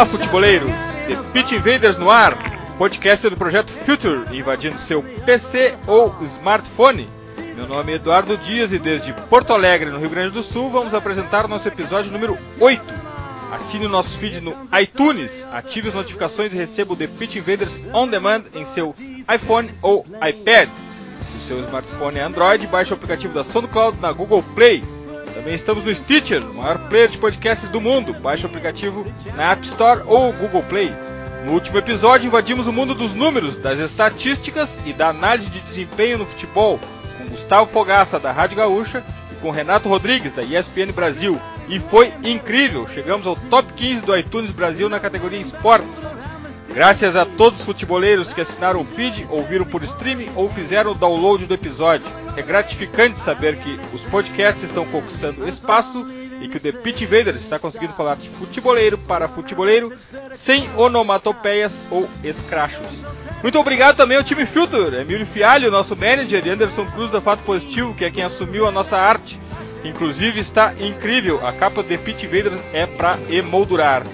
Olá, 0.00 0.06
futeboleiros! 0.06 0.72
The 1.06 1.16
Pitch 1.30 1.52
Invaders 1.52 1.98
no 1.98 2.10
ar, 2.10 2.34
podcast 2.78 3.28
do 3.28 3.36
projeto 3.36 3.70
Future, 3.70 4.34
invadindo 4.34 4.78
seu 4.78 5.02
PC 5.02 5.76
ou 5.86 6.16
smartphone. 6.22 7.06
Meu 7.54 7.66
nome 7.66 7.92
é 7.92 7.96
Eduardo 7.96 8.38
Dias 8.38 8.72
e 8.72 8.78
desde 8.78 9.12
Porto 9.12 9.52
Alegre, 9.52 9.90
no 9.90 9.98
Rio 9.98 10.08
Grande 10.08 10.32
do 10.32 10.42
Sul, 10.42 10.70
vamos 10.70 10.94
apresentar 10.94 11.44
o 11.44 11.48
nosso 11.48 11.68
episódio 11.68 12.10
número 12.10 12.38
8. 12.58 12.82
Assine 13.52 13.84
o 13.84 13.90
nosso 13.90 14.16
feed 14.16 14.40
no 14.40 14.56
iTunes, 14.80 15.46
ative 15.52 15.88
as 15.88 15.94
notificações 15.94 16.54
e 16.54 16.56
receba 16.56 16.94
o 16.94 16.96
The 16.96 17.06
Pitch 17.06 17.36
Invaders 17.36 17.78
On 17.92 18.08
Demand 18.08 18.44
em 18.54 18.64
seu 18.64 18.94
iPhone 19.30 19.70
ou 19.82 20.06
iPad. 20.26 20.70
No 21.34 21.40
seu 21.42 21.60
smartphone 21.60 22.20
Android, 22.20 22.66
baixe 22.68 22.90
o 22.90 22.96
aplicativo 22.96 23.34
da 23.34 23.44
SoundCloud 23.44 24.00
na 24.00 24.10
Google 24.12 24.42
Play. 24.54 24.82
Também 25.34 25.54
estamos 25.54 25.84
no 25.84 25.94
Stitcher, 25.94 26.42
o 26.42 26.54
maior 26.54 26.78
player 26.88 27.08
de 27.08 27.18
podcasts 27.18 27.68
do 27.68 27.80
mundo. 27.80 28.12
Baixe 28.14 28.44
o 28.44 28.48
aplicativo 28.48 29.04
na 29.34 29.52
App 29.52 29.66
Store 29.66 30.02
ou 30.06 30.32
Google 30.32 30.62
Play. 30.62 30.92
No 31.44 31.52
último 31.52 31.78
episódio, 31.78 32.26
invadimos 32.26 32.66
o 32.66 32.72
mundo 32.72 32.94
dos 32.94 33.14
números, 33.14 33.56
das 33.56 33.78
estatísticas 33.78 34.78
e 34.84 34.92
da 34.92 35.08
análise 35.08 35.48
de 35.48 35.60
desempenho 35.60 36.18
no 36.18 36.26
futebol, 36.26 36.78
com 37.16 37.28
Gustavo 37.28 37.70
Fogaça, 37.70 38.18
da 38.18 38.30
Rádio 38.30 38.58
Gaúcha, 38.58 39.02
e 39.32 39.34
com 39.36 39.50
Renato 39.50 39.88
Rodrigues, 39.88 40.32
da 40.34 40.42
ESPN 40.42 40.92
Brasil. 40.92 41.40
E 41.68 41.78
foi 41.78 42.12
incrível! 42.24 42.86
Chegamos 42.88 43.26
ao 43.26 43.36
top 43.36 43.72
15 43.72 44.04
do 44.04 44.16
iTunes 44.16 44.50
Brasil 44.50 44.88
na 44.88 45.00
categoria 45.00 45.40
Esportes. 45.40 46.04
Graças 46.72 47.16
a 47.16 47.26
todos 47.26 47.60
os 47.60 47.66
futeboleiros 47.66 48.32
que 48.32 48.40
assinaram 48.40 48.80
o 48.80 48.84
feed, 48.84 49.26
ouviram 49.30 49.64
por 49.64 49.82
streaming 49.82 50.30
ou 50.36 50.48
fizeram 50.48 50.92
o 50.92 50.94
download 50.94 51.44
do 51.44 51.54
episódio. 51.54 52.06
É 52.36 52.42
gratificante 52.42 53.18
saber 53.18 53.56
que 53.56 53.78
os 53.92 54.02
podcasts 54.02 54.62
estão 54.62 54.86
conquistando 54.86 55.48
espaço 55.48 56.06
e 56.40 56.48
que 56.48 56.56
o 56.56 56.60
The 56.60 56.72
Pitch 56.72 57.02
Invaders 57.02 57.40
está 57.40 57.58
conseguindo 57.58 57.92
falar 57.92 58.14
de 58.16 58.28
futeboleiro 58.28 58.96
para 58.96 59.28
futeboleiro 59.28 59.92
sem 60.32 60.70
onomatopeias 60.76 61.82
ou 61.90 62.08
escrachos. 62.22 63.04
Muito 63.42 63.58
obrigado 63.58 63.96
também 63.96 64.16
ao 64.16 64.24
time 64.24 64.46
Filter, 64.46 64.94
Emílio 64.94 65.26
Fialho, 65.26 65.70
nosso 65.70 65.96
manager, 65.96 66.46
e 66.46 66.50
Anderson 66.50 66.86
Cruz 66.86 67.10
da 67.10 67.20
Fato 67.20 67.42
Positivo, 67.42 67.94
que 67.94 68.04
é 68.04 68.10
quem 68.10 68.22
assumiu 68.22 68.66
a 68.66 68.70
nossa 68.70 68.96
arte. 68.96 69.40
Inclusive 69.84 70.38
está 70.38 70.72
incrível, 70.78 71.44
a 71.46 71.52
capa 71.52 71.82
do 71.82 71.88
The 71.88 71.96
Pitch 71.96 72.24
Invaders 72.24 72.60
é 72.72 72.86
para 72.86 73.18
emoldurar. 73.28 74.04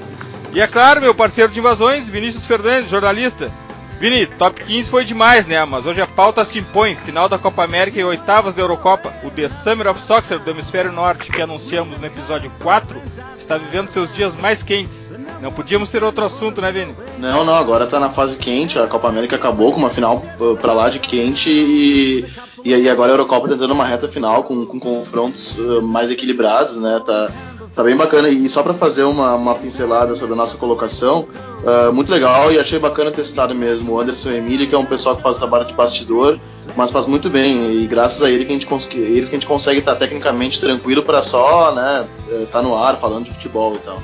E 0.53 0.61
é 0.61 0.67
claro, 0.67 1.01
meu 1.01 1.15
parceiro 1.15 1.53
de 1.53 1.59
invasões, 1.59 2.09
Vinícius 2.09 2.47
Fernandes, 2.47 2.91
jornalista. 2.91 3.51
Vini, 3.99 4.27
top 4.27 4.63
15 4.63 4.91
foi 4.91 5.05
demais, 5.05 5.47
né? 5.47 5.65
Mas 5.65 5.87
hoje 5.87 6.03
a 6.03 6.07
pauta 6.07 6.45
se 6.45 6.59
impõe. 6.59 6.95
Final 6.97 7.31
da 7.31 7.39
Copa 7.39 7.65
América 7.65 7.99
e 7.99 8.05
oitavas 8.05 8.55
da 8.55 8.61
Eurocopa. 8.61 9.13
O 9.25 9.31
The 9.31 9.49
Summer 9.49 9.89
of 9.89 10.01
Soccer 10.03 10.39
do 10.39 10.51
Hemisfério 10.51 10.93
Norte, 10.93 11.33
que 11.33 11.41
anunciamos 11.41 11.99
no 11.99 12.07
episódio 12.07 12.51
4, 12.63 13.01
está 13.39 13.57
vivendo 13.57 13.91
seus 13.91 14.15
dias 14.15 14.37
mais 14.37 14.63
quentes. 14.63 15.11
Não 15.41 15.51
podíamos 15.51 15.89
ter 15.89 16.05
outro 16.05 16.25
assunto, 16.25 16.61
né, 16.61 16.71
Vini? 16.73 16.95
Não, 17.19 17.43
não, 17.43 17.55
agora 17.55 17.87
tá 17.87 17.99
na 17.99 18.11
fase 18.11 18.37
quente. 18.37 18.79
A 18.79 18.87
Copa 18.87 19.09
América 19.09 19.37
acabou 19.37 19.73
com 19.73 19.79
uma 19.79 19.91
final 19.91 20.23
uh, 20.39 20.57
pra 20.59 20.75
lá 20.75 20.91
de 20.91 20.99
quente 20.99 21.49
e, 21.49 22.25
e 22.65 22.75
aí 22.75 22.89
agora 22.91 23.13
a 23.13 23.15
Eurocopa 23.15 23.49
tá 23.49 23.55
dando 23.55 23.73
uma 23.73 23.87
reta 23.87 24.09
final 24.09 24.45
com, 24.45 24.67
com 24.67 24.79
confrontos 24.79 25.57
uh, 25.57 25.81
mais 25.81 26.11
equilibrados, 26.11 26.77
né? 26.79 27.01
Tá, 27.05 27.31
Tá 27.75 27.83
bem 27.83 27.97
bacana. 27.97 28.29
E 28.29 28.49
só 28.49 28.63
para 28.63 28.75
fazer 28.75 29.05
uma, 29.05 29.35
uma, 29.35 29.55
pincelada 29.55 30.15
sobre 30.15 30.35
a 30.35 30.37
nossa 30.37 30.57
colocação, 30.57 31.27
uh, 31.63 31.93
muito 31.93 32.11
legal 32.13 32.51
e 32.51 32.59
achei 32.59 32.79
bacana 32.79 33.11
ter 33.11 33.25
citado 33.25 33.55
mesmo 33.55 33.93
o 33.93 34.01
Anderson 34.01 34.31
e 34.31 34.37
Emílio, 34.37 34.67
que 34.67 34.75
é 34.75 34.79
um 34.79 34.87
pessoal 34.87 35.17
que 35.17 35.23
faz 35.23 35.37
trabalho 35.37 35.65
de 35.65 35.75
bastidor, 35.75 36.39
mas 36.77 36.91
faz 36.91 37.07
muito 37.07 37.29
bem. 37.29 37.83
E 37.83 37.87
graças 37.87 38.23
a 38.23 38.31
ele 38.31 38.45
que 38.45 38.53
a 38.53 38.55
gente, 38.55 38.67
eles 38.97 39.29
que 39.29 39.37
a 39.37 39.39
gente 39.39 39.47
consegue 39.47 39.81
estar 39.81 39.95
tecnicamente 39.95 40.61
tranquilo 40.61 41.03
para 41.03 41.21
só 41.21 41.73
né, 41.73 42.07
estar 42.29 42.47
tá 42.59 42.63
no 42.63 42.77
ar 42.77 42.97
falando 42.97 43.25
de 43.25 43.33
futebol 43.33 43.75
e 43.75 43.79
tal. 43.79 44.01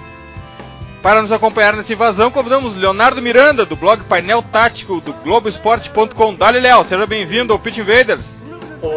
Para 1.02 1.20
nos 1.20 1.32
acompanhar 1.32 1.74
nessa 1.74 1.92
invasão, 1.92 2.30
convidamos 2.30 2.76
Leonardo 2.76 3.20
Miranda, 3.20 3.66
do 3.66 3.74
blog 3.74 4.04
Painel 4.04 4.40
Tático 4.40 5.00
do 5.00 5.12
Globoesporte.com. 5.12 6.34
Dali, 6.34 6.60
Léo, 6.60 6.84
seja 6.84 7.04
bem-vindo 7.08 7.52
ao 7.52 7.58
Pitch 7.58 7.78
Invaders. 7.78 8.42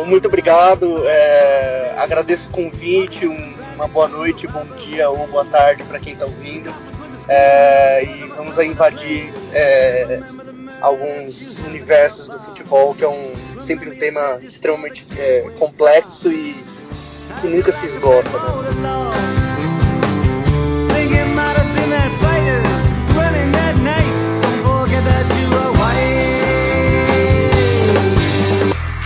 Muito 0.06 0.28
obrigado, 0.28 1.02
é, 1.06 1.96
agradeço 1.98 2.50
o 2.50 2.52
convite, 2.52 3.28
um 3.28 3.55
uma 3.76 3.88
boa 3.88 4.08
noite, 4.08 4.48
bom 4.48 4.66
dia 4.78 5.10
ou 5.10 5.28
boa 5.28 5.46
tarde 5.46 5.84
para 5.84 6.00
quem 6.00 6.14
está 6.14 6.26
ouvindo. 6.26 6.74
É, 7.28 8.04
e 8.04 8.28
vamos 8.30 8.58
invadir 8.58 9.34
é, 9.52 10.22
alguns 10.82 11.60
universos 11.60 12.28
do 12.30 12.40
futebol, 12.40 12.94
que 12.96 13.04
é 13.04 13.10
um, 13.10 13.60
sempre 13.60 13.90
um 13.90 13.96
tema 13.98 14.40
extremamente 14.42 15.06
é, 15.18 15.50
complexo 15.60 16.32
e 16.32 16.56
que 17.42 17.48
nunca 17.48 17.72
se 17.72 17.86
esgota. 17.86 18.30
Né? 18.30 19.45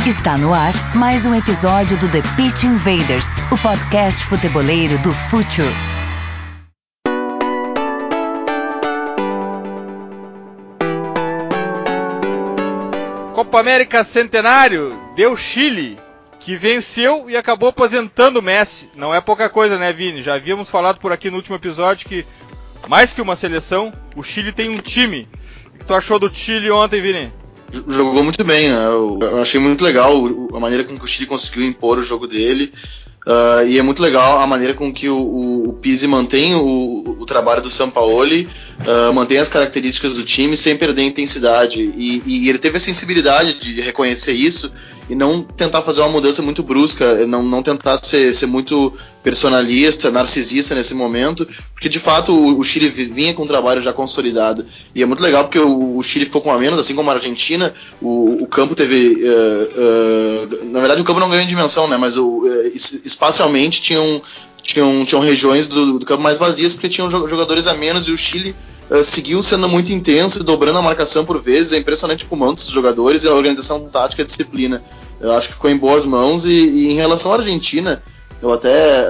Está 0.08 0.38
no 0.38 0.54
ar 0.54 0.74
mais 0.96 1.26
um 1.26 1.36
episódio 1.36 1.98
do 2.00 2.10
The 2.10 2.22
Pitch 2.36 2.64
Invaders, 2.64 3.34
o 3.52 3.58
podcast 3.62 4.24
futeboleiro 4.24 4.98
do 5.00 5.12
Future. 5.12 5.68
Copa 13.36 13.60
América 13.60 14.04
Centenário 14.06 14.98
deu 15.16 15.36
Chile, 15.36 16.00
que 16.40 16.56
venceu 16.56 17.30
e 17.30 17.36
acabou 17.36 17.70
aposentando 17.70 18.40
o 18.40 18.42
Messi. 18.42 18.90
Não 18.96 19.14
é 19.14 19.20
pouca 19.20 19.50
coisa, 19.50 19.78
né, 19.78 19.92
Vini? 19.92 20.24
Já 20.24 20.36
havíamos 20.36 20.70
falado 20.70 20.98
por 21.00 21.12
aqui 21.12 21.30
no 21.30 21.36
último 21.36 21.58
episódio 21.58 22.08
que, 22.08 22.26
mais 22.88 23.12
que 23.12 23.22
uma 23.22 23.36
seleção, 23.36 23.92
o 24.16 24.24
Chile 24.24 24.54
tem 24.54 24.70
um 24.70 24.78
time. 24.78 25.28
O 25.68 25.78
que 25.78 25.86
tu 25.86 25.94
achou 25.94 26.18
do 26.18 26.34
Chile 26.34 26.72
ontem, 26.72 27.02
Vini? 27.02 27.39
Jogou 27.88 28.24
muito 28.24 28.44
bem, 28.44 28.70
né? 28.70 28.86
Eu, 28.86 29.42
achei 29.42 29.60
muito 29.60 29.84
legal 29.84 30.14
a 30.54 30.60
maneira 30.60 30.84
com 30.84 30.98
que 30.98 31.04
o 31.04 31.08
Chile 31.08 31.28
conseguiu 31.28 31.66
impor 31.66 31.98
o 31.98 32.04
jogo 32.04 32.28
dele. 32.28 32.72
Uh, 33.28 33.68
e 33.68 33.78
é 33.78 33.82
muito 33.82 34.02
legal 34.02 34.40
a 34.40 34.48
maneira 34.48 34.74
com 34.74 34.92
que 34.94 35.10
o, 35.10 35.18
o, 35.18 35.70
o 35.70 35.74
Pizzi 35.74 36.08
mantém 36.08 36.56
o, 36.56 37.18
o, 37.20 37.26
trabalho 37.26 37.62
do 37.62 37.70
Sampaoli, 37.70 38.48
uh, 38.90 39.14
mantém 39.14 39.38
as 39.38 39.48
características 39.48 40.16
do 40.16 40.24
time 40.24 40.58
sem 40.58 40.76
perder 40.76 41.04
a 41.04 41.06
intensidade. 41.06 41.80
E, 41.96 42.24
e, 42.26 42.50
ele 42.50 42.58
teve 42.58 42.78
a 42.78 42.80
sensibilidade 42.80 43.60
de 43.60 43.80
reconhecer 43.80 44.34
isso 44.34 44.72
e 45.08 45.16
não 45.16 45.44
tentar 45.44 45.82
fazer 45.82 46.02
uma 46.02 46.10
mudança 46.10 46.42
muito 46.42 46.64
brusca, 46.64 47.26
não, 47.28 47.44
não 47.44 47.62
tentar 47.62 47.98
ser, 47.98 48.34
ser 48.34 48.48
muito 48.48 48.94
personalista, 49.24 50.12
narcisista 50.12 50.76
nesse 50.76 50.94
momento, 50.94 51.48
porque 51.74 51.90
de 51.90 52.00
fato 52.00 52.32
o, 52.32 52.60
o, 52.60 52.64
Chile 52.64 52.90
vinha 52.90 53.34
com 53.34 53.44
um 53.44 53.48
trabalho 53.48 53.82
já 53.82 53.94
consolidado. 53.94 54.66
E 54.94 55.04
é 55.04 55.06
muito 55.06 55.22
legal 55.22 55.44
porque 55.44 55.60
o, 55.60 55.98
o 55.98 56.04
Chile 56.04 56.26
ficou 56.26 56.42
com 56.42 56.52
a 56.52 56.58
menos, 56.58 56.80
assim 56.80 56.96
como 56.96 57.10
a 57.12 57.14
Argentina, 57.14 57.74
o, 58.02 58.48
campo 58.50 58.76
teve. 58.76 59.24
Uh, 59.24 60.66
na 60.66 60.80
verdade, 60.80 61.02
o 61.02 61.06
campo 61.06 61.20
não 61.20 61.30
ganhou 61.30 61.46
dimensão, 61.46 61.88
né? 61.88 61.98
Mas 61.98 62.18
o, 62.18 62.48
espacialmente 63.06 63.82
tinham 63.82 64.22
tinham, 64.62 65.06
tinham 65.06 65.22
regiões 65.22 65.68
do, 65.68 66.00
do, 66.00 66.06
campo 66.06 66.22
mais 66.22 66.38
vazias 66.38 66.74
porque 66.74 66.90
tinham 66.90 67.10
jogadores 67.10 67.68
a 67.68 67.74
menos 67.74 68.08
e 68.08 68.12
o 68.12 68.18
Chile 68.18 68.56
uh, 68.90 69.04
seguiu 69.04 69.42
sendo 69.42 69.68
muito 69.68 69.92
intenso 69.92 70.40
e 70.40 70.44
dobrando 70.44 70.80
a 70.80 70.82
marcação 70.82 71.26
por 71.26 71.42
vezes. 71.42 71.74
É 71.74 71.78
impressionante 71.78 72.26
o 72.26 72.28
comando 72.28 72.56
dos 72.56 72.66
jogadores 72.66 73.24
e 73.24 73.28
a 73.28 73.34
organização 73.34 73.88
tática 73.90 74.22
e 74.22 74.26
disciplina. 74.26 74.82
Eu 75.20 75.32
acho 75.34 75.50
que 75.50 75.54
ficou 75.54 75.70
em 75.70 75.78
boas 75.78 76.06
mãos. 76.06 76.46
E, 76.46 76.52
e 76.52 76.92
em 76.92 76.96
relação 76.96 77.32
à 77.34 77.38
Argentina, 77.38 78.02
eu 78.42 78.52
até 78.52 79.06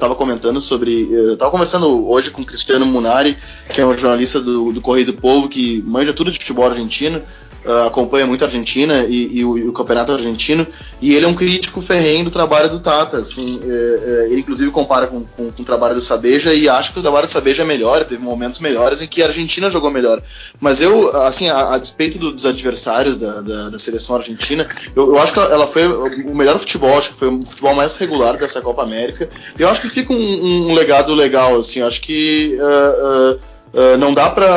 uh, 0.00 0.14
comentando 0.14 0.60
sobre. 0.60 1.02
Estava 1.32 1.50
conversando 1.50 2.08
hoje 2.08 2.30
com 2.30 2.44
Cristiano 2.44 2.86
Munari, 2.86 3.36
que 3.72 3.80
é 3.80 3.86
um 3.86 3.96
jornalista 3.96 4.40
do, 4.40 4.72
do 4.72 4.80
Correio 4.80 5.06
do 5.06 5.14
Povo, 5.14 5.48
que 5.48 5.82
manja 5.86 6.12
tudo 6.12 6.30
de 6.30 6.38
futebol 6.38 6.66
argentino 6.66 7.22
uh, 7.64 7.86
acompanha 7.86 8.26
muito 8.26 8.42
a 8.42 8.46
Argentina 8.46 9.04
e, 9.04 9.38
e, 9.38 9.44
o, 9.44 9.58
e, 9.58 9.68
o, 9.68 9.72
campeonato 9.72 10.12
argentino, 10.12 10.66
e 11.00 11.14
ele 11.14 11.24
é 11.24 11.28
um 11.28 11.34
crítico 11.34 11.80
ferrenho 11.80 12.24
do 12.24 12.30
trabalho 12.30 12.68
do 12.68 12.80
Tata. 12.80 13.18
Assim, 13.18 13.60
é, 13.62 13.66
é, 13.66 14.26
ele, 14.30 14.40
inclusive, 14.40 14.70
compara 14.70 15.06
com, 15.06 15.24
com, 15.36 15.50
com, 15.50 15.62
o 15.62 15.64
trabalho 15.64 15.94
do 15.94 16.00
Sabeja 16.00 16.54
e 16.54 16.68
acha 16.68 16.92
que 16.92 16.98
o 16.98 17.02
trabalho 17.02 17.26
do 17.26 17.32
Sabeja 17.32 17.62
é 17.62 17.66
melhor, 17.66 18.04
teve 18.04 18.22
momentos 18.22 18.60
melhores 18.60 19.00
em 19.00 19.06
que 19.06 19.22
a 19.22 19.26
Argentina 19.26 19.70
jogou 19.70 19.90
melhor. 19.90 20.22
Mas 20.60 20.80
eu, 20.80 21.14
assim, 21.22 21.48
a, 21.48 21.74
a 21.74 21.78
despeito 21.78 22.18
do, 22.18 22.32
dos 22.32 22.46
adversários 22.46 23.16
da, 23.16 23.40
da, 23.40 23.68
da, 23.70 23.78
seleção 23.78 24.16
argentina, 24.16 24.68
eu, 24.94 25.08
eu, 25.08 25.18
acho 25.18 25.32
que 25.32 25.38
ela 25.38 25.66
foi 25.66 25.86
o 25.86 26.34
melhor 26.34 26.58
futebol, 26.58 26.96
acho 26.98 27.10
que 27.10 27.16
foi 27.16 27.28
o 27.28 27.44
futebol 27.44 27.74
mais 27.74 27.96
regular 27.96 28.36
dessa 28.36 28.59
Copa 28.60 28.82
América. 28.82 29.28
Eu 29.58 29.68
acho 29.68 29.80
que 29.80 29.88
fica 29.88 30.12
um, 30.12 30.70
um 30.70 30.74
legado 30.74 31.14
legal, 31.14 31.56
assim, 31.56 31.80
eu 31.80 31.86
acho 31.86 32.00
que. 32.00 32.58
Uh, 32.58 33.36
uh, 33.36 33.50
Uh, 33.72 33.96
não 33.96 34.12
dá 34.12 34.28
para 34.28 34.48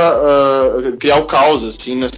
criar 0.99 1.17
o 1.17 1.25
caos 1.25 1.63
assim 1.63 1.95
nessa, 1.95 2.17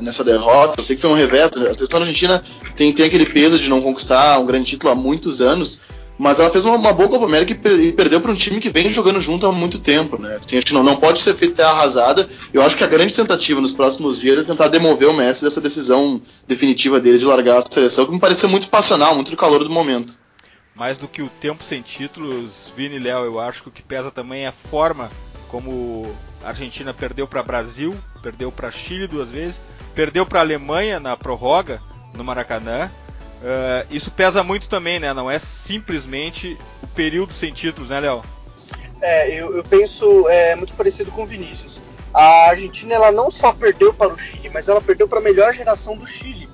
nessa 0.00 0.22
derrota. 0.22 0.78
Eu 0.78 0.84
sei 0.84 0.94
que 0.94 1.02
foi 1.02 1.10
um 1.10 1.14
revés. 1.14 1.50
A 1.56 1.74
seleção 1.74 2.00
argentina 2.00 2.40
tem, 2.76 2.92
tem 2.92 3.06
aquele 3.06 3.26
peso 3.26 3.58
de 3.58 3.68
não 3.68 3.82
conquistar 3.82 4.38
um 4.38 4.46
grande 4.46 4.66
título 4.66 4.92
há 4.92 4.94
muitos 4.94 5.42
anos, 5.42 5.80
mas 6.18 6.38
ela 6.38 6.50
fez 6.50 6.64
uma, 6.64 6.76
uma 6.76 6.92
boa 6.92 7.08
Copa 7.08 7.24
América 7.24 7.52
e, 7.52 7.54
per 7.54 7.72
e, 7.80 7.92
perdeu 7.92 8.20
para 8.20 8.30
um 8.30 8.34
time 8.34 8.60
que 8.60 8.70
vem 8.70 8.90
jogando 8.90 9.20
junto 9.20 9.46
há 9.46 9.52
muito 9.52 9.78
tempo. 9.78 10.20
Né? 10.20 10.36
Assim, 10.36 10.56
acho 10.56 10.66
que 10.66 10.74
não, 10.74 10.84
não 10.84 10.96
pode 10.96 11.20
ser 11.20 11.34
feita 11.34 11.66
arrasada. 11.66 12.28
Eu 12.52 12.62
acho 12.62 12.76
que 12.76 12.84
a 12.84 12.88
grande 12.88 13.12
tentativa 13.12 13.60
nos 13.60 13.72
próximos 13.72 14.20
dias 14.20 14.38
é 14.38 14.42
tentar 14.42 14.68
demover 14.68 15.08
o 15.08 15.14
Messi 15.14 15.42
dessa 15.42 15.60
decisão 15.60 16.20
definitiva 16.46 17.00
dele 17.00 17.18
de 17.18 17.24
largar 17.24 17.58
a 17.58 17.62
seleção, 17.62 18.06
que 18.06 18.12
me 18.12 18.20
pareceu 18.20 18.48
muito 18.48 18.68
passional, 18.68 19.14
muito 19.14 19.30
do 19.32 19.36
calor 19.36 19.64
do 19.64 19.70
momento. 19.70 20.14
Mais 20.78 20.96
do 20.96 21.08
que 21.08 21.20
o 21.20 21.28
tempo 21.28 21.64
sem 21.64 21.82
títulos, 21.82 22.72
Vini 22.76 22.96
e 22.96 22.98
Léo, 23.00 23.24
eu 23.24 23.40
acho 23.40 23.64
que 23.64 23.68
o 23.68 23.72
que 23.72 23.82
pesa 23.82 24.12
também 24.12 24.44
é 24.44 24.46
a 24.46 24.52
forma 24.52 25.10
como 25.48 26.14
a 26.44 26.50
Argentina 26.50 26.94
perdeu 26.94 27.26
para 27.26 27.42
Brasil, 27.42 27.96
perdeu 28.22 28.52
para 28.52 28.70
Chile 28.70 29.08
duas 29.08 29.28
vezes, 29.28 29.60
perdeu 29.92 30.24
para 30.24 30.38
Alemanha 30.38 31.00
na 31.00 31.16
prorroga 31.16 31.82
no 32.14 32.22
Maracanã. 32.22 32.88
Uh, 33.42 33.86
isso 33.90 34.12
pesa 34.12 34.44
muito 34.44 34.68
também, 34.68 35.00
né? 35.00 35.12
Não 35.12 35.28
é 35.28 35.40
simplesmente 35.40 36.56
o 36.80 36.86
período 36.86 37.34
sem 37.34 37.52
títulos, 37.52 37.90
né, 37.90 37.98
Léo? 37.98 38.22
É, 39.00 39.34
eu, 39.34 39.56
eu, 39.56 39.64
penso 39.64 40.28
é, 40.28 40.54
muito 40.54 40.74
parecido 40.74 41.10
com 41.10 41.24
o 41.24 41.26
Vinícius. 41.26 41.80
A 42.14 42.50
Argentina 42.50 42.94
ela 42.94 43.10
não 43.10 43.32
só 43.32 43.52
perdeu 43.52 43.92
para 43.92 44.14
o 44.14 44.18
Chile, 44.18 44.48
mas 44.54 44.68
ela 44.68 44.80
perdeu 44.80 45.08
para 45.08 45.18
a 45.18 45.22
melhor 45.22 45.52
geração 45.52 45.96
do 45.96 46.06
Chile. 46.06 46.48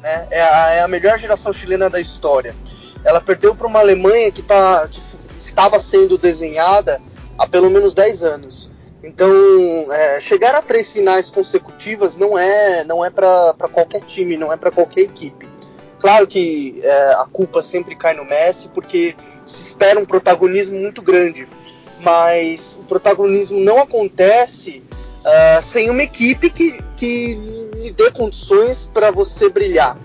Né? 0.00 0.26
É, 0.32 0.42
a, 0.42 0.70
é 0.70 0.80
a 0.80 0.88
melhor 0.88 1.16
geração 1.16 1.52
chilena 1.52 1.88
da 1.88 2.00
história. 2.00 2.56
Ela 3.04 3.20
perdeu 3.20 3.54
para 3.54 3.66
uma 3.66 3.80
Alemanha 3.80 4.30
que, 4.30 4.42
tá, 4.42 4.88
que 4.90 5.00
estava 5.38 5.78
sendo 5.78 6.18
desenhada 6.18 7.00
há 7.38 7.46
pelo 7.46 7.70
menos 7.70 7.94
10 7.94 8.22
anos. 8.22 8.70
Então, 9.02 9.30
é, 9.92 10.20
chegar 10.20 10.54
a 10.54 10.62
três 10.62 10.92
finais 10.92 11.30
consecutivas 11.30 12.16
não 12.16 12.36
é, 12.36 12.84
não 12.84 13.04
é 13.04 13.10
para 13.10 13.54
qualquer 13.72 14.02
time, 14.02 14.36
não 14.36 14.52
é 14.52 14.56
para 14.56 14.70
qualquer 14.70 15.02
equipe. 15.02 15.48
Claro 16.00 16.26
que 16.26 16.80
é, 16.82 17.12
a 17.14 17.26
culpa 17.32 17.62
sempre 17.62 17.94
cai 17.96 18.14
no 18.14 18.24
Messi, 18.24 18.68
porque 18.68 19.16
se 19.46 19.68
espera 19.68 19.98
um 19.98 20.04
protagonismo 20.04 20.76
muito 20.78 21.00
grande, 21.00 21.48
mas 22.00 22.76
o 22.78 22.84
protagonismo 22.84 23.58
não 23.58 23.78
acontece 23.78 24.82
uh, 25.20 25.62
sem 25.62 25.90
uma 25.90 26.02
equipe 26.02 26.50
que, 26.50 26.78
que 26.96 27.70
lhe 27.74 27.92
dê 27.92 28.10
condições 28.10 28.84
para 28.92 29.10
você 29.10 29.48
brilhar. 29.48 29.96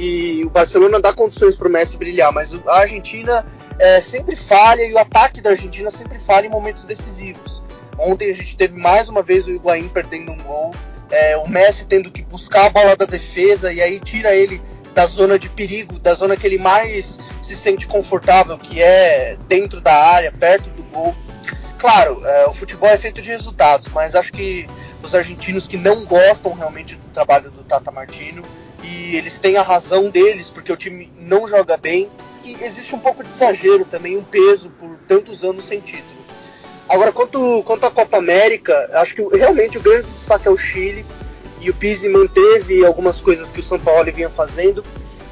E 0.00 0.42
o 0.46 0.48
Barcelona 0.48 0.98
dá 0.98 1.12
condições 1.12 1.54
para 1.54 1.68
o 1.68 1.70
Messi 1.70 1.98
brilhar, 1.98 2.32
mas 2.32 2.58
a 2.66 2.78
Argentina 2.78 3.44
é, 3.78 4.00
sempre 4.00 4.34
falha 4.34 4.80
e 4.82 4.94
o 4.94 4.98
ataque 4.98 5.42
da 5.42 5.50
Argentina 5.50 5.90
sempre 5.90 6.18
falha 6.18 6.46
em 6.46 6.50
momentos 6.50 6.84
decisivos. 6.84 7.62
Ontem 7.98 8.30
a 8.30 8.34
gente 8.34 8.56
teve 8.56 8.78
mais 8.78 9.10
uma 9.10 9.22
vez 9.22 9.46
o 9.46 9.50
Higuaín 9.50 9.88
perdendo 9.88 10.32
um 10.32 10.38
gol, 10.38 10.70
é, 11.10 11.36
o 11.36 11.46
Messi 11.46 11.86
tendo 11.86 12.10
que 12.10 12.22
buscar 12.22 12.64
a 12.64 12.70
bola 12.70 12.96
da 12.96 13.04
defesa 13.04 13.70
e 13.74 13.82
aí 13.82 14.00
tira 14.00 14.34
ele 14.34 14.62
da 14.94 15.04
zona 15.04 15.38
de 15.38 15.50
perigo, 15.50 15.98
da 15.98 16.14
zona 16.14 16.34
que 16.34 16.46
ele 16.46 16.56
mais 16.56 17.20
se 17.42 17.54
sente 17.54 17.86
confortável, 17.86 18.56
que 18.56 18.80
é 18.80 19.36
dentro 19.48 19.82
da 19.82 19.92
área, 19.92 20.32
perto 20.32 20.70
do 20.70 20.82
gol. 20.84 21.14
Claro, 21.76 22.24
é, 22.24 22.46
o 22.46 22.54
futebol 22.54 22.88
é 22.88 22.96
feito 22.96 23.20
de 23.20 23.28
resultados, 23.28 23.88
mas 23.88 24.14
acho 24.14 24.32
que 24.32 24.66
os 25.02 25.14
argentinos 25.14 25.68
que 25.68 25.76
não 25.76 26.06
gostam 26.06 26.54
realmente 26.54 26.96
do 26.96 27.12
trabalho 27.12 27.50
do 27.50 27.62
Tata 27.64 27.90
Martino 27.90 28.42
e 28.82 29.16
eles 29.16 29.38
têm 29.38 29.56
a 29.56 29.62
razão 29.62 30.10
deles 30.10 30.50
porque 30.50 30.72
o 30.72 30.76
time 30.76 31.12
não 31.18 31.46
joga 31.46 31.76
bem 31.76 32.10
e 32.44 32.62
existe 32.62 32.94
um 32.94 32.98
pouco 32.98 33.22
de 33.22 33.30
exagero 33.30 33.84
também, 33.84 34.16
um 34.16 34.24
peso 34.24 34.70
por 34.70 34.96
tantos 35.06 35.44
anos 35.44 35.64
sem 35.64 35.80
título. 35.80 36.20
Agora, 36.88 37.12
quanto, 37.12 37.62
quanto 37.64 37.86
à 37.86 37.90
Copa 37.90 38.16
América, 38.16 38.90
acho 38.94 39.14
que 39.14 39.36
realmente 39.36 39.78
o 39.78 39.80
grande 39.80 40.06
destaque 40.06 40.48
é 40.48 40.50
o 40.50 40.56
Chile 40.56 41.06
e 41.60 41.70
o 41.70 41.74
Pizzi 41.74 42.08
manteve 42.08 42.84
algumas 42.84 43.20
coisas 43.20 43.52
que 43.52 43.60
o 43.60 43.62
São 43.62 43.78
Paulo 43.78 44.10
vinha 44.12 44.30
fazendo, 44.30 44.82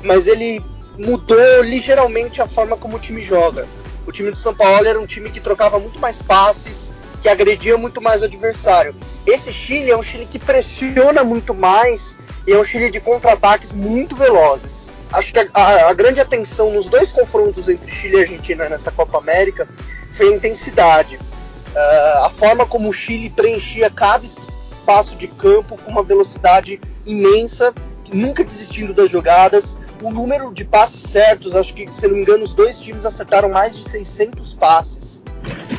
mas 0.02 0.28
ele 0.28 0.62
mudou 0.96 1.62
ligeiramente 1.62 2.42
a 2.42 2.46
forma 2.46 2.76
como 2.76 2.96
o 2.96 3.00
time 3.00 3.22
joga. 3.22 3.66
O 4.08 4.10
time 4.10 4.31
do 4.31 4.38
São 4.38 4.55
Paulo 4.55 4.87
era 4.87 4.99
um 4.99 5.05
time 5.05 5.28
que 5.28 5.38
trocava 5.38 5.78
muito 5.78 6.00
mais 6.00 6.22
passes, 6.22 6.94
que 7.20 7.28
agredia 7.28 7.76
muito 7.76 8.00
mais 8.00 8.22
o 8.22 8.25
adversário. 8.25 8.94
Esse 9.26 9.52
Chile 9.52 9.90
é 9.90 9.96
um 9.99 10.02
Chile 10.02 10.25
que 10.25 10.38
pressiona 10.38 11.22
muito 11.22 11.52
mais 11.52 12.16
e 12.46 12.52
é 12.52 12.58
um 12.58 12.64
Chile 12.64 12.90
de 12.90 13.00
contra-ataques 13.00 13.70
muito 13.70 14.16
velozes. 14.16 14.88
Acho 15.12 15.31
que 15.31 15.38
a, 15.38 15.46
a, 15.52 15.90
a, 15.90 15.93
grande 15.93 16.22
atenção 16.22 16.72
nos 16.72 16.87
dois 16.87 17.12
confrontos 17.12 17.69
entre 17.69 17.93
Chile 17.93 18.16
e 18.16 18.20
Argentina 18.22 18.66
nessa 18.66 18.90
Copa 18.90 19.19
América 19.19 19.69
foi 20.11 20.32
a 20.32 20.37
intensidade. 20.37 21.16
Uh, 21.16 22.25
a 22.25 22.31
forma 22.31 22.64
como 22.64 22.88
o 22.88 22.93
Chile 22.94 23.28
preenchia 23.28 23.90
cada 23.90 24.25
espaço 24.25 25.16
de 25.16 25.28
campo 25.28 25.76
com 25.76 25.90
uma 25.90 26.02
velocidade 26.02 26.81
imensa, 27.04 27.75
nunca 28.11 28.43
desistindo 28.43 28.94
das 28.94 29.11
jogadas. 29.11 29.78
O 30.02 30.10
número 30.10 30.52
de 30.52 30.64
passes 30.64 31.10
certos, 31.10 31.54
acho 31.56 31.74
que, 31.74 31.92
se 31.92 32.06
não 32.06 32.14
me 32.14 32.22
engano, 32.22 32.44
os 32.44 32.54
dois 32.54 32.80
times 32.80 33.04
acertaram 33.04 33.48
mais 33.48 33.76
de 33.76 33.82
600 33.82 34.54
passes. 34.54 35.24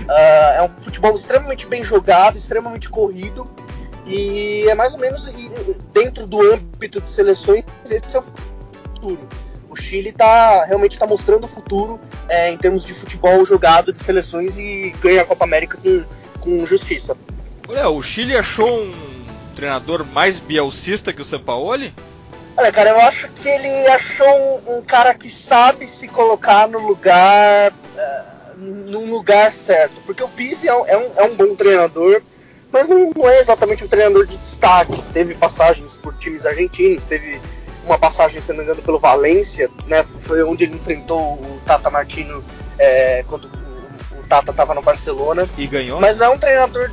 Uh, 0.10 0.58
é 0.58 0.64
um 0.64 0.82
futebol 0.82 1.14
extremamente 1.16 1.68
bem 1.68 1.84
jogado, 1.84 2.38
extremamente 2.38 2.90
corrido. 2.90 3.50
E 4.06 4.66
é 4.68 4.76
mais 4.76 4.94
ou 4.94 5.00
menos 5.00 5.30
dentro 5.94 6.26
do 6.26 6.42
âmbito 6.42 7.00
de 7.00 7.10
seleções, 7.10 7.64
esse 7.86 8.16
é 8.16 8.20
o 8.20 8.24
futuro. 8.24 9.28
O 9.70 9.76
Chile 9.76 10.12
tá, 10.12 10.66
realmente 10.66 10.94
está 10.94 11.06
mostrando 11.06 11.44
o 11.44 11.48
futuro 11.48 12.02
é, 12.28 12.52
em 12.52 12.58
termos 12.58 12.84
de 12.84 12.94
futebol 12.94 13.46
jogado 13.46 13.94
de 13.94 14.04
seleções 14.04 14.58
e 14.58 14.92
ganha 15.00 15.22
a 15.22 15.26
Copa 15.26 15.46
América 15.46 15.78
com, 15.78 16.04
com 16.40 16.66
justiça. 16.66 17.16
Olha, 17.68 17.88
o 17.88 18.02
Chile 18.02 18.36
achou 18.36 18.68
um 18.68 18.92
treinador 19.56 20.04
mais 20.06 20.40
bielcista 20.40 21.14
que 21.14 21.22
o 21.22 21.26
Sampaoli? 21.26 21.94
Olha, 22.60 22.74
cara, 22.74 22.90
eu 22.90 23.00
acho 23.00 23.30
que 23.30 23.48
ele 23.48 23.88
achou 23.88 24.28
um, 24.68 24.80
um 24.80 24.82
cara 24.82 25.14
que 25.14 25.30
sabe 25.30 25.88
se 25.88 26.10
colocar 26.10 26.68
no 26.68 26.78
lugar. 26.78 27.72
Uh, 27.72 28.58
num 28.58 29.10
lugar 29.10 29.50
certo. 29.50 30.02
Porque 30.06 30.22
o 30.22 30.28
Pizzi 30.28 30.68
é 30.68 30.76
um, 30.76 30.86
é 30.86 30.98
um, 30.98 31.12
é 31.16 31.24
um 31.24 31.36
bom 31.36 31.56
treinador, 31.56 32.22
mas 32.70 32.90
não, 32.90 33.12
não, 33.16 33.30
é 33.30 33.40
exatamente 33.40 33.86
um 33.86 33.88
treinador 33.88 34.26
de 34.26 34.36
destaque. 34.36 35.02
Teve 35.14 35.36
passagens 35.36 35.96
por 35.96 36.14
times 36.18 36.46
argentinos, 36.46 37.06
teve 37.06 37.40
uma 37.86 37.98
passagem, 37.98 38.42
se 38.42 38.50
não 38.50 38.58
me 38.58 38.64
engano, 38.66 38.82
pelo 38.82 39.00
Valência, 39.00 39.70
né? 39.88 40.04
Foi 40.04 40.44
onde 40.44 40.66
ele 40.66 40.76
enfrentou 40.76 41.36
o 41.36 41.62
Tata 41.66 41.90
Martino 41.90 42.44
é, 42.78 43.24
quando 43.26 43.46
o, 43.46 44.20
o 44.20 44.24
Tata 44.28 44.52
estava 44.52 44.74
no 44.74 44.82
Barcelona. 44.82 45.48
E 45.58 45.66
ganhou? 45.66 46.02
Mas 46.02 46.18
não 46.18 46.26
é 46.26 46.30
um 46.32 46.38
treinador 46.38 46.92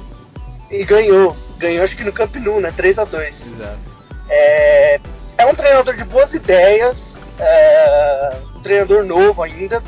e 0.71 0.85
ganhou. 0.85 1.37
Ganhou 1.59 1.83
acho 1.83 1.97
que 1.97 2.05
no 2.05 2.13
Camp 2.13 2.37
Nou, 2.37 2.61
né? 2.61 2.73
3 2.77 3.01
a 3.01 3.05
2 3.05 3.47
Exato. 3.49 3.97
É, 4.29 5.01
é 5.39 5.47
um 5.47 5.55
treinador 5.55 5.95
de 5.95 6.05
boas 6.05 6.35
ideias, 6.35 7.21
é, 7.39 8.37
um 8.57 8.61
treinador 8.61 9.05
novo 9.05 9.43
ainda. 9.43 9.83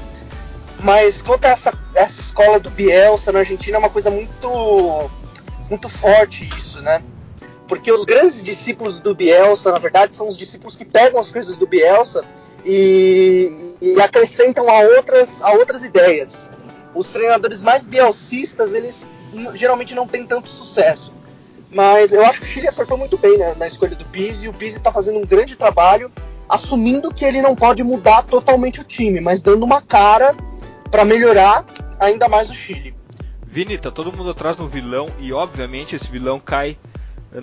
Mas 0.80 1.22
quanto 1.22 1.44
a 1.46 1.48
essa, 1.48 1.72
essa 1.94 2.20
escola 2.20 2.60
do 2.60 2.70
Bielsa 2.70 3.32
na 3.32 3.40
Argentina 3.40 3.76
é 3.76 3.80
uma 3.80 3.90
coisa 3.90 4.10
muito, 4.10 5.10
muito 5.68 5.88
forte 5.88 6.48
isso, 6.56 6.80
né? 6.80 7.02
Porque 7.66 7.90
os 7.90 8.04
grandes 8.04 8.44
discípulos 8.44 9.00
do 9.00 9.14
Bielsa, 9.14 9.72
na 9.72 9.78
verdade, 9.78 10.14
são 10.14 10.28
os 10.28 10.38
discípulos 10.38 10.76
que 10.76 10.84
pegam 10.84 11.20
as 11.20 11.30
coisas 11.30 11.56
do 11.56 11.66
Bielsa 11.66 12.24
e, 12.64 13.76
e 13.80 14.00
acrescentam 14.00 14.70
a 14.70 14.80
outras, 14.80 15.42
a 15.42 15.50
outras 15.52 15.82
ideias. 15.82 16.50
Os 16.94 17.10
treinadores 17.12 17.60
mais 17.60 17.84
bielcistas, 17.84 18.72
eles 18.72 19.10
geralmente 19.54 19.94
não 19.94 20.06
tem 20.06 20.26
tanto 20.26 20.48
sucesso. 20.48 21.12
Mas 21.70 22.12
eu 22.12 22.24
acho 22.24 22.40
que 22.40 22.46
o 22.46 22.48
Chile 22.48 22.68
acertou 22.68 22.96
muito 22.96 23.18
bem 23.18 23.36
né, 23.36 23.54
na 23.56 23.66
escolha 23.66 23.94
do 23.94 24.04
Pizzi. 24.06 24.48
O 24.48 24.54
Pizzi 24.54 24.78
está 24.78 24.90
fazendo 24.90 25.18
um 25.18 25.26
grande 25.26 25.56
trabalho, 25.56 26.10
assumindo 26.48 27.12
que 27.12 27.24
ele 27.24 27.42
não 27.42 27.54
pode 27.54 27.82
mudar 27.82 28.22
totalmente 28.22 28.80
o 28.80 28.84
time, 28.84 29.20
mas 29.20 29.40
dando 29.40 29.64
uma 29.64 29.82
cara 29.82 30.34
para 30.90 31.04
melhorar 31.04 31.64
ainda 32.00 32.28
mais 32.28 32.48
o 32.48 32.54
Chile. 32.54 32.94
Vini, 33.46 33.76
tá 33.76 33.90
todo 33.90 34.16
mundo 34.16 34.30
atrás 34.30 34.56
do 34.56 34.68
vilão 34.68 35.08
e 35.18 35.32
obviamente 35.32 35.96
esse 35.96 36.10
vilão 36.10 36.38
cai 36.38 36.76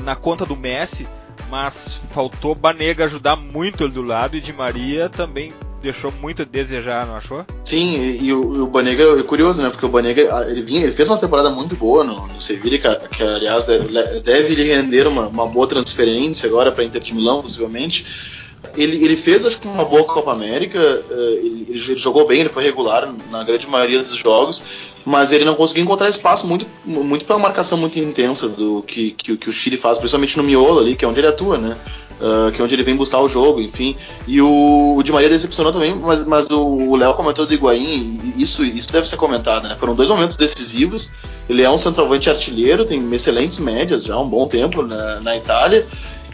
na 0.03 0.15
conta 0.15 0.45
do 0.45 0.55
Messi, 0.55 1.07
mas 1.49 2.01
faltou 2.11 2.55
Banega 2.55 3.05
ajudar 3.05 3.35
muito 3.35 3.83
ele 3.83 3.93
do 3.93 4.01
lado 4.01 4.35
e 4.35 4.41
Di 4.41 4.53
Maria 4.53 5.09
também 5.09 5.53
deixou 5.85 6.11
muito 6.21 6.41
a 6.41 6.45
desejar, 6.45 7.05
não 7.05 7.15
achou? 7.15 7.45
Sim, 7.63 7.95
e, 7.95 8.25
e 8.25 8.33
o, 8.33 8.63
o, 8.63 8.67
Banega 8.67 9.19
é 9.19 9.23
curioso, 9.23 9.61
né? 9.61 9.69
Porque 9.69 9.85
o 9.85 9.89
Banega 9.89 10.21
ele, 10.49 10.61
vinha, 10.61 10.83
ele 10.83 10.91
fez 10.91 11.07
uma 11.07 11.17
temporada 11.17 11.49
muito 11.49 11.75
boa 11.75 12.03
no, 12.03 12.27
no 12.27 12.39
que, 12.39 12.57
que 12.59 13.23
aliás 13.23 13.65
deve, 13.65 14.21
deve 14.21 14.55
lhe 14.55 14.63
render 14.63 15.07
uma, 15.07 15.27
uma 15.27 15.47
boa 15.47 15.67
transferência 15.67 16.47
agora 16.47 16.71
para 16.71 16.83
Inter 16.83 17.01
de 17.01 17.15
Milão, 17.15 17.41
possivelmente. 17.41 18.44
Ele, 18.75 19.03
ele 19.03 19.17
fez, 19.17 19.55
que, 19.55 19.67
uma 19.67 19.85
boa 19.85 20.03
Copa 20.03 20.31
América. 20.31 20.79
Eh, 20.79 21.39
ele, 21.43 21.65
ele, 21.69 21.95
jogou 21.95 22.25
bem, 22.27 22.41
ele 22.41 22.49
foi 22.49 22.63
regular 22.63 23.13
na 23.31 23.43
grande 23.43 23.67
maioria 23.67 24.01
dos 24.01 24.15
jogos, 24.15 24.63
mas 25.05 25.31
ele 25.31 25.45
não 25.45 25.55
conseguiu 25.55 25.83
encontrar 25.83 26.09
espaço 26.09 26.47
muito, 26.47 26.65
muito 26.85 27.25
pela 27.25 27.39
marcação 27.39 27.77
muito 27.77 27.99
intensa 27.99 28.47
do 28.47 28.83
que, 28.83 29.11
que, 29.11 29.37
que 29.37 29.49
o 29.49 29.53
Chile 29.53 29.77
faz, 29.77 29.97
principalmente 29.97 30.37
no 30.37 30.43
miolo 30.43 30.79
ali, 30.79 30.95
que 30.95 31.05
é 31.05 31.07
onde 31.07 31.19
ele 31.19 31.27
atua, 31.27 31.57
né? 31.57 31.77
Uh, 32.15 32.49
que 32.53 32.61
é 32.61 32.63
onde 32.63 32.73
ele 32.73 32.83
vem 32.83 32.95
buscar 32.95 33.19
o 33.19 33.27
jogo, 33.27 33.59
enfim. 33.59 33.95
E 34.25 34.41
o, 34.41 34.95
o 34.97 35.03
Di 35.03 35.11
Maria 35.11 35.27
decepcionou 35.27 35.73
também, 35.73 35.93
mas, 35.93 36.25
mas 36.25 36.49
o 36.49 36.95
Léo 36.95 37.13
comentou 37.13 37.45
do 37.45 37.53
Higuaín, 37.53 38.21
e 38.35 38.41
isso, 38.41 38.63
isso 38.63 38.91
deve 38.91 39.07
ser 39.07 39.17
comentado, 39.17 39.67
né? 39.67 39.75
Foram 39.77 39.95
dois 39.95 40.07
momentos 40.07 40.37
decisivos. 40.37 41.09
Ele 41.49 41.61
é 41.61 41.69
um 41.69 41.77
centroavante 41.77 42.29
artilheiro, 42.29 42.85
tem 42.85 43.13
excelentes 43.13 43.59
médias 43.59 44.05
já 44.05 44.15
há 44.15 44.21
um 44.21 44.29
bom 44.29 44.47
tempo 44.47 44.81
na, 44.81 45.19
na 45.19 45.35
Itália. 45.35 45.85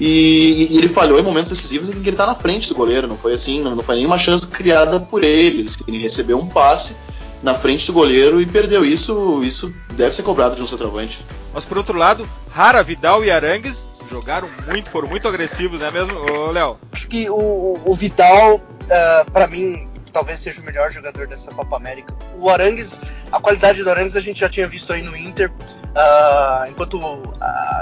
E, 0.04 0.68
e, 0.72 0.78
ele 0.80 0.90
falhou 0.90 1.20
em 1.20 1.22
momentos 1.22 1.52
decisivos 1.52 1.92
em 1.92 1.94
que 1.94 2.00
ele 2.00 2.10
está 2.10 2.26
na 2.26 2.34
frente 2.34 2.68
do 2.68 2.74
goleiro. 2.74 3.08
Não 3.08 3.16
foi 3.16 3.34
assim, 3.34 3.62
não, 3.62 3.76
não 3.76 3.84
foi 3.84 3.98
nenhuma 3.98 4.18
chance 4.18 4.48
criada 4.48 5.00
por 5.00 5.24
ele. 5.24 5.62
Assim, 5.62 5.78
ele 5.88 6.00
recebeu 6.00 6.40
um 6.40 6.48
passe 6.48 6.98
na 7.44 7.54
frente 7.54 7.86
do 7.86 7.94
goleiro 7.94 8.42
e 8.42 8.46
perdeu 8.48 8.84
isso. 8.84 9.44
Isso 9.44 9.72
deve 9.94 10.16
ser 10.16 10.24
cobrado 10.24 10.56
de 10.56 10.64
um 10.64 10.66
centroavante. 10.66 11.24
Mas 11.54 11.66
por 11.66 11.78
outro 11.78 11.96
lado, 11.96 12.28
Rara, 12.50 12.82
Vidal 12.82 13.24
e 13.24 13.30
Arangues 13.30 13.78
jogaram 14.10 14.50
muito, 14.68 14.90
foram 14.90 15.08
muito 15.08 15.28
agressivos, 15.28 15.80
não 15.80 15.88
é 15.88 15.92
mesmo, 15.92 16.52
Léo? 16.52 16.78
Acho 16.92 17.08
que 17.08 17.30
o, 17.30 17.80
o 17.86 17.94
Vidal, 17.94 18.56
uh, 18.56 18.62
é, 18.90 19.24
para 19.32 19.46
mim, 19.46 19.88
talvez 20.12 20.40
seja 20.40 20.62
o 20.62 20.66
melhor 20.66 20.92
jogador 20.92 21.28
dessa 21.28 21.54
Copa 21.54 21.76
América. 21.76 22.14
O 22.36 22.50
Arangues, 22.50 23.00
a 23.32 23.40
qualidade 23.40 23.84
do 23.84 23.90
Arangues 23.90 24.16
a 24.16 24.22
gente 24.22 24.40
já 24.40 24.50
tinha 24.50 24.68
visto 24.68 24.92
aí 24.92 25.02
no 25.02 25.16
Inter, 25.16 25.50
uh, 25.50 26.70
enquanto 26.70 26.98
uh, 26.98 27.22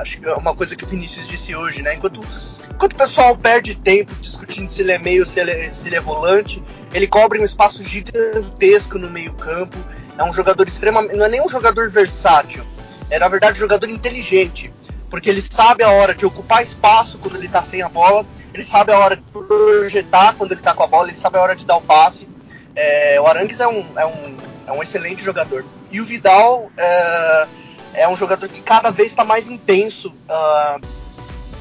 acho 0.01 0.19
que 0.19 0.27
é 0.27 0.33
uma 0.33 0.55
coisa 0.55 0.75
que 0.75 0.83
o 0.83 0.87
Vinícius 0.87 1.27
disse 1.27 1.55
hoje, 1.55 1.81
né? 1.81 1.95
Enquanto, 1.95 2.21
enquanto 2.71 2.93
o 2.93 2.95
pessoal 2.95 3.35
perde 3.37 3.75
tempo 3.75 4.13
discutindo 4.21 4.69
se 4.69 4.81
ele 4.81 4.91
é 4.91 4.97
meio, 4.97 5.25
se 5.25 5.39
ele 5.39 5.51
é, 5.51 5.73
se 5.73 5.89
ele 5.89 5.95
é 5.95 6.01
volante, 6.01 6.63
ele 6.93 7.07
cobre 7.07 7.39
um 7.39 7.43
espaço 7.43 7.83
gigantesco 7.83 8.97
no 8.97 9.09
meio 9.09 9.33
campo. 9.33 9.77
É 10.17 10.23
um 10.23 10.33
jogador 10.33 10.67
extremamente, 10.67 11.15
não 11.15 11.25
é 11.25 11.29
nem 11.29 11.41
um 11.41 11.49
jogador 11.49 11.89
versátil, 11.89 12.63
é 13.09 13.17
na 13.17 13.27
verdade 13.29 13.53
um 13.53 13.61
jogador 13.61 13.89
inteligente, 13.89 14.71
porque 15.09 15.29
ele 15.29 15.41
sabe 15.41 15.81
a 15.81 15.89
hora 15.89 16.13
de 16.13 16.25
ocupar 16.25 16.61
espaço 16.61 17.17
quando 17.19 17.37
ele 17.37 17.45
está 17.45 17.61
sem 17.61 17.81
a 17.81 17.87
bola 17.87 18.25
ele 18.53 18.63
sabe 18.63 18.91
a 18.91 18.97
hora 18.97 19.15
de 19.15 19.21
projetar 19.21 20.33
quando 20.35 20.51
ele 20.51 20.59
está 20.59 20.73
com 20.73 20.83
a 20.83 20.87
bola, 20.87 21.09
ele 21.09 21.17
sabe 21.17 21.37
a 21.37 21.41
hora 21.41 21.55
de 21.55 21.65
dar 21.65 21.77
o 21.77 21.81
passe. 21.81 22.27
É, 22.75 23.19
o 23.19 23.27
Arangues 23.27 23.59
é 23.59 23.67
um, 23.67 23.85
é, 23.95 24.05
um, 24.05 24.37
é 24.67 24.71
um 24.71 24.81
excelente 24.81 25.23
jogador. 25.23 25.65
E 25.91 26.01
o 26.01 26.05
Vidal 26.05 26.71
é, 26.77 27.47
é 27.93 28.07
um 28.07 28.15
jogador 28.15 28.47
que 28.49 28.61
cada 28.61 28.89
vez 28.89 29.09
está 29.09 29.23
mais 29.23 29.47
intenso 29.47 30.09
uh, 30.09 30.81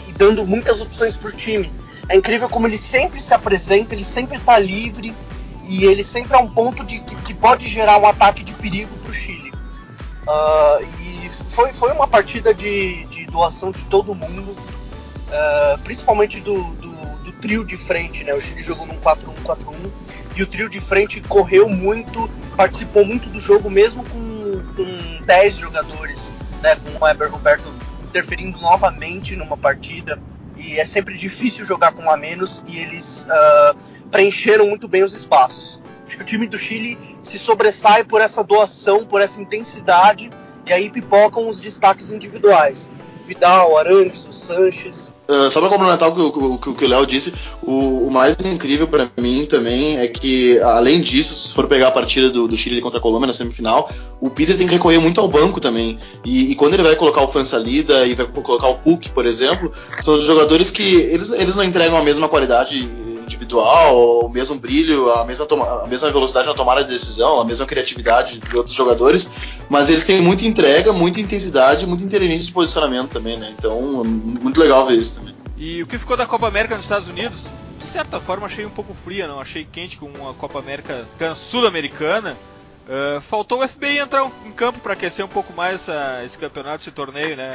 e 0.09 0.13
dando 0.13 0.47
muitas 0.47 0.81
opções 0.81 1.17
para 1.17 1.29
o 1.29 1.33
time. 1.33 1.71
É 2.09 2.17
incrível 2.17 2.49
como 2.49 2.67
ele 2.67 2.79
sempre 2.79 3.21
se 3.21 3.35
apresenta, 3.35 3.95
ele 3.95 4.05
sempre 4.05 4.39
está 4.39 4.59
livre 4.59 5.15
e 5.67 5.85
ele 5.85 6.03
sempre 6.03 6.37
é 6.37 6.41
um 6.41 6.49
ponto 6.49 6.83
de, 6.85 7.01
que, 7.01 7.15
que 7.17 7.35
pode 7.35 7.69
gerar 7.69 7.99
um 7.99 8.07
ataque 8.07 8.43
de 8.43 8.55
perigo 8.55 8.97
para 8.99 9.11
o 9.11 9.15
Chile. 9.15 9.53
Uh, 10.27 10.85
e 11.01 11.31
foi, 11.51 11.73
foi 11.73 11.93
uma 11.93 12.07
partida 12.07 12.55
de, 12.55 13.05
de 13.07 13.27
doação 13.27 13.71
de 13.71 13.83
todo 13.85 14.15
mundo 14.15 14.57
uh, 15.29 15.79
principalmente 15.83 16.41
do, 16.41 16.63
do, 16.75 16.91
do, 17.25 17.33
trio 17.41 17.65
de 17.65 17.77
frente, 17.77 18.25
né? 18.25 18.35
O 18.35 18.41
Chile 18.41 18.63
jogou 18.63 18.87
num 18.87 18.99
4-1-4-1 19.01 19.75
e 20.37 20.43
o 20.43 20.47
trio 20.47 20.69
de 20.69 20.81
frente 20.81 21.21
correu 21.21 21.69
muito, 21.69 22.29
participou 22.57 23.05
muito 23.05 23.29
do 23.29 23.39
jogo, 23.39 23.71
mesmo 23.71 24.05
com, 24.05 24.63
com 24.75 25.25
10 25.25 25.57
jogadores, 25.57 26.33
né? 26.63 26.77
Com 26.77 27.05
o 27.05 27.09
Eber 27.09 27.31
Roberto 27.31 27.73
interferindo 28.05 28.59
novamente 28.61 29.37
numa 29.37 29.57
partida. 29.57 30.19
E 30.57 30.79
é 30.79 30.85
sempre 30.85 31.17
difícil 31.17 31.65
jogar 31.65 31.93
com 31.93 32.03
um 32.03 32.11
a 32.11 32.17
menos 32.17 32.65
e 32.67 32.79
eles 32.79 33.27
uh, 33.29 33.79
preencheram 34.11 34.67
muito 34.67 34.89
bem 34.89 35.05
os 35.05 35.15
espaços. 35.15 35.83
Acho 36.07 36.17
que 36.17 36.23
o 36.23 36.27
time 36.27 36.49
do 36.49 36.59
Chile 36.59 36.99
se 37.23 37.39
sobressai 37.39 38.03
por 38.03 38.21
essa 38.21 38.43
doação, 38.43 39.07
por 39.07 39.21
essa 39.21 39.41
intensidade, 39.41 40.31
e 40.67 40.73
aí 40.73 40.91
pipocam 40.91 41.49
os 41.49 41.61
destaques 41.61 42.11
individuais. 42.11 42.91
Vidal, 43.27 43.77
Arangues, 43.77 44.27
o 44.27 44.33
Sanches, 44.33 45.13
Uh, 45.31 45.51
só 45.51 45.61
para 45.61 45.69
complementar 45.69 46.09
o 46.09 46.59
que 46.59 46.85
o, 46.85 46.89
Léo 46.89 47.05
disse, 47.05 47.35
o, 47.63 48.07
o, 48.07 48.11
mais 48.11 48.35
incrível 48.47 48.89
para 48.89 49.11
mim 49.19 49.45
também 49.45 49.99
é 49.99 50.09
que, 50.09 50.59
além 50.61 51.03
disso, 51.03 51.35
se 51.35 51.53
for 51.53 51.67
pegar 51.67 51.89
a 51.89 51.91
partida 51.91 52.31
do, 52.31 52.49
do 52.49 52.57
Chile 52.57 52.81
contra 52.81 52.99
a 52.99 53.03
Colômbia 53.03 53.27
na 53.27 53.35
semifinal, 53.35 53.91
o 54.23 54.31
Pizzer 54.31 54.57
tem 54.57 54.67
que 54.67 54.73
recorrer 54.73 54.99
muito 54.99 55.21
ao 55.21 55.29
banco 55.29 55.61
também. 55.61 55.99
E, 56.25 56.51
e 56.51 56.55
quando 56.55 56.73
ele 56.73 56.83
vai 56.83 56.97
colocar 56.97 57.21
o 57.21 57.29
Fansalida 57.29 58.07
e 58.07 58.15
vai 58.15 58.25
colocar 58.27 58.69
o 58.69 58.79
Puck, 58.79 59.11
por 59.11 59.27
exemplo, 59.27 59.71
são 60.01 60.15
os 60.15 60.23
jogadores 60.23 60.71
que 60.71 60.95
eles, 60.95 61.31
eles 61.31 61.55
não 61.55 61.65
entregam 61.65 61.99
a 61.99 62.03
mesma 62.03 62.27
qualidade 62.27 62.89
individual, 63.29 64.25
o 64.25 64.29
mesmo 64.29 64.57
brilho, 64.57 65.13
a 65.13 65.25
mesma, 65.25 65.47
a 65.85 65.87
mesma 65.87 66.11
velocidade 66.11 66.49
na 66.49 66.55
tomada 66.55 66.83
de 66.83 66.91
decisão, 66.91 67.41
a 67.41 67.45
mesma 67.45 67.67
criatividade 67.67 68.41
de 68.41 68.57
outros 68.57 68.75
jogadores, 68.75 69.31
mas 69.69 69.89
eles 69.89 70.05
têm 70.05 70.21
muita 70.21 70.45
entrega, 70.45 70.93
muita 70.93 71.21
intensidade, 71.21 71.87
muita 71.87 72.05
inteligência 72.05 72.49
de 72.49 72.53
posicionamento 72.53 73.11
também, 73.11 73.39
né? 73.39 73.55
Então, 73.57 74.03
muito 74.05 74.61
legal 74.61 74.87
ver 74.87 74.97
isso 74.97 75.21
também. 75.21 75.35
E 75.57 75.83
o 75.83 75.87
que 75.87 75.99
ficou 75.99 76.17
da 76.17 76.27
Copa 76.27 76.49
América 76.49 76.75
nos 76.77 76.85
Estados 76.85 77.09
Unidos? 77.09 77.47
De 77.79 77.87
certa 77.87 78.21
forma, 78.21 78.47
achei 78.47 78.65
um 78.65 78.71
pouco 78.71 78.95
fria, 79.05 79.27
não 79.27 79.41
achei 79.41 79.65
quente 79.65 79.97
com 79.97 80.07
uma 80.07 80.35
Copa 80.35 80.59
América 80.59 81.05
sul-americana. 81.35 82.37
Uh, 82.89 83.21
faltou 83.21 83.63
o 83.63 83.69
FBI 83.69 83.99
entrar 83.99 84.31
em 84.47 84.53
campo 84.53 84.79
para 84.79 84.95
aquecer 84.95 85.23
um 85.23 85.29
pouco 85.29 85.53
mais 85.53 85.75
essa, 85.75 86.23
esse 86.25 86.39
campeonato, 86.39 86.83
esse 86.83 86.91
torneio, 86.91 87.37
né, 87.37 87.53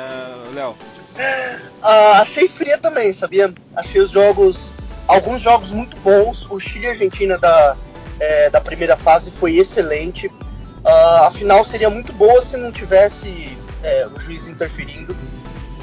Léo? 0.53 0.71
Uh, 0.71 2.21
achei 2.21 2.47
fria 2.47 2.77
também, 2.77 3.11
sabia? 3.13 3.51
Achei 3.75 3.99
os 3.99 4.11
jogos 4.11 4.71
alguns 5.07 5.41
jogos 5.41 5.71
muito 5.71 5.95
bons. 5.97 6.47
O 6.49 6.59
Chile 6.59 6.85
e 6.85 6.89
Argentina 6.89 7.37
da, 7.37 7.75
é, 8.19 8.49
da 8.49 8.61
primeira 8.61 8.95
fase 8.95 9.31
foi 9.31 9.57
excelente. 9.57 10.27
Uh, 10.27 11.23
a 11.23 11.31
final 11.31 11.63
seria 11.63 11.89
muito 11.89 12.11
boa 12.11 12.41
se 12.41 12.57
não 12.57 12.71
tivesse 12.71 13.57
é, 13.83 14.07
o 14.07 14.19
juiz 14.19 14.47
interferindo. 14.47 15.15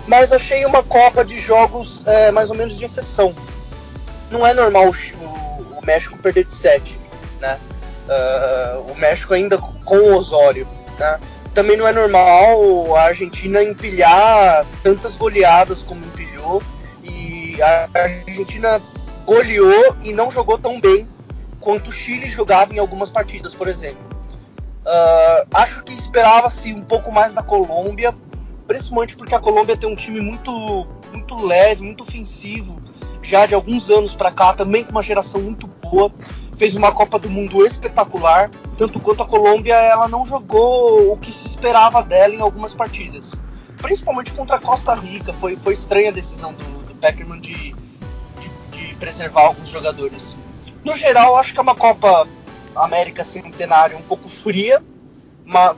Mas 0.07 0.33
achei 0.33 0.65
uma 0.65 0.83
Copa 0.83 1.25
de 1.25 1.39
jogos 1.39 2.07
é, 2.07 2.31
mais 2.31 2.51
ou 2.51 2.57
menos 2.57 2.77
de 2.77 2.85
exceção. 2.85 3.35
Não 4.31 4.47
é 4.47 4.53
normal 4.53 4.89
o, 4.89 5.79
o, 5.79 5.85
México 5.85 6.19
perder 6.19 6.45
de 6.45 6.53
7. 6.53 6.99
Né? 7.41 7.59
Uh, 8.09 8.93
o 8.93 8.95
México 8.97 9.35
ainda 9.35 9.57
com 9.59 9.97
o 9.97 10.17
Osório. 10.17 10.67
Né? 10.99 11.21
Também 11.55 11.77
não 11.77 11.87
é 11.87 11.93
normal 11.93 12.97
a 12.97 13.03
Argentina 13.05 13.63
empilhar 13.63 14.67
tantas 14.83 15.17
goleadas 15.17 15.83
como 15.83 16.05
empilhou. 16.05 16.63
E 17.03 17.61
a 17.63 17.89
Argentina 17.95 18.81
goleou 19.31 19.95
e 20.03 20.13
não 20.13 20.29
jogou 20.29 20.59
tão 20.59 20.81
bem 20.81 21.07
quanto 21.61 21.91
o 21.91 21.93
Chile 21.93 22.29
jogava 22.29 22.75
em 22.75 22.81
algumas 22.81 23.11
partidas, 23.11 23.55
por 23.55 23.69
exemplo. 23.69 24.03
Uh, 24.81 25.47
acho 25.55 25.85
que 25.85 25.93
esperava-se 25.93 26.75
um 26.75 26.83
pouco 26.83 27.13
mais 27.13 27.33
da 27.33 27.41
Colômbia, 27.41 28.13
principalmente 28.67 29.17
porque 29.17 29.33
a 29.33 29.39
Colômbia 29.39 29.77
tem 29.77 29.89
um 29.89 29.95
time 29.95 30.21
muito, 30.21 30.51
muito 31.13 31.47
leve, 31.47 31.85
muito 31.85 32.03
ofensivo, 32.03 32.83
já 33.23 33.47
de 33.47 33.55
alguns 33.55 33.89
anos 33.89 34.17
para 34.17 34.33
cá, 34.33 34.53
também 34.53 34.83
com 34.83 34.91
uma 34.91 35.03
geração 35.03 35.41
muito 35.41 35.69
boa. 35.69 36.13
Fez 36.59 36.75
uma 36.75 36.91
Copa 36.91 37.17
do 37.17 37.31
Mundo 37.31 37.65
espetacular, 37.65 38.51
tanto 38.77 38.99
quanto 38.99 39.23
a 39.23 39.27
Colômbia, 39.27 39.75
ela 39.75 40.09
não 40.09 40.27
jogou 40.27 41.13
o 41.13 41.17
que 41.17 41.33
se 41.33 41.47
esperava 41.47 42.03
dela 42.03 42.35
em 42.35 42.41
algumas 42.41 42.75
partidas. 42.75 43.33
Principalmente 43.77 44.33
contra 44.33 44.57
a 44.57 44.61
Costa 44.61 44.93
Rica, 44.93 45.33
foi, 45.35 45.55
foi 45.55 45.73
estranha 45.73 46.09
a 46.09 46.13
decisão 46.13 46.53
do, 46.53 46.83
do 46.83 46.95
Peckerman 46.97 47.41
de, 47.41 47.75
preservar 49.01 49.47
alguns 49.47 49.69
jogadores. 49.69 50.37
No 50.85 50.97
geral, 50.97 51.37
acho 51.37 51.53
que 51.53 51.59
é 51.59 51.63
uma 51.63 51.75
Copa 51.75 52.29
América 52.77 53.25
Centenário 53.25 53.99
um 53.99 54.03
pouco 54.03 54.29
fria, 54.29 54.81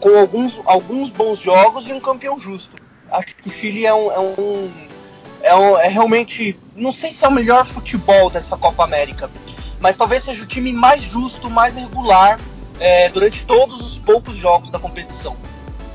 com 0.00 0.18
alguns, 0.18 0.60
alguns 0.66 1.08
bons 1.08 1.38
jogos 1.38 1.88
e 1.88 1.92
um 1.92 2.00
campeão 2.00 2.38
justo. 2.38 2.76
Acho 3.10 3.34
que 3.36 3.48
o 3.48 3.52
Chile 3.52 3.86
é 3.86 3.94
um, 3.94 4.12
é 4.12 4.18
um, 4.18 4.70
é, 5.42 5.54
um, 5.54 5.78
é 5.78 5.88
realmente. 5.88 6.58
Não 6.74 6.92
sei 6.92 7.10
se 7.10 7.24
é 7.24 7.28
o 7.28 7.32
melhor 7.32 7.64
futebol 7.64 8.28
dessa 8.28 8.56
Copa 8.56 8.84
América, 8.84 9.30
mas 9.80 9.96
talvez 9.96 10.22
seja 10.22 10.42
o 10.42 10.46
time 10.46 10.72
mais 10.72 11.02
justo, 11.02 11.48
mais 11.48 11.76
regular 11.76 12.38
é, 12.80 13.08
durante 13.08 13.44
todos 13.44 13.80
os 13.80 13.98
poucos 13.98 14.34
jogos 14.36 14.70
da 14.70 14.78
competição. 14.78 15.36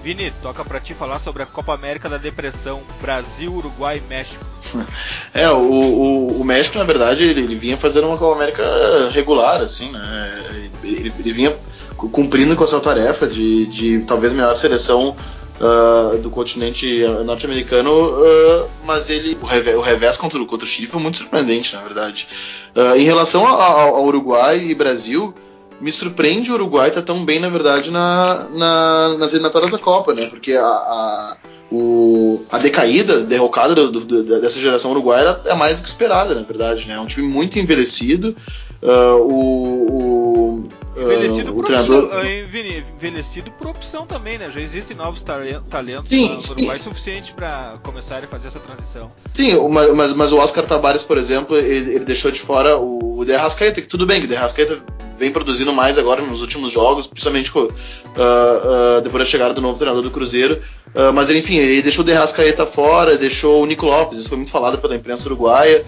Vini, 0.04 0.32
toca 0.42 0.64
para 0.64 0.80
ti 0.80 0.94
falar 0.94 1.20
sobre 1.20 1.44
a 1.44 1.46
Copa 1.46 1.74
América 1.74 2.08
da 2.10 2.18
Depressão, 2.18 2.82
Brasil, 3.02 3.54
Uruguai 3.54 3.98
e 3.98 4.10
México. 4.10 4.44
É, 5.34 5.50
o, 5.52 5.58
o, 5.58 6.42
o 6.42 6.44
México, 6.44 6.78
na 6.78 6.84
verdade, 6.84 7.24
ele, 7.24 7.42
ele, 7.42 7.56
vinha 7.56 7.78
fazendo 7.78 8.08
uma 8.08 8.18
Copa 8.18 8.36
América 8.36 8.64
regular, 9.12 9.62
assim, 9.62 9.92
né? 9.92 10.44
Ele, 10.84 11.14
ele 11.20 11.32
vinha 11.32 11.56
cumprindo 11.96 12.56
com 12.56 12.64
a 12.64 12.68
sua 12.68 12.80
tarefa 12.80 13.28
de, 13.28 13.68
de 13.68 14.00
talvez 14.00 14.34
melhor 14.34 14.56
seleção 14.56 15.16
uh, 15.60 16.18
do 16.18 16.30
continente 16.30 17.04
norte-americano, 17.26 17.92
uh, 17.92 18.70
mas 18.86 19.10
ele 19.10 19.38
o 19.42 19.46
revés, 19.46 19.76
o 19.76 19.82
revés 19.82 20.18
contra, 20.18 20.44
contra, 20.46 20.66
o 20.66 20.70
Chile 20.70 20.88
foi 20.88 21.02
muito 21.02 21.18
surpreendente, 21.18 21.76
na 21.76 21.82
verdade. 21.82 22.28
Uh, 22.76 22.98
em 22.98 23.04
relação 23.04 23.46
ao, 23.48 23.96
ao 23.96 24.06
Uruguai 24.06 24.60
e 24.70 24.76
Brasil, 24.76 25.34
me 25.80 25.92
surpreende 25.92 26.52
o 26.52 26.56
Uruguai 26.56 26.92
tá 26.92 27.02
tão 27.02 27.24
bem, 27.24 27.40
na 27.40 27.50
verdade, 27.50 27.92
na, 27.92 28.48
na, 28.50 29.18
nas 29.18 29.32
eliminatórias 29.32 29.72
da 29.72 29.78
Copa, 29.78 30.14
né? 30.14 30.26
Porque 30.26 30.54
a, 30.54 30.66
a, 30.66 31.38
o, 31.72 32.44
a 32.50 32.58
decaída, 32.58 33.22
derrocada 33.22 33.76
do, 33.76 33.92
do, 33.92 34.24
dessa 34.24 34.60
geração 34.60 34.92
uruguaia 34.92 35.40
é 35.46 35.54
mais 35.54 35.76
do 35.76 35.84
que 35.84 35.88
esperada, 35.88 36.34
na 36.34 36.42
verdade, 36.42 36.88
né? 36.88 36.96
É 36.96 37.00
um 37.00 37.06
time 37.06 37.28
muito 37.28 37.60
envelhecido. 37.60 38.36
Uh, 38.82 39.18
o, 39.22 39.88
o 39.92 40.70
Envelhecido, 40.98 41.52
uh, 41.52 41.54
por 41.54 41.64
treinador... 41.64 42.04
opção, 42.06 42.26
envelhecido 42.26 43.52
por 43.52 43.68
opção 43.68 44.08
também, 44.08 44.38
né? 44.38 44.50
Já 44.52 44.60
existem 44.60 44.98
novos 44.98 45.22
talentos 45.22 46.10
sim, 46.10 46.28
no 46.28 46.62
Uruguai 46.62 46.80
suficiente 46.80 47.34
para 47.34 47.78
começar 47.84 48.24
a 48.24 48.28
fazer 48.28 48.48
essa 48.48 48.60
transição. 48.60 49.12
Sim, 49.32 49.56
mas, 49.70 50.14
mas 50.14 50.32
o 50.32 50.38
Oscar 50.38 50.66
Tabares, 50.66 51.04
por 51.04 51.18
exemplo, 51.18 51.56
ele, 51.56 51.96
ele 51.96 52.06
deixou 52.06 52.32
de 52.32 52.40
fora 52.40 52.78
o, 52.78 53.20
o 53.20 53.26
De 53.26 53.34
Arrascaeta, 53.34 53.80
que 53.80 53.88
tudo 53.88 54.08
bem, 54.08 54.20
que 54.20 54.26
o 54.26 54.30
De 54.30 54.36
Arrascaeta 54.36 54.82
vem 55.18 55.32
produzindo 55.32 55.72
mais 55.72 55.98
agora 56.00 56.22
nos 56.22 56.42
últimos 56.42 56.72
jogos, 56.72 57.06
principalmente 57.06 57.52
uh, 57.56 57.66
uh, 57.66 59.02
depois 59.04 59.24
da 59.24 59.26
chegada 59.26 59.54
do 59.54 59.62
novo 59.62 59.78
treinador 59.78 60.04
do 60.04 60.12
Cruzeiro. 60.12 60.60
Uh, 60.96 61.14
mas 61.14 61.30
enfim, 61.30 61.58
ele 61.58 61.82
deixou 61.82 62.04
o 62.04 62.06
De 62.06 62.14
Arrascaeta 62.14 62.66
fora, 62.66 63.18
deixou 63.18 63.62
o 63.62 63.66
Nico 63.66 63.86
Lopes, 63.86 64.18
isso 64.18 64.30
foi 64.30 64.38
muito 64.38 64.52
falado 64.52 64.80
pela 64.80 64.96
imprensa 64.96 65.28
uruguaia. 65.28 65.86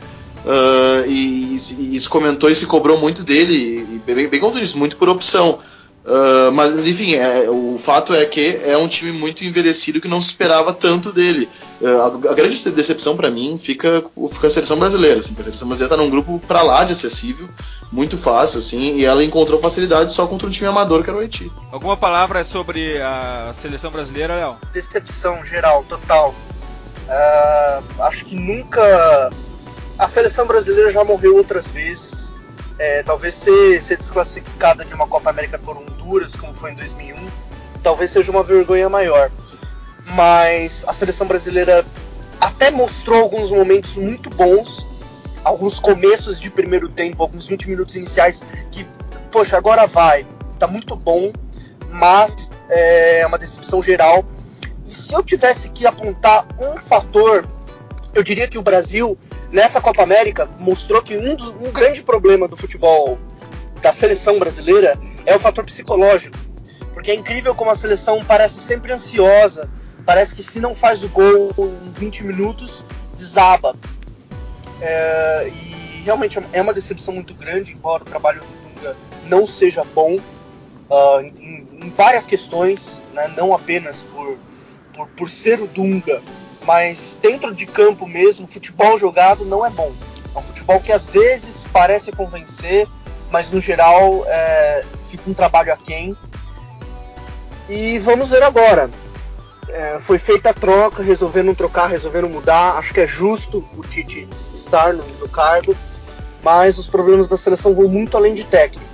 Uh, 0.49 1.05
e, 1.05 1.57
e, 1.77 1.95
e, 1.95 1.99
se 1.99 2.09
comentou 2.09 2.49
e 2.49 2.55
se 2.55 2.65
cobrou 2.65 2.97
muito 2.97 3.21
dele, 3.21 3.85
e 3.87 4.01
bem, 4.03 4.27
bem 4.27 4.39
como 4.39 4.53
tu 4.53 4.59
disse, 4.59 4.75
muito 4.75 4.97
por 4.97 5.07
opção. 5.07 5.59
Uh, 6.03 6.51
mas, 6.51 6.75
enfim, 6.87 7.13
é, 7.13 7.47
o 7.51 7.77
fato 7.77 8.15
é 8.15 8.25
que 8.25 8.59
é 8.63 8.75
um 8.75 8.87
time 8.87 9.11
muito 9.11 9.45
envelhecido 9.45 10.01
que 10.01 10.07
não 10.07 10.19
se 10.19 10.29
esperava 10.29 10.73
tanto 10.73 11.11
dele. 11.11 11.47
Uh, 11.79 11.87
a, 12.01 12.31
a, 12.31 12.33
grande 12.33 12.67
decepção 12.71 13.15
para 13.15 13.29
mim 13.29 13.59
fica, 13.59 14.03
fica 14.31 14.47
a 14.47 14.49
seleção 14.49 14.79
brasileira. 14.79 15.19
Assim, 15.19 15.35
a 15.37 15.43
seleção 15.43 15.67
brasileira 15.67 15.95
tá 15.95 16.01
num 16.01 16.09
grupo 16.09 16.41
para 16.47 16.63
lá 16.63 16.83
de 16.83 16.93
acessível, 16.93 17.47
muito 17.91 18.17
fácil, 18.17 18.57
assim, 18.57 18.95
e 18.95 19.05
ela 19.05 19.23
encontrou 19.23 19.59
facilidade 19.59 20.11
só 20.11 20.25
contra 20.25 20.47
um 20.47 20.49
time 20.49 20.67
amador 20.67 21.03
que 21.03 21.11
era 21.11 21.19
o 21.19 21.21
Haiti. 21.21 21.51
Alguma 21.71 21.95
palavra 21.95 22.43
sobre 22.43 22.99
a 22.99 23.53
seleção 23.61 23.91
brasileira, 23.91 24.35
Léo? 24.35 24.57
Decepção 24.73 25.45
geral, 25.45 25.85
total. 25.87 26.33
Uh, 27.07 28.01
acho 28.01 28.25
que 28.25 28.35
nunca. 28.35 29.29
A 29.99 30.07
seleção 30.07 30.47
brasileira 30.47 30.91
já 30.91 31.03
morreu 31.03 31.35
outras 31.35 31.67
vezes 31.67 32.33
é, 32.79 33.03
talvez 33.03 33.35
ser, 33.35 33.81
ser 33.81 33.97
desclassificada 33.97 34.85
de 34.85 34.93
uma 34.93 35.05
Copa 35.05 35.29
América 35.29 35.59
por 35.59 35.75
Honduras, 35.77 36.35
como 36.35 36.53
foi 36.53 36.71
em 36.71 36.75
2001, 36.75 37.27
talvez 37.83 38.09
seja 38.09 38.31
uma 38.31 38.41
vergonha 38.41 38.87
maior. 38.87 39.29
Mas 40.15 40.85
a 40.87 40.93
seleção 40.93 41.27
brasileira 41.27 41.85
até 42.39 42.71
mostrou 42.71 43.21
alguns 43.21 43.51
momentos 43.51 43.95
muito 43.97 44.29
bons, 44.29 44.87
alguns 45.43 45.79
começos 45.79 46.39
de 46.39 46.49
primeiro 46.49 46.87
tempo, 46.87 47.21
alguns 47.21 47.47
20 47.47 47.69
minutos 47.69 47.95
iniciais 47.97 48.43
que, 48.71 48.87
poxa, 49.29 49.57
agora 49.57 49.85
vai, 49.85 50.25
tá 50.57 50.65
muito 50.65 50.95
bom, 50.95 51.33
mas 51.91 52.49
é 52.69 53.25
uma 53.27 53.37
decepção 53.37 53.83
geral. 53.83 54.23
E 54.87 54.95
se 54.95 55.13
eu 55.13 55.21
tivesse 55.21 55.69
que 55.69 55.85
apontar 55.85 56.47
um 56.57 56.77
fator, 56.77 57.45
eu 58.15 58.23
diria 58.23 58.47
que 58.47 58.57
o 58.57 58.61
Brasil 58.61 59.17
nessa 59.51 59.81
Copa 59.81 60.03
América 60.03 60.47
mostrou 60.59 61.01
que 61.01 61.17
um, 61.17 61.37
um 61.65 61.71
grande 61.71 62.01
problema 62.03 62.47
do 62.47 62.57
futebol 62.57 63.17
da 63.81 63.91
seleção 63.91 64.37
brasileira 64.39 64.99
é 65.25 65.35
o 65.35 65.39
fator 65.39 65.65
psicológico. 65.65 66.37
Porque 66.93 67.11
é 67.11 67.15
incrível 67.15 67.55
como 67.55 67.71
a 67.71 67.75
seleção 67.75 68.23
parece 68.23 68.59
sempre 68.59 68.91
ansiosa, 68.91 69.69
parece 70.05 70.35
que 70.35 70.43
se 70.43 70.59
não 70.59 70.75
faz 70.75 71.03
o 71.03 71.09
gol 71.09 71.53
em 71.57 71.91
20 71.91 72.23
minutos, 72.25 72.83
desaba. 73.15 73.75
É, 74.81 75.49
e 75.49 76.01
realmente 76.03 76.39
é 76.51 76.61
uma 76.61 76.73
decepção 76.73 77.13
muito 77.13 77.33
grande, 77.33 77.73
embora 77.73 78.03
o 78.03 78.05
trabalho 78.05 78.41
do 78.41 78.69
Dunga 78.75 78.95
não 79.25 79.45
seja 79.45 79.83
bom 79.83 80.15
uh, 80.89 81.21
em, 81.21 81.67
em, 81.81 81.89
várias 81.89 82.25
questões, 82.25 83.01
né, 83.13 83.31
não 83.37 83.53
apenas 83.53 84.03
por, 84.03 84.37
por, 84.99 85.07
por 85.09 85.29
ser 85.29 85.61
o 85.61 85.67
Dunga, 85.67 86.21
mas 86.65 87.17
dentro 87.21 87.53
de 87.53 87.65
campo 87.65 88.07
mesmo, 88.07 88.47
futebol 88.47 88.97
jogado 88.97 89.45
não 89.45 89.65
é 89.65 89.69
bom. 89.69 89.91
É 90.35 90.37
um 90.37 90.41
futebol 90.41 90.79
que 90.79 90.91
às 90.91 91.07
vezes 91.07 91.65
parece 91.71 92.11
convencer, 92.11 92.87
mas 93.31 93.51
no 93.51 93.61
geral 93.61 94.23
é, 94.27 94.83
fica 95.09 95.29
um 95.29 95.33
trabalho 95.33 95.73
aquém. 95.73 96.15
E 97.67 97.99
vamos 97.99 98.31
ver 98.31 98.43
agora. 98.43 98.89
É, 99.69 99.99
foi 99.99 100.17
feita 100.17 100.49
a 100.49 100.53
troca, 100.53 101.03
resolveram 101.03 101.53
trocar, 101.53 101.87
resolveram 101.87 102.27
mudar. 102.27 102.77
Acho 102.77 102.93
que 102.93 103.01
é 103.01 103.07
justo 103.07 103.63
o 103.77 103.81
Tite 103.81 104.27
estar 104.53 104.93
no, 104.93 105.05
no 105.19 105.29
cargo, 105.29 105.75
mas 106.43 106.77
os 106.77 106.87
problemas 106.87 107.27
da 107.27 107.37
seleção 107.37 107.73
vão 107.73 107.87
muito 107.87 108.17
além 108.17 108.33
de 108.33 108.43
técnico. 108.43 108.89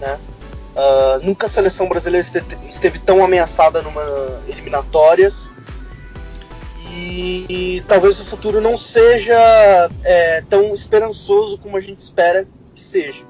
Né? 0.00 0.18
Uh, 0.78 1.26
nunca 1.26 1.46
a 1.46 1.48
seleção 1.48 1.88
brasileira 1.88 2.24
esteve, 2.68 3.00
tão 3.00 3.24
ameaçada 3.24 3.82
numa 3.82 4.40
eliminatórias 4.46 5.50
e, 7.48 7.82
talvez 7.86 8.20
o 8.20 8.24
futuro 8.24 8.60
não 8.60 8.76
seja 8.76 9.34
é, 10.04 10.40
tão 10.42 10.72
esperançoso 10.74 11.58
como 11.58 11.76
a 11.76 11.80
gente 11.80 11.98
espera 11.98 12.46
que 12.74 12.80
seja. 12.80 13.24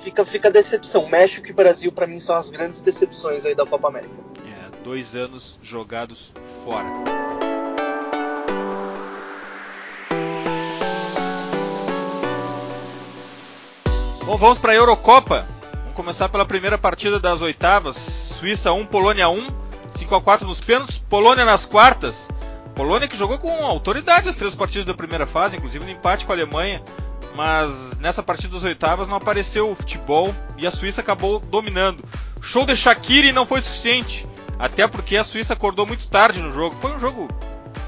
Fica, 0.00 0.24
fica 0.24 0.48
a 0.48 0.50
decepção. 0.50 1.08
México 1.08 1.48
e 1.48 1.52
Brasil, 1.52 1.90
para 1.90 2.06
mim, 2.06 2.20
são 2.20 2.36
as 2.36 2.50
grandes 2.50 2.80
decepções 2.80 3.44
aí 3.44 3.54
da 3.54 3.66
Copa 3.66 3.88
América. 3.88 4.14
É, 4.44 4.84
dois 4.84 5.14
anos 5.14 5.58
jogados 5.62 6.32
fora. 6.64 6.86
Bom, 14.24 14.36
vamos 14.36 14.58
para 14.58 14.72
a 14.72 14.74
Eurocopa. 14.74 15.55
Começar 15.96 16.28
pela 16.28 16.44
primeira 16.44 16.76
partida 16.76 17.18
das 17.18 17.40
oitavas. 17.40 17.96
Suíça 17.96 18.70
1, 18.70 18.84
Polônia 18.84 19.30
1, 19.30 19.46
5 19.92 20.14
a 20.14 20.20
4 20.20 20.46
nos 20.46 20.60
pênaltis. 20.60 20.98
Polônia 20.98 21.42
nas 21.42 21.64
quartas. 21.64 22.28
Polônia 22.74 23.08
que 23.08 23.16
jogou 23.16 23.38
com 23.38 23.64
autoridade 23.64 24.28
as 24.28 24.36
três 24.36 24.54
partidas 24.54 24.84
da 24.84 24.92
primeira 24.92 25.26
fase, 25.26 25.56
inclusive 25.56 25.82
no 25.82 25.90
empate 25.90 26.26
com 26.26 26.32
a 26.32 26.34
Alemanha, 26.34 26.82
mas 27.34 27.96
nessa 27.98 28.22
partida 28.22 28.52
das 28.52 28.62
oitavas 28.62 29.08
não 29.08 29.16
apareceu 29.16 29.70
o 29.70 29.74
futebol 29.74 30.34
e 30.58 30.66
a 30.66 30.70
Suíça 30.70 31.00
acabou 31.00 31.40
dominando. 31.40 32.04
Show 32.42 32.66
de 32.66 32.76
Shaqiri 32.76 33.32
não 33.32 33.46
foi 33.46 33.62
suficiente, 33.62 34.26
até 34.58 34.86
porque 34.86 35.16
a 35.16 35.24
Suíça 35.24 35.54
acordou 35.54 35.86
muito 35.86 36.06
tarde 36.08 36.40
no 36.40 36.52
jogo. 36.52 36.76
Foi 36.78 36.94
um 36.94 37.00
jogo, 37.00 37.26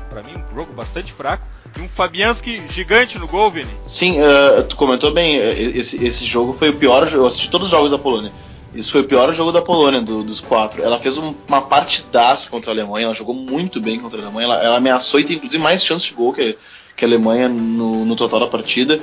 para 0.09 0.23
mim, 0.23 0.33
um 0.51 0.55
jogo 0.57 0.73
bastante 0.73 1.13
fraco. 1.13 1.47
Um 1.79 1.89
Fabianski 1.89 2.63
gigante 2.69 3.19
no 3.19 3.27
gol, 3.27 3.51
Vini. 3.51 3.71
Sim, 3.87 4.19
uh, 4.21 4.63
tu 4.65 4.77
comentou 4.77 5.13
bem, 5.13 5.37
esse, 5.37 6.05
esse 6.05 6.25
jogo 6.25 6.53
foi 6.53 6.71
o 6.71 6.75
pior 6.75 7.07
jogo. 7.07 7.25
Eu 7.25 7.27
assisti 7.27 7.51
todos 7.51 7.69
os 7.69 7.71
jogos 7.71 7.91
da 7.91 7.99
Polônia. 7.99 8.33
Isso 8.75 8.93
foi 8.93 9.01
o 9.01 9.05
pior 9.05 9.33
jogo 9.33 9.51
da 9.51 9.63
Polônia, 9.63 10.01
do, 10.01 10.23
dos 10.23 10.41
quatro. 10.41 10.83
Ela 10.83 10.99
fez 10.99 11.17
um, 11.17 11.35
uma 11.47 11.63
partidaça 11.63 12.51
contra 12.51 12.71
a 12.71 12.75
Alemanha, 12.75 13.07
ela 13.07 13.15
jogou 13.15 13.35
muito 13.35 13.81
bem 13.81 13.99
contra 13.99 14.21
a 14.21 14.23
Alemanha, 14.23 14.45
ela, 14.45 14.63
ela 14.63 14.77
ameaçou 14.77 15.19
e 15.19 15.25
tem 15.25 15.37
inclusive 15.37 15.63
mais 15.63 15.85
chances 15.85 16.09
de 16.09 16.15
gol 16.15 16.33
que, 16.35 16.57
que 16.95 17.05
a 17.05 17.09
Alemanha 17.09 17.49
no, 17.49 18.05
no 18.05 18.15
total 18.15 18.41
da 18.41 18.47
partida. 18.47 19.01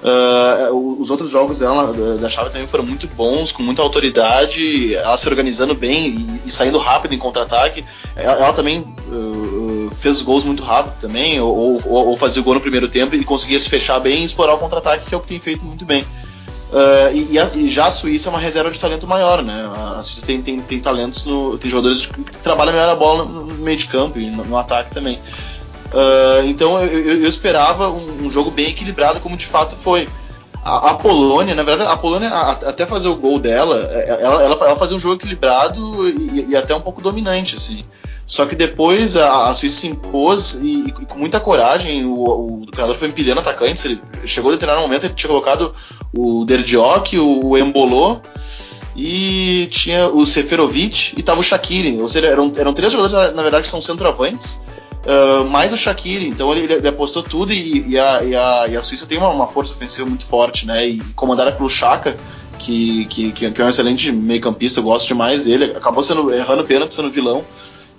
Uh, 0.00 1.00
os 1.00 1.10
outros 1.10 1.28
jogos 1.28 1.58
dela, 1.58 1.92
da 2.18 2.28
chave 2.28 2.50
também 2.50 2.68
foram 2.68 2.84
muito 2.84 3.08
bons, 3.08 3.50
com 3.50 3.64
muita 3.64 3.82
autoridade, 3.82 4.94
ela 4.94 5.16
se 5.16 5.28
organizando 5.28 5.74
bem 5.74 6.06
e, 6.06 6.42
e 6.46 6.50
saindo 6.50 6.78
rápido 6.78 7.12
em 7.12 7.18
contra-ataque. 7.18 7.84
Ela, 8.14 8.34
ela, 8.34 8.52
também 8.52 8.80
uh, 8.80 9.47
fez 9.90 10.22
gols 10.22 10.44
muito 10.44 10.62
rápido 10.62 10.94
também, 11.00 11.40
ou, 11.40 11.80
ou, 11.84 12.08
ou 12.08 12.16
fazia 12.16 12.40
o 12.40 12.44
gol 12.44 12.54
no 12.54 12.60
primeiro 12.60 12.88
tempo 12.88 13.14
e 13.14 13.24
conseguia 13.24 13.58
se 13.58 13.68
fechar 13.68 13.98
bem 14.00 14.22
e 14.22 14.24
explorar 14.24 14.54
o 14.54 14.58
contra-ataque, 14.58 15.06
que 15.06 15.14
é 15.14 15.16
o 15.16 15.20
que 15.20 15.28
tem 15.28 15.40
feito 15.40 15.64
muito 15.64 15.84
bem. 15.84 16.04
Uh, 16.70 17.16
e, 17.30 17.38
a, 17.38 17.50
e, 17.54 17.70
já 17.70 17.86
a 17.86 17.90
Suíça 17.90 18.28
é 18.28 18.30
uma 18.30 18.38
reserva 18.38 18.70
de 18.70 18.78
talento 18.78 19.06
maior, 19.06 19.42
né? 19.42 19.70
A 19.96 20.02
Suíça 20.02 20.26
tem, 20.26 20.42
tem, 20.42 20.60
tem 20.60 20.80
talentos, 20.80 21.24
no, 21.24 21.56
tem 21.56 21.70
jogadores 21.70 22.04
que 22.06 22.38
trabalham 22.38 22.74
melhor 22.74 22.90
a 22.90 22.96
bola 22.96 23.24
no, 23.24 23.46
no 23.46 23.54
meio 23.54 23.78
de 23.78 23.86
campo 23.86 24.18
e 24.18 24.28
no, 24.28 24.44
no 24.44 24.56
ataque 24.56 24.90
também. 24.90 25.18
Uh, 25.86 26.46
então 26.46 26.78
eu, 26.78 26.86
eu, 26.86 27.22
eu 27.22 27.28
esperava 27.28 27.88
um, 27.88 28.26
um, 28.26 28.30
jogo 28.30 28.50
bem 28.50 28.68
equilibrado, 28.68 29.20
como 29.20 29.36
de 29.36 29.46
fato 29.46 29.74
foi. 29.74 30.06
A, 30.62 30.90
a 30.90 30.94
Polônia, 30.94 31.54
na 31.54 31.62
verdade, 31.62 31.90
a 31.90 31.96
Polônia, 31.96 32.28
a, 32.28 32.50
até 32.50 32.84
fazer 32.84 33.08
o 33.08 33.16
gol 33.16 33.38
dela, 33.38 33.78
é, 33.90 34.22
ela, 34.22 34.42
ela, 34.42 34.54
ela 34.54 34.76
fazia 34.76 34.94
um 34.94 35.00
jogo 35.00 35.14
equilibrado 35.14 36.06
e, 36.06 36.50
e 36.50 36.56
até 36.56 36.74
um 36.74 36.80
pouco 36.82 37.00
dominante, 37.00 37.56
assim. 37.56 37.82
Só 38.28 38.44
que 38.44 38.54
depois 38.54 39.16
a, 39.16 39.48
a 39.48 39.54
Suíça 39.54 39.80
se 39.80 39.86
impôs 39.88 40.60
e, 40.62 40.88
e, 40.88 40.92
com 40.92 41.18
muita 41.18 41.40
coragem 41.40 42.04
o, 42.04 42.60
o 42.62 42.66
treinador 42.66 42.94
foi 42.94 43.08
empilhando 43.08 43.40
atacantes. 43.40 43.86
Ele 43.86 43.98
chegou 44.26 44.50
a 44.50 44.54
determinado 44.54 44.86
momento, 44.86 45.06
ele 45.06 45.14
tinha 45.14 45.30
colocado 45.30 45.72
o 46.14 46.44
Derdiok, 46.44 47.18
o 47.18 47.56
Embolô 47.56 48.20
e 48.94 49.66
tinha 49.70 50.08
o 50.08 50.26
Seferovic 50.26 51.14
e 51.16 51.22
tava 51.22 51.40
o 51.40 51.42
Shaqiri. 51.42 51.98
Ou 51.98 52.06
seja, 52.06 52.26
eram, 52.26 52.52
eram 52.54 52.74
três 52.74 52.92
jogadores, 52.92 53.34
na, 53.34 53.42
verdade, 53.42 53.62
que 53.62 53.70
são 53.70 53.80
centroavantes. 53.80 54.60
Uh, 55.06 55.48
mais 55.48 55.72
o 55.72 55.76
Shaqiri, 55.76 56.28
então 56.28 56.52
ele, 56.52 56.70
ele 56.70 56.88
apostou 56.88 57.22
tudo 57.22 57.50
e, 57.50 57.92
e, 57.92 57.98
a, 57.98 58.22
e, 58.22 58.36
a, 58.36 58.66
e, 58.68 58.76
a, 58.76 58.82
Suíça 58.82 59.06
tem 59.06 59.16
uma, 59.16 59.30
uma, 59.30 59.46
força 59.46 59.72
ofensiva 59.72 60.06
muito 60.06 60.26
forte, 60.26 60.66
né? 60.66 60.86
E 60.86 61.00
comandada 61.14 61.50
pelo 61.52 61.70
Chaka, 61.70 62.18
que, 62.58 63.06
que, 63.06 63.32
que 63.32 63.62
é 63.62 63.64
um 63.64 63.68
excelente 63.70 64.12
meio-campista, 64.12 64.80
eu 64.80 64.84
gosto 64.84 65.06
demais 65.06 65.44
dele. 65.44 65.72
Acabou 65.74 66.02
sendo 66.02 66.30
errando 66.30 66.64
pênalti, 66.64 66.92
sendo 66.92 67.10
vilão. 67.10 67.42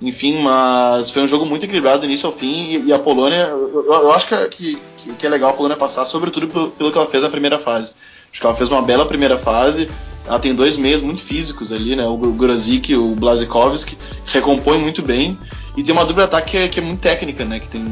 Enfim, 0.01 0.41
mas 0.41 1.09
foi 1.09 1.23
um 1.23 1.27
jogo 1.27 1.45
muito 1.45 1.65
equilibrado 1.65 1.99
do 1.99 2.05
início 2.05 2.27
ao 2.27 2.33
fim. 2.33 2.73
E, 2.73 2.85
e 2.85 2.93
a 2.93 2.99
Polônia, 2.99 3.47
eu, 3.49 3.85
eu 3.85 4.13
acho 4.13 4.27
que, 4.27 4.47
que, 4.47 5.13
que, 5.17 5.25
é 5.25 5.29
legal 5.29 5.49
a 5.49 5.53
Polônia 5.53 5.75
passar, 5.75 6.05
sobretudo 6.05 6.47
pelo, 6.47 6.71
pelo, 6.71 6.91
que 6.91 6.97
ela 6.97 7.07
fez 7.07 7.23
na 7.23 7.29
primeira 7.29 7.59
fase. 7.59 7.93
Acho 8.31 8.39
que 8.39 8.47
ela 8.47 8.55
fez 8.55 8.69
uma 8.69 8.81
bela 8.81 9.05
primeira 9.05 9.38
fase. 9.38 9.89
Ela 10.25 10.39
tem 10.39 10.53
dois 10.53 10.77
meios 10.77 11.01
muito 11.01 11.21
físicos 11.21 11.71
ali, 11.71 11.95
né? 11.95 12.05
O 12.05 12.17
Grozik 12.17 12.91
e 12.91 12.95
o 12.95 13.15
Blazikovski, 13.15 13.97
que 14.25 14.33
recompõem 14.33 14.79
muito 14.79 15.01
bem. 15.01 15.38
E 15.75 15.83
tem 15.83 15.93
uma 15.93 16.05
dupla 16.05 16.25
ataque 16.25 16.51
que 16.51 16.57
é, 16.57 16.67
que 16.67 16.79
é 16.79 16.83
muito 16.83 16.99
técnica, 16.99 17.43
né? 17.43 17.59
Que 17.59 17.67
tem, 17.67 17.83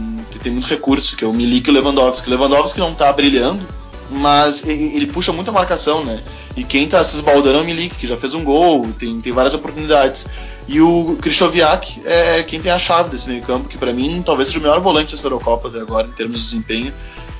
tem 0.41 0.51
muito 0.51 0.67
recurso, 0.67 1.17
que 1.17 1.25
é 1.25 1.27
o 1.27 1.33
Milik 1.33 1.67
e 1.67 1.71
o 1.71 1.73
Lewandowski. 1.73 2.27
O 2.27 2.31
Lewandowski 2.31 2.79
não 2.79 2.93
tá 2.93 3.11
brilhando, 3.11 3.65
mas 4.09 4.65
ele 4.65 5.07
puxa 5.07 5.33
muita 5.33 5.51
marcação, 5.51 6.03
né? 6.03 6.21
E 6.55 6.63
quem 6.63 6.87
tá 6.87 7.03
se 7.03 7.15
esbaldando 7.15 7.59
é 7.59 7.61
o 7.61 7.65
Milik, 7.65 7.95
que 7.95 8.07
já 8.07 8.17
fez 8.17 8.33
um 8.33 8.43
gol, 8.43 8.87
tem, 8.97 9.19
tem 9.21 9.33
várias 9.33 9.53
oportunidades. 9.53 10.25
E 10.67 10.81
o 10.81 11.17
Krychowiak 11.21 12.01
é 12.05 12.43
quem 12.43 12.59
tem 12.59 12.71
a 12.71 12.79
chave 12.79 13.09
desse 13.09 13.29
meio 13.29 13.41
campo, 13.43 13.69
que 13.69 13.77
para 13.77 13.93
mim 13.93 14.21
talvez 14.25 14.49
seja 14.49 14.59
o 14.59 14.61
melhor 14.61 14.79
volante 14.79 15.11
dessa 15.13 15.25
Eurocopa 15.25 15.69
até 15.69 15.79
agora, 15.79 16.07
em 16.07 16.11
termos 16.11 16.39
de 16.39 16.45
desempenho. 16.45 16.93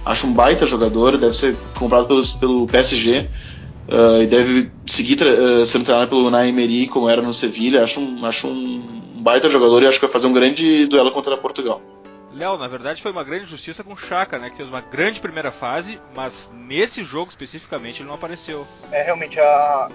Acho 0.05 0.27
um 0.27 0.33
baita 0.33 0.65
jogador, 0.65 1.17
deve 1.17 1.33
ser 1.33 1.55
comprado 1.77 2.07
pelo, 2.07 2.25
pelo 2.39 2.67
PSG. 2.67 3.25
Uh, 3.87 4.21
e 4.21 4.27
deve 4.27 4.69
seguir 4.85 5.17
uh, 5.21 5.65
sendo 5.65 5.85
treinado 5.85 6.09
pelo 6.09 6.29
Naimeri, 6.29 6.87
como 6.87 7.09
era 7.09 7.21
no 7.21 7.33
Sevilha. 7.33 7.83
Acho 7.83 8.01
um, 8.01 8.25
acho 8.25 8.47
um 8.47 8.81
baita 9.15 9.49
jogador 9.49 9.83
e 9.83 9.87
acho 9.87 9.99
que 9.99 10.05
vai 10.05 10.11
fazer 10.11 10.27
um 10.27 10.33
grande 10.33 10.85
duelo 10.87 11.11
contra 11.11 11.37
Portugal. 11.37 11.81
Léo, 12.33 12.57
na 12.57 12.67
verdade 12.67 13.01
foi 13.01 13.11
uma 13.11 13.23
grande 13.23 13.45
justiça 13.45 13.83
com 13.83 13.93
o 13.93 13.97
Chaka, 13.97 14.37
né? 14.37 14.49
Que 14.49 14.57
fez 14.57 14.69
uma 14.69 14.81
grande 14.81 15.19
primeira 15.19 15.51
fase, 15.51 15.99
mas 16.15 16.51
nesse 16.53 17.03
jogo 17.03 17.29
especificamente 17.29 18.01
ele 18.01 18.07
não 18.07 18.15
apareceu. 18.15 18.67
É, 18.91 19.03
realmente, 19.03 19.39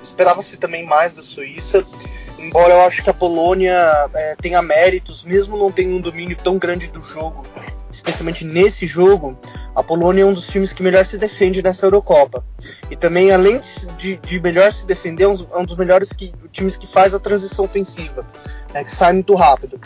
esperava-se 0.03 0.59
também 0.59 0.85
mais 0.85 1.15
da 1.15 1.23
Suíça, 1.23 1.85
embora 2.39 2.73
eu 2.73 2.83
acho 2.83 3.03
que 3.03 3.11
a 3.11 3.15
Polônia 3.15 4.09
é, 4.15 4.35
tenha 4.37 4.63
méritos, 4.63 5.23
mesmo 5.23 5.57
não 5.57 5.71
tendo 5.71 5.95
um 5.95 6.01
domínio 6.01 6.37
tão 6.37 6.59
grande 6.59 6.89
do 6.89 7.03
jogo, 7.03 7.45
especialmente 7.91 8.45
nesse 8.45 8.87
jogo, 8.87 9.39
a 9.75 9.83
Polônia 9.83 10.23
é 10.23 10.25
um 10.25 10.33
dos 10.33 10.47
times 10.47 10.73
que 10.73 10.83
melhor 10.83 11.05
se 11.05 11.19
defende 11.19 11.63
nessa 11.63 11.87
Eurocopa. 11.87 12.45
E 12.91 12.97
também, 12.97 13.31
além 13.31 13.61
de, 13.99 14.17
de 14.17 14.41
melhor 14.41 14.73
se 14.73 14.87
defender, 14.87 15.25
é 15.25 15.29
um, 15.29 15.47
é 15.53 15.59
um 15.59 15.65
dos 15.65 15.77
melhores 15.77 16.13
que, 16.13 16.33
times 16.51 16.77
que 16.77 16.87
faz 16.87 17.15
a 17.15 17.21
transição 17.21 17.67
ofensiva, 17.67 18.27
né, 18.73 18.83
que 18.83 18.91
sai 18.91 19.13
muito 19.13 19.35
rápido 19.35 19.79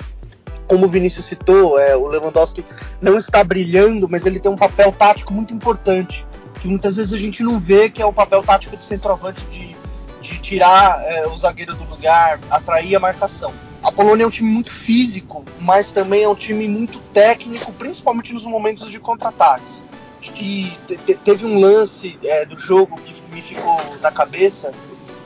como 0.66 0.86
o 0.86 0.88
Vinícius 0.88 1.26
citou, 1.26 1.78
é, 1.78 1.96
o 1.96 2.06
Lewandowski 2.06 2.64
não 3.00 3.16
está 3.16 3.42
brilhando, 3.42 4.08
mas 4.08 4.26
ele 4.26 4.40
tem 4.40 4.50
um 4.50 4.56
papel 4.56 4.92
tático 4.92 5.32
muito 5.32 5.54
importante, 5.54 6.26
que 6.60 6.68
muitas 6.68 6.96
vezes 6.96 7.12
a 7.12 7.18
gente 7.18 7.42
não 7.42 7.58
vê, 7.58 7.88
que 7.88 8.02
é 8.02 8.06
o 8.06 8.12
papel 8.12 8.42
tático 8.42 8.76
do 8.76 8.84
centroavante 8.84 9.44
de, 9.46 9.76
de 10.20 10.38
tirar 10.38 11.02
é, 11.04 11.26
o 11.26 11.36
zagueiro 11.36 11.74
do 11.74 11.84
lugar, 11.84 12.40
atrair 12.50 12.96
a 12.96 13.00
marcação. 13.00 13.52
A 13.82 13.92
Polônia 13.92 14.24
é 14.24 14.26
um 14.26 14.30
time 14.30 14.50
muito 14.50 14.72
físico, 14.72 15.44
mas 15.60 15.92
também 15.92 16.24
é 16.24 16.28
um 16.28 16.34
time 16.34 16.66
muito 16.66 16.98
técnico, 17.12 17.72
principalmente 17.72 18.32
nos 18.32 18.44
momentos 18.44 18.90
de 18.90 18.98
contra-ataques. 18.98 19.84
Acho 20.20 20.32
que 20.32 20.76
teve 21.24 21.44
um 21.44 21.60
lance 21.60 22.18
é, 22.24 22.44
do 22.44 22.58
jogo 22.58 22.96
que 22.96 23.14
me 23.32 23.40
ficou 23.40 23.80
na 24.00 24.10
cabeça, 24.10 24.72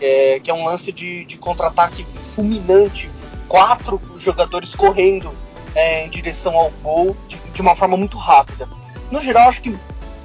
é, 0.00 0.40
que 0.40 0.50
é 0.50 0.54
um 0.54 0.64
lance 0.64 0.92
de, 0.92 1.24
de 1.24 1.38
contra-ataque 1.38 2.04
fulminante, 2.34 3.08
quatro 3.50 4.00
jogadores 4.16 4.76
correndo 4.76 5.32
é, 5.74 6.06
em 6.06 6.08
direção 6.08 6.56
ao 6.56 6.70
gol 6.82 7.16
de, 7.26 7.36
de, 7.52 7.60
uma 7.60 7.74
forma 7.74 7.96
muito 7.96 8.16
rápida. 8.16 8.68
No 9.10 9.20
geral, 9.20 9.48
acho 9.48 9.60
que 9.60 9.76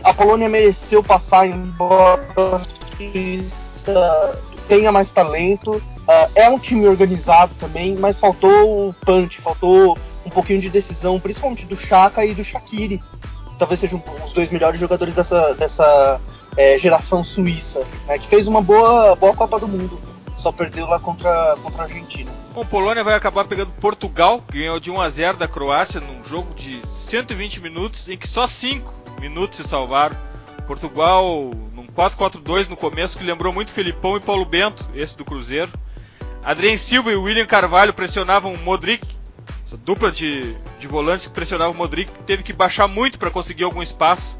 a 0.04 0.14
Polônia 0.14 0.48
mereceu 0.48 1.02
passar, 1.04 1.48
embora 1.48 2.62
tenha 4.70 4.92
mais 4.92 5.10
talento. 5.10 5.72
Uh, 5.72 6.30
é 6.36 6.48
um 6.48 6.60
time 6.60 6.88
organizado 6.88 7.56
também, 7.56 7.96
mas 7.96 8.20
faltou 8.20 8.90
o 8.90 8.94
punch, 8.94 9.42
faltou 9.42 9.98
um 10.24 10.30
pouquinho 10.30 10.62
de 10.62 10.70
decisão, 10.70 11.20
principalmente 11.20 11.66
do 11.66 11.76
Chaka 11.76 12.24
e 12.24 12.36
do 12.36 12.44
Shaqiri. 12.44 13.02
Talvez 13.58 13.80
sejam 13.80 14.04
os 14.24 14.34
dois 14.34 14.52
melhores 14.52 14.80
jogadores 14.80 15.16
dessa, 15.16 15.56
dessa 15.56 16.22
é, 16.56 16.78
geração 16.78 17.24
suíça, 17.24 17.84
né, 18.06 18.20
que 18.20 18.28
fez 18.28 18.46
uma 18.46 18.62
boa, 18.62 19.16
boa 19.16 19.34
Copa 19.34 19.60
do 19.60 19.68
Mundo 19.68 20.14
só 20.38 20.52
perdeu 20.52 20.86
lá 20.88 21.00
contra, 21.00 21.56
contra 21.62 21.84
a 21.84 21.86
Argentina. 21.86 22.32
Bom, 22.54 22.65
Polônia 22.65 23.04
vai 23.04 23.15
acabar 23.15 23.45
pegando 23.45 23.71
Portugal, 23.74 24.43
que 24.50 24.60
ganhou 24.60 24.80
de 24.80 24.91
1 24.91 25.02
a 25.02 25.10
0 25.10 25.38
da 25.38 25.48
Croácia 25.48 26.00
num 26.00 26.24
jogo 26.24 26.54
de 26.54 26.82
120 26.88 27.62
minutos, 27.62 28.08
em 28.08 28.17
que 28.17 28.28
só 28.28 28.48
5 28.48 28.93
minutos 29.19 29.58
se 29.58 29.63
salvaram. 29.63 30.15
Portugal 30.65 31.52
num 31.74 31.86
4-4-2 31.88 32.67
no 32.67 32.78
começo, 32.78 33.17
que 33.17 33.24
lembrou 33.24 33.54
muito 33.54 33.71
Felipão 33.71 34.17
e 34.17 34.19
Paulo 34.19 34.45
Bento, 34.45 34.86
esse 34.93 35.17
do 35.17 35.26
Cruzeiro. 35.26 35.71
Adrien 36.43 36.78
Silva 36.78 37.12
e 37.12 37.15
William 37.15 37.45
Carvalho 37.45 37.93
pressionavam 37.93 38.54
o 38.54 38.58
Modric, 38.60 39.06
essa 39.65 39.78
dupla 39.78 40.12
de, 40.12 40.56
de 40.80 40.88
volantes 40.88 41.26
que 41.26 41.34
pressionavam 41.34 41.74
o 41.74 41.78
Modric, 41.78 42.12
teve 42.26 42.43
que 42.43 42.54
baixar 42.54 42.88
muito 42.88 43.17
para 43.17 43.32
conseguir 43.32 43.63
algum 43.63 43.82
espaço. 43.82 44.38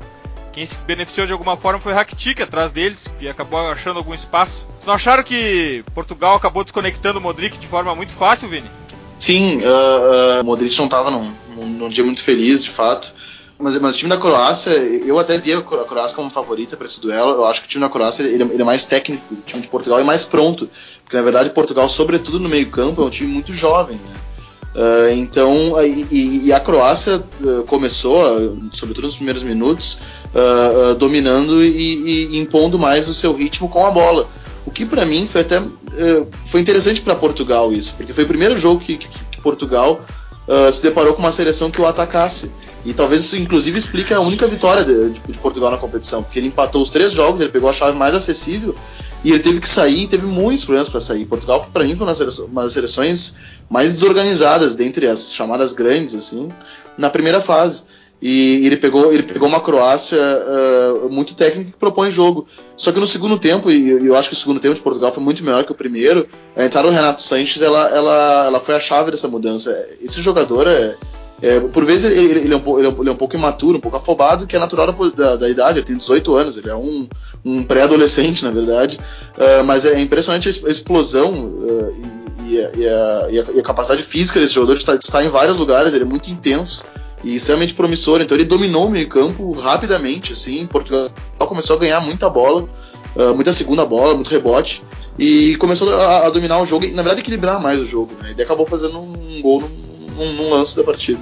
Quem 0.56 0.66
se 0.66 0.78
beneficiou 0.88 1.28
de 1.28 1.34
alguma 1.34 1.58
forma 1.58 1.82
foi 1.82 1.92
o 1.92 1.96
Rakitic 1.96 2.40
atrás 2.40 2.72
deles, 2.72 3.04
e 3.20 3.28
acabou 3.28 3.60
achando 3.60 3.98
algum 3.98 4.14
espaço. 4.14 4.66
Não 4.86 4.94
acharam 4.94 5.22
que 5.22 5.84
Portugal 5.94 6.36
acabou 6.36 6.64
desconectando 6.64 7.20
o 7.20 7.22
Modric 7.22 7.58
de 7.58 7.68
forma 7.68 7.94
muito 7.94 8.14
fácil, 8.14 8.48
Vini? 8.48 8.70
Sim, 9.20 9.58
uh, 9.58 10.42
uh, 10.42 10.46
Modric 10.46 10.78
não 10.78 10.86
estava 10.86 11.12
num, 11.12 11.30
num, 11.58 11.90
dia 11.90 12.06
muito 12.06 12.24
feliz, 12.24 12.64
de 12.64 12.70
fato. 12.70 13.14
Mas, 13.60 13.78
mas 13.80 13.96
o 13.96 13.98
time 13.98 14.10
da 14.10 14.18
Croácia, 14.18 14.72
eu 14.72 15.20
até 15.20 15.38
via 15.38 15.58
a 15.58 15.62
Croácia 15.62 16.16
como 16.16 16.30
favorita 16.30 16.78
para 16.78 16.86
esse 16.86 17.02
duelo. 17.02 17.32
Eu 17.32 17.46
acho 17.46 17.60
que 17.60 17.68
o 17.68 17.70
time 17.70 17.84
da 17.84 17.90
Croácia 17.90 18.24
ele, 18.24 18.44
ele, 18.44 18.62
é 18.62 18.66
mais 18.66 18.86
técnico, 18.86 19.24
o 19.34 19.42
time 19.46 19.62
de 19.62 19.68
Portugal 19.68 20.00
é 20.00 20.04
mais 20.04 20.24
pronto. 20.24 20.70
Porque 21.04 21.18
na 21.18 21.24
verdade 21.24 21.50
Portugal, 21.50 21.90
sobretudo 21.90 22.40
no 22.40 22.48
meio-campo, 22.48 23.02
é 23.02 23.06
um 23.06 23.10
time 23.10 23.30
muito 23.30 23.54
jovem. 23.54 23.98
Né? 23.98 24.16
Uh, 24.76 25.14
então, 25.14 25.82
e, 25.82 26.48
e, 26.48 26.54
a 26.54 26.60
Croácia 26.60 27.24
uh, 27.42 27.64
começou, 27.64 28.60
sobretudo 28.74 29.06
nos 29.06 29.16
primeiros 29.16 29.42
minutos, 29.42 30.00
uh, 30.36 30.96
dominando 30.96 31.64
e, 31.64 32.34
e, 32.34 32.38
impondo 32.38 32.78
mais 32.78 33.08
o 33.08 33.14
seu 33.14 33.34
ritmo 33.34 33.70
com 33.70 33.86
a 33.86 33.92
bola. 33.92 34.28
O 34.66 34.72
que 34.72 34.86
para 34.86 35.06
mim 35.06 35.28
foi 35.28 35.42
até 35.42 35.60
uh, 35.60 36.28
foi 36.46 36.60
interessante 36.60 37.02
para 37.02 37.16
Portugal 37.16 37.72
isso, 37.72 37.94
porque 37.96 38.14
foi 38.14 38.26
o 38.26 38.28
primeiro 38.28 38.58
jogo 38.58 38.82
que, 38.82 38.98
que, 38.98 39.08
que 39.08 39.42
Portugal 39.42 40.02
uh, 40.48 40.72
se 40.72 40.82
deparou 40.82 41.14
com 41.14 41.20
uma 41.20 41.32
seleção 41.32 41.72
que 41.72 41.80
o 41.80 41.86
atacasse. 41.86 42.52
E 42.84 42.94
talvez 42.94 43.24
isso 43.24 43.36
inclusive 43.36 43.80
explique 43.80 44.14
a 44.14 44.20
única 44.20 44.48
vitória 44.48 44.84
de, 44.84 45.10
de, 45.10 45.20
de, 45.20 45.40
Portugal 45.40 45.72
na 45.72 45.78
competição, 45.78 46.22
porque 46.22 46.38
ele 46.38 46.50
empatou 46.50 46.84
os 46.84 46.90
três 46.92 47.12
jogos, 47.12 47.42
ele 47.42 47.50
pegou 47.50 47.68
a 47.68 47.74
chave 47.74 47.98
mais 47.98 48.14
acessível 48.14 48.76
e 49.24 49.32
ele 49.32 49.40
teve 49.40 49.60
que 49.60 49.68
sair 49.68 50.06
teve 50.06 50.28
muitos 50.28 50.66
problemas 50.66 50.88
para 50.88 51.00
sair. 51.00 51.26
Portugal, 51.26 51.68
para 51.74 51.84
mim, 51.84 51.96
foi 51.96 52.06
uma 52.48 52.62
das 52.62 52.74
seleções 52.74 53.36
mais 53.68 53.92
desorganizadas 53.92 54.76
dentre 54.76 55.08
as 55.08 55.34
chamadas 55.34 55.74
grandes, 55.74 56.14
assim, 56.14 56.50
na 56.96 57.10
primeira 57.10 57.42
fase. 57.42 57.84
E 58.22 58.66
ele 58.66 58.78
pegou, 58.78 59.12
ele 59.12 59.24
pegou 59.24 59.48
uma 59.48 59.60
Croácia 59.60 60.18
uh, 60.20 61.10
muito 61.10 61.36
técnica 61.36 61.72
que 61.72 61.78
propõe 61.78 62.10
jogo. 62.10 62.48
Só 62.76 62.92
que 62.92 63.00
no 63.00 63.08
segundo 63.08 63.38
tempo, 63.38 63.70
e 63.70 64.08
eu 64.08 64.16
acho 64.16 64.30
que 64.30 64.36
o 64.36 64.38
segundo 64.38 64.60
tempo 64.60 64.74
de 64.74 64.82
Portugal 64.82 65.12
foi 65.12 65.22
muito 65.22 65.44
melhor 65.44 65.64
que 65.64 65.72
o 65.72 65.76
primeiro, 65.76 66.28
a 66.56 66.66
entrada 66.66 66.88
do 66.88 66.94
Renato 66.94 67.22
Sanches 67.22 67.62
ela, 67.62 67.90
ela, 67.90 68.46
ela 68.48 68.60
foi 68.60 68.76
a 68.76 68.80
chave 68.80 69.12
dessa 69.12 69.28
mudança. 69.28 69.72
Esse 70.02 70.22
jogador 70.22 70.66
é. 70.66 70.96
é 71.42 71.60
por 71.60 71.86
vezes 71.86 72.10
ele, 72.10 72.40
ele, 72.40 72.54
é 72.54 72.58
um, 72.58 72.80
ele, 72.80 73.10
é 73.10 73.12
um, 73.12 73.18
pouco 73.18 73.36
imaturo, 73.36 73.78
um 73.78 73.82
pouco 73.82 73.98
afobado, 73.98 74.48
que 74.48 74.56
é 74.56 74.60
natural 74.60 74.92
da, 74.94 75.10
da, 75.10 75.36
da 75.36 75.50
idade. 75.50 75.80
Ele 75.80 75.86
tem 75.86 75.98
18 75.98 76.36
anos, 76.36 76.58
ele 76.58 76.70
é 76.70 76.76
um, 76.76 77.08
um 77.44 77.64
pré-adolescente, 77.64 78.46
na 78.46 78.52
verdade. 78.52 78.98
Uh, 79.38 79.64
mas 79.66 79.86
é 79.86 80.00
impressionante 80.00 80.48
a 80.48 80.70
explosão 80.70 81.32
uh, 81.34 81.96
e, 82.48 82.56
e, 82.56 82.60
a, 82.60 82.72
e, 83.30 83.40
a, 83.40 83.52
e, 83.56 83.60
a, 83.60 83.64
capacidade 83.64 84.04
física 84.04 84.40
desse 84.40 84.54
jogador 84.54 84.74
de 84.74 84.80
estar, 84.80 84.96
de 84.96 85.04
estar 85.04 85.24
em 85.24 85.30
vários 85.30 85.58
lugares. 85.58 85.94
Ele 85.94 86.06
é 86.06 86.08
muito 86.08 86.32
intenso 86.32 86.86
e 87.26 87.36
extremamente 87.36 87.74
promissor. 87.74 88.22
Então 88.22 88.38
ele 88.38 88.46
dominou 88.46 88.86
o 88.86 88.90
meio 88.90 89.10
campo 89.10 89.52
rapidamente, 89.52 90.32
assim. 90.32 90.66
Portugal 90.68 91.10
começou 91.40 91.76
a 91.76 91.80
ganhar 91.80 92.00
muita 92.00 92.30
bola, 92.30 92.70
uh, 93.16 93.34
muita 93.34 93.52
segunda 93.52 93.84
bola, 93.84 94.14
muito 94.14 94.30
rebote 94.30 94.84
e 95.18 95.56
começou 95.58 95.94
a, 95.94 96.28
a, 96.28 96.30
dominar 96.30 96.60
o 96.60 96.66
jogo 96.66 96.86
e 96.86 96.92
na 96.92 97.02
verdade 97.02 97.22
equilibrar 97.22 97.60
mais 97.60 97.82
o 97.82 97.86
jogo. 97.86 98.14
Né? 98.22 98.36
E 98.38 98.42
acabou 98.42 98.68
fazendo 98.68 99.00
um 99.00 99.42
gol 99.42 99.62
num, 99.62 100.34
num, 100.34 100.50
lance 100.52 100.78
da 100.78 100.84
partida. 100.84 101.20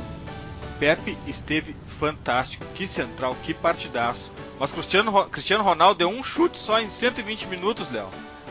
Pepe 0.77 1.17
esteve 1.25 1.73
fantástico, 1.99 2.65
que 2.75 2.85
central, 2.85 3.37
que 3.41 3.53
partidaço. 3.53 4.29
Mas 4.59 4.71
Cristiano, 4.71 5.25
Cristiano 5.25 5.63
Ronaldo 5.63 5.99
deu 5.99 6.09
um 6.09 6.21
chute 6.21 6.59
só 6.59 6.81
em 6.81 6.89
120 6.89 7.47
minutos, 7.47 7.89
Léo. 7.91 8.07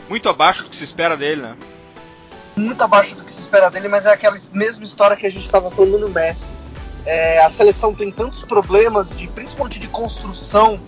Muito 0.09 0.27
abaixo 0.27 0.63
do 0.63 0.69
que 0.69 0.75
se 0.75 0.83
espera 0.83 1.15
dele, 1.15 1.41
né? 1.43 1.55
Muito 2.55 2.81
abaixo 2.81 3.15
do 3.15 3.23
que 3.23 3.31
se 3.31 3.41
espera 3.41 3.69
dele, 3.69 3.87
mas 3.87 4.05
é 4.05 4.11
aquela 4.11 4.37
mesma 4.51 4.83
história 4.83 5.15
que 5.15 5.25
a 5.25 5.29
gente 5.29 5.45
estava 5.45 5.69
falando 5.69 5.99
no 5.99 6.09
Messi 6.09 6.51
é, 7.05 7.43
a 7.43 7.49
seleção 7.49 7.93
tem 7.93 8.11
tantos 8.11 8.43
problemas, 8.43 9.15
de, 9.15 9.27
principalmente 9.27 9.79
de 9.79 9.87
construção, 9.87 10.79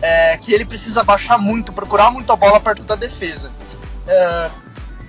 é, 0.00 0.36
que 0.38 0.52
ele 0.52 0.64
precisa 0.64 1.02
baixar 1.02 1.38
muito, 1.38 1.72
procurar 1.72 2.10
muito 2.10 2.30
a 2.32 2.36
bola 2.36 2.60
perto 2.60 2.82
da 2.82 2.94
defesa. 2.94 3.50
É, 4.06 4.50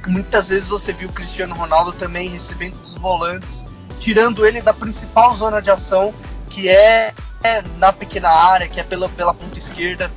muitas 0.08 0.50
vezes 0.50 0.67
você 0.67 0.91
viu 0.91 1.10
o 1.10 1.13
Cristiano 1.13 1.54
Ronaldo 1.56 1.91
também 1.91 2.30
recebendo 2.30 2.76
dos 2.78 2.96
volantes, 2.96 3.65
tirando 4.00 4.46
ele 4.46 4.62
da 4.62 4.74
principal 4.74 5.36
zona 5.36 5.62
de 5.62 5.70
ação, 5.70 6.13
que 6.50 6.70
é, 6.70 7.13
é 7.43 7.62
na 7.78 7.93
pequena 7.93 8.30
área, 8.30 8.67
que 8.67 8.80
é 8.80 8.84
pela, 8.84 9.10
pela 9.10 9.34
ponta 9.34 9.60
esquerda, 9.60 10.12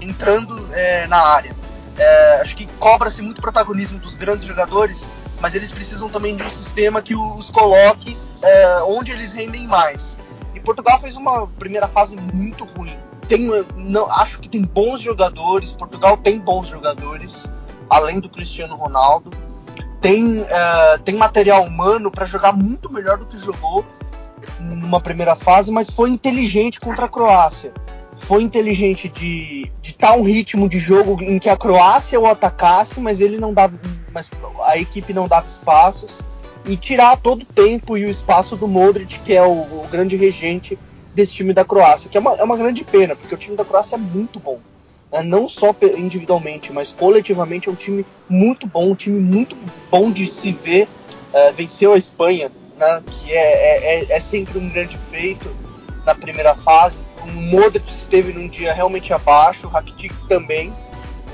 entrando 0.00 0.68
é, 0.72 1.06
na 1.06 1.18
área. 1.18 1.54
É, 1.96 2.40
acho 2.40 2.56
que 2.56 2.66
cobra-se 2.78 3.22
muito 3.22 3.40
protagonismo 3.40 3.98
dos 3.98 4.16
grandes 4.16 4.44
jogadores 4.44 5.10
mas 5.44 5.54
eles 5.54 5.70
precisam 5.70 6.08
também 6.08 6.34
de 6.34 6.42
um 6.42 6.48
sistema 6.48 7.02
que 7.02 7.14
os 7.14 7.50
coloque 7.50 8.16
é, 8.40 8.78
onde 8.84 9.12
eles 9.12 9.34
rendem 9.34 9.66
mais. 9.66 10.16
E 10.54 10.60
Portugal 10.60 10.98
fez 10.98 11.18
uma 11.18 11.46
primeira 11.46 11.86
fase 11.86 12.16
muito 12.32 12.64
ruim. 12.64 12.96
Tem, 13.28 13.50
não, 13.76 14.10
acho 14.10 14.38
que 14.38 14.48
tem 14.48 14.62
bons 14.62 15.02
jogadores, 15.02 15.70
Portugal 15.70 16.16
tem 16.16 16.40
bons 16.40 16.68
jogadores, 16.68 17.52
além 17.90 18.20
do 18.20 18.28
Cristiano 18.30 18.74
Ronaldo. 18.74 19.28
Tem, 20.00 20.46
é, 20.48 20.98
tem 21.04 21.14
material 21.14 21.64
humano 21.64 22.10
para 22.10 22.24
jogar 22.24 22.52
muito 22.52 22.90
melhor 22.90 23.18
do 23.18 23.26
que 23.26 23.38
jogou 23.38 23.84
numa 24.58 24.98
primeira 24.98 25.36
fase, 25.36 25.70
mas 25.70 25.90
foi 25.90 26.08
inteligente 26.08 26.80
contra 26.80 27.04
a 27.04 27.08
Croácia 27.08 27.70
foi 28.16 28.42
inteligente 28.42 29.08
de 29.08 29.70
estar 29.82 30.12
tá 30.12 30.16
um 30.16 30.22
ritmo 30.22 30.68
de 30.68 30.78
jogo 30.78 31.22
em 31.22 31.38
que 31.38 31.48
a 31.48 31.56
Croácia 31.56 32.18
o 32.18 32.26
atacasse, 32.26 33.00
mas 33.00 33.20
ele 33.20 33.38
não 33.38 33.52
dava, 33.52 33.78
mas 34.12 34.30
a 34.62 34.78
equipe 34.78 35.12
não 35.12 35.28
dava 35.28 35.46
espaços 35.46 36.20
e 36.64 36.76
tirar 36.76 37.16
todo 37.18 37.42
o 37.42 37.46
tempo 37.46 37.96
e 37.98 38.04
o 38.04 38.10
espaço 38.10 38.56
do 38.56 38.66
Modric, 38.66 39.18
que 39.20 39.34
é 39.34 39.42
o, 39.42 39.50
o 39.50 39.88
grande 39.90 40.16
regente 40.16 40.78
desse 41.14 41.34
time 41.34 41.52
da 41.52 41.64
Croácia, 41.64 42.08
que 42.10 42.16
é 42.16 42.20
uma, 42.20 42.34
é 42.36 42.42
uma 42.42 42.56
grande 42.56 42.82
pena, 42.84 43.14
porque 43.14 43.34
o 43.34 43.38
time 43.38 43.56
da 43.56 43.64
Croácia 43.64 43.96
é 43.96 43.98
muito 43.98 44.40
bom. 44.40 44.58
Né? 45.12 45.22
Não 45.22 45.48
só 45.48 45.74
individualmente, 45.96 46.72
mas 46.72 46.90
coletivamente 46.90 47.68
é 47.68 47.72
um 47.72 47.76
time 47.76 48.04
muito 48.28 48.66
bom, 48.66 48.90
um 48.90 48.94
time 48.94 49.20
muito 49.20 49.56
bom 49.90 50.10
de 50.10 50.28
se 50.30 50.52
ver. 50.52 50.88
Uh, 51.32 51.52
venceu 51.52 51.92
a 51.92 51.98
Espanha 51.98 52.50
né, 52.76 53.02
que 53.06 53.32
é, 53.32 53.36
é, 53.36 54.04
é, 54.04 54.16
é 54.16 54.20
sempre 54.20 54.58
um 54.58 54.68
grande 54.68 54.96
feito 54.96 55.48
na 56.04 56.14
primeira 56.14 56.54
fase. 56.54 57.00
O 57.22 57.26
Modric 57.26 57.90
esteve 57.90 58.32
num 58.32 58.48
dia 58.48 58.72
realmente 58.72 59.12
abaixo, 59.12 59.66
o 59.66 59.70
Rakitic 59.70 60.12
também, 60.28 60.72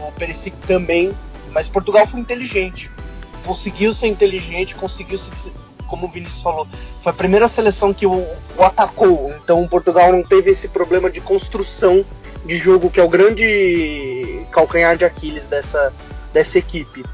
o 0.00 0.12
Perisic 0.12 0.56
também, 0.66 1.12
mas 1.52 1.68
Portugal 1.68 2.06
foi 2.06 2.20
inteligente. 2.20 2.90
Conseguiu 3.44 3.92
ser 3.92 4.06
inteligente, 4.06 4.74
conseguiu 4.74 5.18
se, 5.18 5.52
como 5.88 6.06
o 6.06 6.08
Vinícius 6.08 6.42
falou, 6.42 6.68
foi 7.02 7.10
a 7.10 7.14
primeira 7.14 7.48
seleção 7.48 7.92
que 7.92 8.06
o, 8.06 8.26
o 8.56 8.62
atacou. 8.62 9.34
Então 9.42 9.66
Portugal 9.66 10.12
não 10.12 10.22
teve 10.22 10.50
esse 10.50 10.68
problema 10.68 11.10
de 11.10 11.20
construção 11.20 12.04
de 12.44 12.56
jogo 12.56 12.90
que 12.90 13.00
é 13.00 13.02
o 13.02 13.08
grande 13.08 14.46
calcanhar 14.50 14.96
de 14.96 15.04
Aquiles 15.04 15.46
dessa, 15.46 15.92
dessa 16.32 16.58
equipe. 16.58 17.04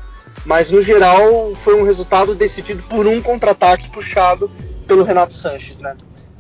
Mas 0.45 0.71
no 0.71 0.81
geral 0.81 1.53
foi 1.57 1.75
um 1.75 1.85
resultado 1.85 2.35
decidido 2.35 2.83
por 2.85 3.07
um 3.07 3.21
contra-ataque 3.21 3.91
puxado 3.91 4.51
pelo 4.87 5.03
Renato 5.03 5.35
Sanches, 5.35 5.81
né? 5.81 5.97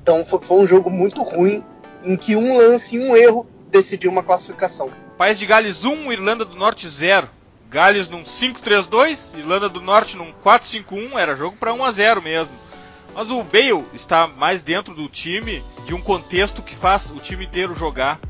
Então 0.06 0.24
foi, 0.24 0.38
foi, 0.38 0.58
um 0.58 0.64
jogo 0.64 0.88
muito 0.88 1.20
ruim 1.24 1.64
em 2.04 2.16
que 2.16 2.36
um 2.36 2.56
lance 2.56 2.94
e 2.94 3.00
um 3.00 3.16
erro 3.16 3.44
decidiu 3.72 4.08
uma 4.08 4.22
classificação. 4.22 4.88
País 5.18 5.36
de 5.36 5.44
Gales 5.44 5.84
1, 5.84 6.12
Irlanda 6.12 6.44
do 6.44 6.54
Norte 6.54 6.88
0. 6.88 7.28
Gales 7.68 8.08
num 8.08 8.22
5-3-2, 8.22 9.36
Irlanda 9.36 9.68
do 9.68 9.80
Norte 9.80 10.16
num 10.16 10.32
4-5-1, 10.44 11.18
era 11.18 11.34
jogo 11.34 11.56
para 11.56 11.74
1 11.74 11.84
a 11.84 11.90
0 11.90 12.22
mesmo. 12.22 12.52
Mas 13.16 13.32
o 13.32 13.42
Bale 13.42 13.84
está 13.92 14.28
mais 14.28 14.62
dentro 14.62 14.94
do 14.94 15.08
time, 15.08 15.60
de 15.84 15.92
um 15.92 16.00
contexto 16.00 16.62
que 16.62 16.76
faz 16.76 17.10
o 17.10 17.16
time 17.16 17.44
inteiro 17.44 17.74
jogar. 17.74 18.20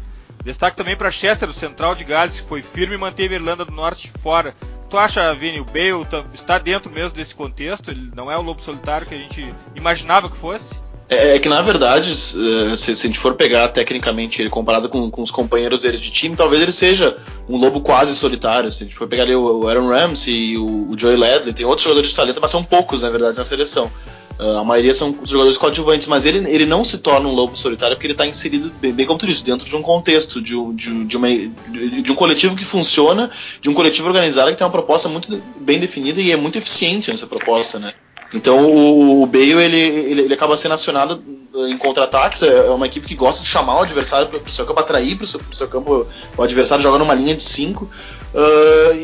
Destaque 0.43 0.79
também 0.79 0.97
para 0.97 1.11
Chester, 1.11 1.51
o 1.51 1.53
central 1.53 1.95
de 1.95 2.05
Gales, 2.05 2.41
que 2.41 2.49
foi 2.49 2.62
firme 2.62 2.95
e 2.95 2.99
manteve 2.99 3.35
a 3.35 3.39
Irlanda 3.39 3.67
do 3.67 3.73
Norte 3.73 4.11
fora. 4.23 4.57
Tu 4.89 4.97
acha, 4.97 5.35
Vini, 5.35 5.61
o 5.61 5.65
Bale 5.67 6.07
está 6.33 6.57
dentro 6.57 6.91
mesmo 6.91 7.11
desse 7.11 7.35
contexto? 7.35 7.91
Ele 7.91 8.11
não 8.15 8.33
é 8.33 8.39
o 8.39 8.43
lobo 8.43 8.62
solitário 8.62 9.07
que 9.07 9.15
a 9.15 9.19
gente 9.19 9.55
imaginava 9.75 10.31
que 10.31 10.37
fosse? 10.39 10.86
É, 11.09 11.37
é 11.37 11.38
que 11.38 11.49
na 11.49 11.62
verdade, 11.62 12.16
se, 12.16 12.77
se, 12.77 12.90
a 12.90 12.95
gente 12.95 13.19
for 13.19 13.35
pegar 13.35 13.69
tecnicamente 13.69 14.42
ele 14.42 14.51
comparado 14.51 14.88
com, 14.88 15.11
com, 15.11 15.23
os 15.23 15.31
companheiros 15.31 15.83
dele 15.83 15.99
de 15.99 16.11
time, 16.11 16.35
talvez 16.35 16.61
ele 16.61 16.73
seja 16.73 17.16
um 17.49 17.57
lobo 17.57 17.81
quase 17.81 18.14
solitário. 18.14 18.71
Se 18.71 18.83
a 18.83 18.87
gente 18.87 18.97
for 18.97 19.07
pegar 19.07 19.23
ali 19.23 19.35
o 19.35 19.69
Aaron 19.69 19.88
Ramsey 19.88 20.35
e 20.35 20.59
o, 20.59 20.95
Joey 20.97 21.16
Ledley, 21.16 21.55
tem 21.55 21.64
outros 21.64 21.85
jogadores 21.85 22.11
de 22.11 22.16
talento, 22.16 22.40
mas 22.40 22.51
são 22.51 22.62
poucos 22.62 23.03
na 23.03 23.11
verdade 23.11 23.37
na 23.37 23.45
seleção. 23.45 23.90
Uh, 24.38 24.59
a 24.59 24.64
maioria 24.64 24.92
são 24.92 25.16
jogadores 25.25 25.57
coadjuvantes, 25.57 26.07
mas 26.09 26.27
ele, 26.27 26.38
ele 26.51 26.66
não 26.66 26.85
se 26.85 26.99
torna 26.99 27.27
um 27.27 27.33
lobo 27.33 27.57
solitário 27.57 27.97
porque 27.97 28.07
ele 28.07 28.12
está 28.12 28.27
inserido, 28.27 28.71
bem, 28.83 28.92
bem, 28.92 29.07
como 29.07 29.19
tu 29.19 29.27
disse, 29.27 29.42
dentro 29.42 29.66
de 29.66 29.75
um 29.75 29.81
contexto, 29.81 30.42
de, 30.42 30.55
de, 30.75 31.05
de, 31.07 31.16
uma, 31.16 31.29
de, 31.29 32.12
um 32.12 32.14
coletivo 32.14 32.55
que 32.55 32.64
funciona, 32.64 33.31
de 33.62 33.71
um 33.71 33.73
coletivo 33.73 34.09
organizado 34.09 34.51
que 34.51 34.59
tem 34.59 34.66
uma 34.66 34.73
proposta 34.73 35.09
muito 35.09 35.42
bem 35.59 35.79
definida 35.79 36.21
e 36.21 36.33
é 36.33 36.37
muito 36.37 36.59
eficiente 36.59 37.11
nessa 37.11 37.27
proposta, 37.27 37.79
né? 37.79 37.95
Então 38.35 38.67
o, 38.67 39.23
o 39.23 39.27
Bale 39.27 39.53
ele, 39.53 39.79
ele, 39.79 40.21
ele, 40.23 40.35
acaba 40.35 40.57
sendo 40.57 40.73
acionado 40.73 41.23
em 41.69 41.79
contra-ataques. 41.79 42.43
É, 42.43 42.67
é 42.67 42.71
uma 42.71 42.87
equipe 42.87 43.07
que 43.07 43.15
gosta 43.15 43.43
de 43.43 43.49
chamar 43.49 43.77
o 43.77 43.83
adversário 43.83 44.27
para 44.27 44.39
o 44.39 44.51
seu 44.51 44.67
campo, 44.67 44.81
atrair 44.81 45.17
para 45.17 45.25
o 45.25 45.27
seu, 45.27 45.41
seu, 45.53 45.69
campo. 45.69 46.07
O 46.37 46.43
adversário 46.43 46.83
joga 46.83 46.99
numa 46.99 47.15
linha 47.15 47.35
de 47.35 47.43
5. 47.43 47.85
Uh, 47.85 47.89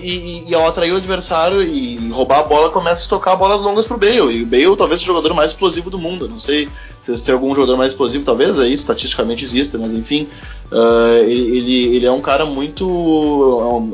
e, 0.03 0.45
e, 0.49 0.55
ao 0.55 0.67
atrair 0.67 0.93
o 0.93 0.97
adversário 0.97 1.63
e 1.63 2.11
roubar 2.11 2.41
a 2.41 2.43
bola, 2.43 2.71
começa 2.71 3.01
a 3.01 3.05
estocar 3.05 3.37
bolas 3.39 3.63
longas 3.63 3.87
para 3.87 3.97
o 3.97 4.01
Bale. 4.01 4.33
E 4.33 4.43
o 4.43 4.47
Bale 4.47 4.77
talvez 4.77 5.01
seja 5.01 5.13
o 5.13 5.15
jogador 5.15 5.35
mais 5.35 5.53
explosivo 5.53 5.89
do 5.89 5.99
mundo. 5.99 6.29
Não 6.29 6.39
sei 6.39 6.69
se 7.03 7.25
tem 7.25 7.33
algum 7.33 7.55
jogador 7.55 7.77
mais 7.77 7.93
explosivo, 7.93 8.25
talvez 8.25 8.59
aí 8.59 8.73
estatisticamente 8.73 9.45
exista, 9.45 9.79
mas 9.79 9.93
enfim. 9.93 10.29
Uh, 10.71 11.25
ele, 11.25 11.97
ele 11.97 12.07
é 12.07 12.13
um 12.13 12.21
cara 12.21 12.45
muito. 12.45 12.85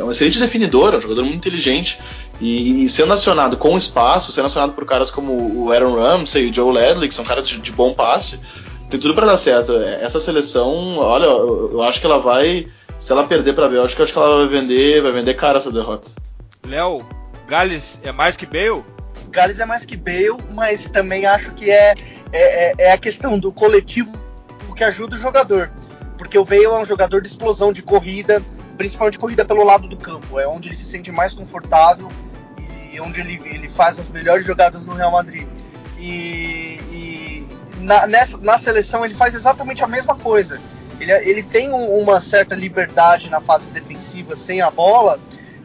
É 0.00 0.04
um 0.04 0.10
excelente 0.10 0.40
definidor, 0.40 0.94
é 0.94 0.96
um 0.96 1.00
jogador 1.00 1.22
muito 1.22 1.36
inteligente. 1.36 1.98
E, 2.40 2.84
e, 2.84 2.88
sendo 2.88 3.12
acionado 3.12 3.56
com 3.56 3.76
espaço, 3.76 4.30
sendo 4.30 4.46
acionado 4.46 4.72
por 4.72 4.86
caras 4.86 5.10
como 5.10 5.64
o 5.64 5.72
Aaron 5.72 5.96
Ramsey 5.96 6.46
e 6.46 6.50
o 6.50 6.54
Joe 6.54 6.72
Ledley, 6.72 7.08
que 7.08 7.14
são 7.14 7.24
caras 7.24 7.48
de, 7.48 7.58
de 7.58 7.72
bom 7.72 7.92
passe, 7.92 8.40
tem 8.88 9.00
tudo 9.00 9.14
para 9.14 9.26
dar 9.26 9.36
certo. 9.36 9.76
Essa 9.76 10.20
seleção, 10.20 10.98
olha, 10.98 11.24
eu, 11.24 11.72
eu, 11.72 11.82
acho 11.82 12.00
que 12.00 12.06
ela 12.06 12.18
vai, 12.18 12.68
se 12.96 13.10
ela 13.10 13.24
perder 13.24 13.54
para 13.54 13.66
a 13.66 13.68
Bélgica, 13.68 14.00
eu 14.00 14.04
acho 14.04 14.12
que 14.12 14.18
ela 14.18 14.38
vai 14.38 14.46
vender, 14.46 15.02
vai 15.02 15.12
vender 15.12 15.34
cara 15.34 15.58
essa 15.58 15.72
derrota. 15.72 16.10
Léo, 16.64 17.04
Gales 17.48 18.00
é 18.04 18.12
mais 18.12 18.36
que 18.36 18.46
Bale? 18.46 18.84
Gales 19.30 19.58
é 19.58 19.66
mais 19.66 19.84
que 19.84 19.96
Bale, 19.96 20.38
mas 20.54 20.88
também 20.88 21.26
acho 21.26 21.52
que 21.54 21.70
é, 21.70 21.94
é, 22.32 22.70
é, 22.70 22.74
é 22.78 22.92
a 22.92 22.98
questão 22.98 23.38
do 23.38 23.50
coletivo 23.52 24.28
que 24.78 24.84
ajuda 24.84 25.16
o 25.16 25.18
jogador. 25.18 25.70
Porque 26.16 26.38
o 26.38 26.44
Bale 26.44 26.64
é 26.64 26.78
um 26.78 26.84
jogador 26.84 27.20
de 27.20 27.26
explosão, 27.26 27.72
de 27.72 27.82
corrida, 27.82 28.40
principalmente 28.76 29.18
corrida 29.18 29.44
pelo 29.44 29.64
lado 29.64 29.88
do 29.88 29.96
campo. 29.96 30.38
É 30.38 30.46
onde 30.46 30.68
ele 30.68 30.76
se 30.76 30.84
sente 30.84 31.10
mais 31.10 31.34
confortável 31.34 32.08
onde 33.00 33.20
ele, 33.20 33.40
ele 33.44 33.68
faz 33.68 33.98
as 33.98 34.10
melhores 34.10 34.44
jogadas 34.44 34.84
no 34.86 34.94
Real 34.94 35.10
Madrid. 35.10 35.46
E, 35.98 36.80
e 36.90 37.46
na, 37.80 38.06
nessa, 38.06 38.38
na 38.38 38.58
seleção 38.58 39.04
ele 39.04 39.14
faz 39.14 39.34
exatamente 39.34 39.82
a 39.82 39.86
mesma 39.86 40.16
coisa. 40.16 40.60
Ele, 41.00 41.12
ele 41.12 41.42
tem 41.42 41.72
um, 41.72 42.00
uma 42.00 42.20
certa 42.20 42.54
liberdade 42.54 43.30
na 43.30 43.40
fase 43.40 43.70
defensiva 43.70 44.34
sem 44.36 44.60
a 44.60 44.70
bola, 44.70 45.18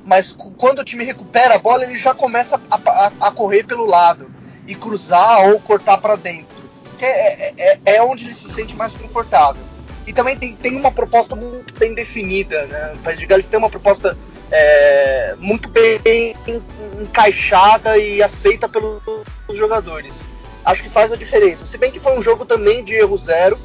mas 0.05 0.35
quando 0.57 0.79
o 0.79 0.83
time 0.83 1.03
recupera 1.03 1.55
a 1.55 1.59
bola, 1.59 1.83
ele 1.83 1.95
já 1.95 2.13
começa 2.13 2.59
a, 2.69 2.75
a, 2.75 3.11
a 3.27 3.31
correr 3.31 3.63
pelo 3.63 3.85
lado 3.85 4.29
e 4.67 4.75
cruzar 4.75 5.47
ou 5.49 5.59
cortar 5.59 5.97
para 5.97 6.15
dentro. 6.15 6.63
Que 6.97 7.05
é, 7.05 7.09
é, 7.09 7.53
é, 7.57 7.79
é, 7.95 8.03
onde 8.03 8.25
ele 8.25 8.33
se 8.33 8.49
sente 8.49 8.75
mais 8.75 8.93
confortável. 8.93 9.61
E 10.05 10.13
também 10.13 10.37
tem, 10.37 10.55
tem 10.55 10.75
uma 10.75 10.91
proposta 10.91 11.35
muito 11.35 11.73
bem 11.75 11.93
definida. 11.93 12.65
Né? 12.65 12.93
O 12.95 12.97
País 12.99 13.19
de 13.19 13.25
Gales 13.25 13.47
tem 13.47 13.57
uma 13.57 13.69
proposta 13.69 14.17
é, 14.55 15.35
muito 15.39 15.67
bem 15.67 16.35
encaixada 17.01 17.97
e 17.97 18.21
aceita 18.21 18.69
pelos 18.69 19.01
jogadores. 19.51 20.27
Acho 20.63 20.83
que 20.83 20.89
faz 20.89 21.11
a 21.11 21.17
diferença. 21.17 21.65
Se 21.65 21.75
bem 21.75 21.91
que 21.91 21.99
foi 21.99 22.15
um 22.15 22.21
jogo 22.21 22.45
também 22.45 22.83
de 22.83 22.93
erro 22.93 23.17
zero, 23.17 23.57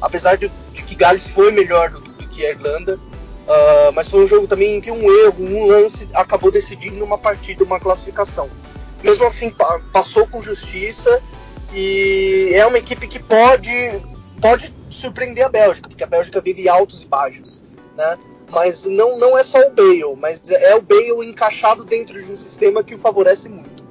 apesar 0.00 0.36
de, 0.36 0.50
de 0.72 0.82
que 0.82 0.96
Gales 0.96 1.28
foi 1.28 1.52
melhor 1.52 1.90
do, 1.90 2.00
do 2.00 2.28
que 2.28 2.44
a 2.44 2.50
Irlanda, 2.50 2.96
uh, 2.96 3.92
mas 3.94 4.10
foi 4.10 4.24
um 4.24 4.26
jogo 4.26 4.48
também 4.48 4.76
em 4.76 4.80
que 4.80 4.90
um 4.90 5.10
erro, 5.24 5.44
um 5.44 5.64
lance 5.64 6.08
acabou 6.12 6.50
decidindo 6.50 7.04
uma 7.04 7.16
partida, 7.16 7.62
uma 7.62 7.78
classificação. 7.78 8.50
Mesmo 9.00 9.24
assim, 9.24 9.48
pa 9.48 9.80
passou 9.92 10.26
com 10.26 10.42
justiça 10.42 11.22
e 11.72 12.50
é 12.52 12.66
uma 12.66 12.78
equipe 12.78 13.06
que 13.06 13.20
pode, 13.20 13.70
pode 14.40 14.72
surpreender 14.90 15.46
a 15.46 15.48
Bélgica, 15.48 15.88
porque 15.88 16.02
a 16.02 16.08
Bélgica 16.08 16.40
vive 16.40 16.68
altos 16.68 17.02
e 17.02 17.06
baixos. 17.06 17.62
Né? 17.96 18.18
Mas 18.52 18.84
não, 18.84 19.18
não 19.18 19.36
é 19.36 19.42
só 19.42 19.66
o 19.66 19.70
Bale, 19.70 20.14
mas 20.20 20.50
é 20.50 20.74
o 20.74 20.82
Bale 20.82 21.26
encaixado 21.26 21.84
dentro 21.84 22.22
de 22.22 22.30
um 22.30 22.36
sistema 22.36 22.84
que 22.84 22.94
o 22.94 22.98
favorece 22.98 23.48
muito. 23.48 23.82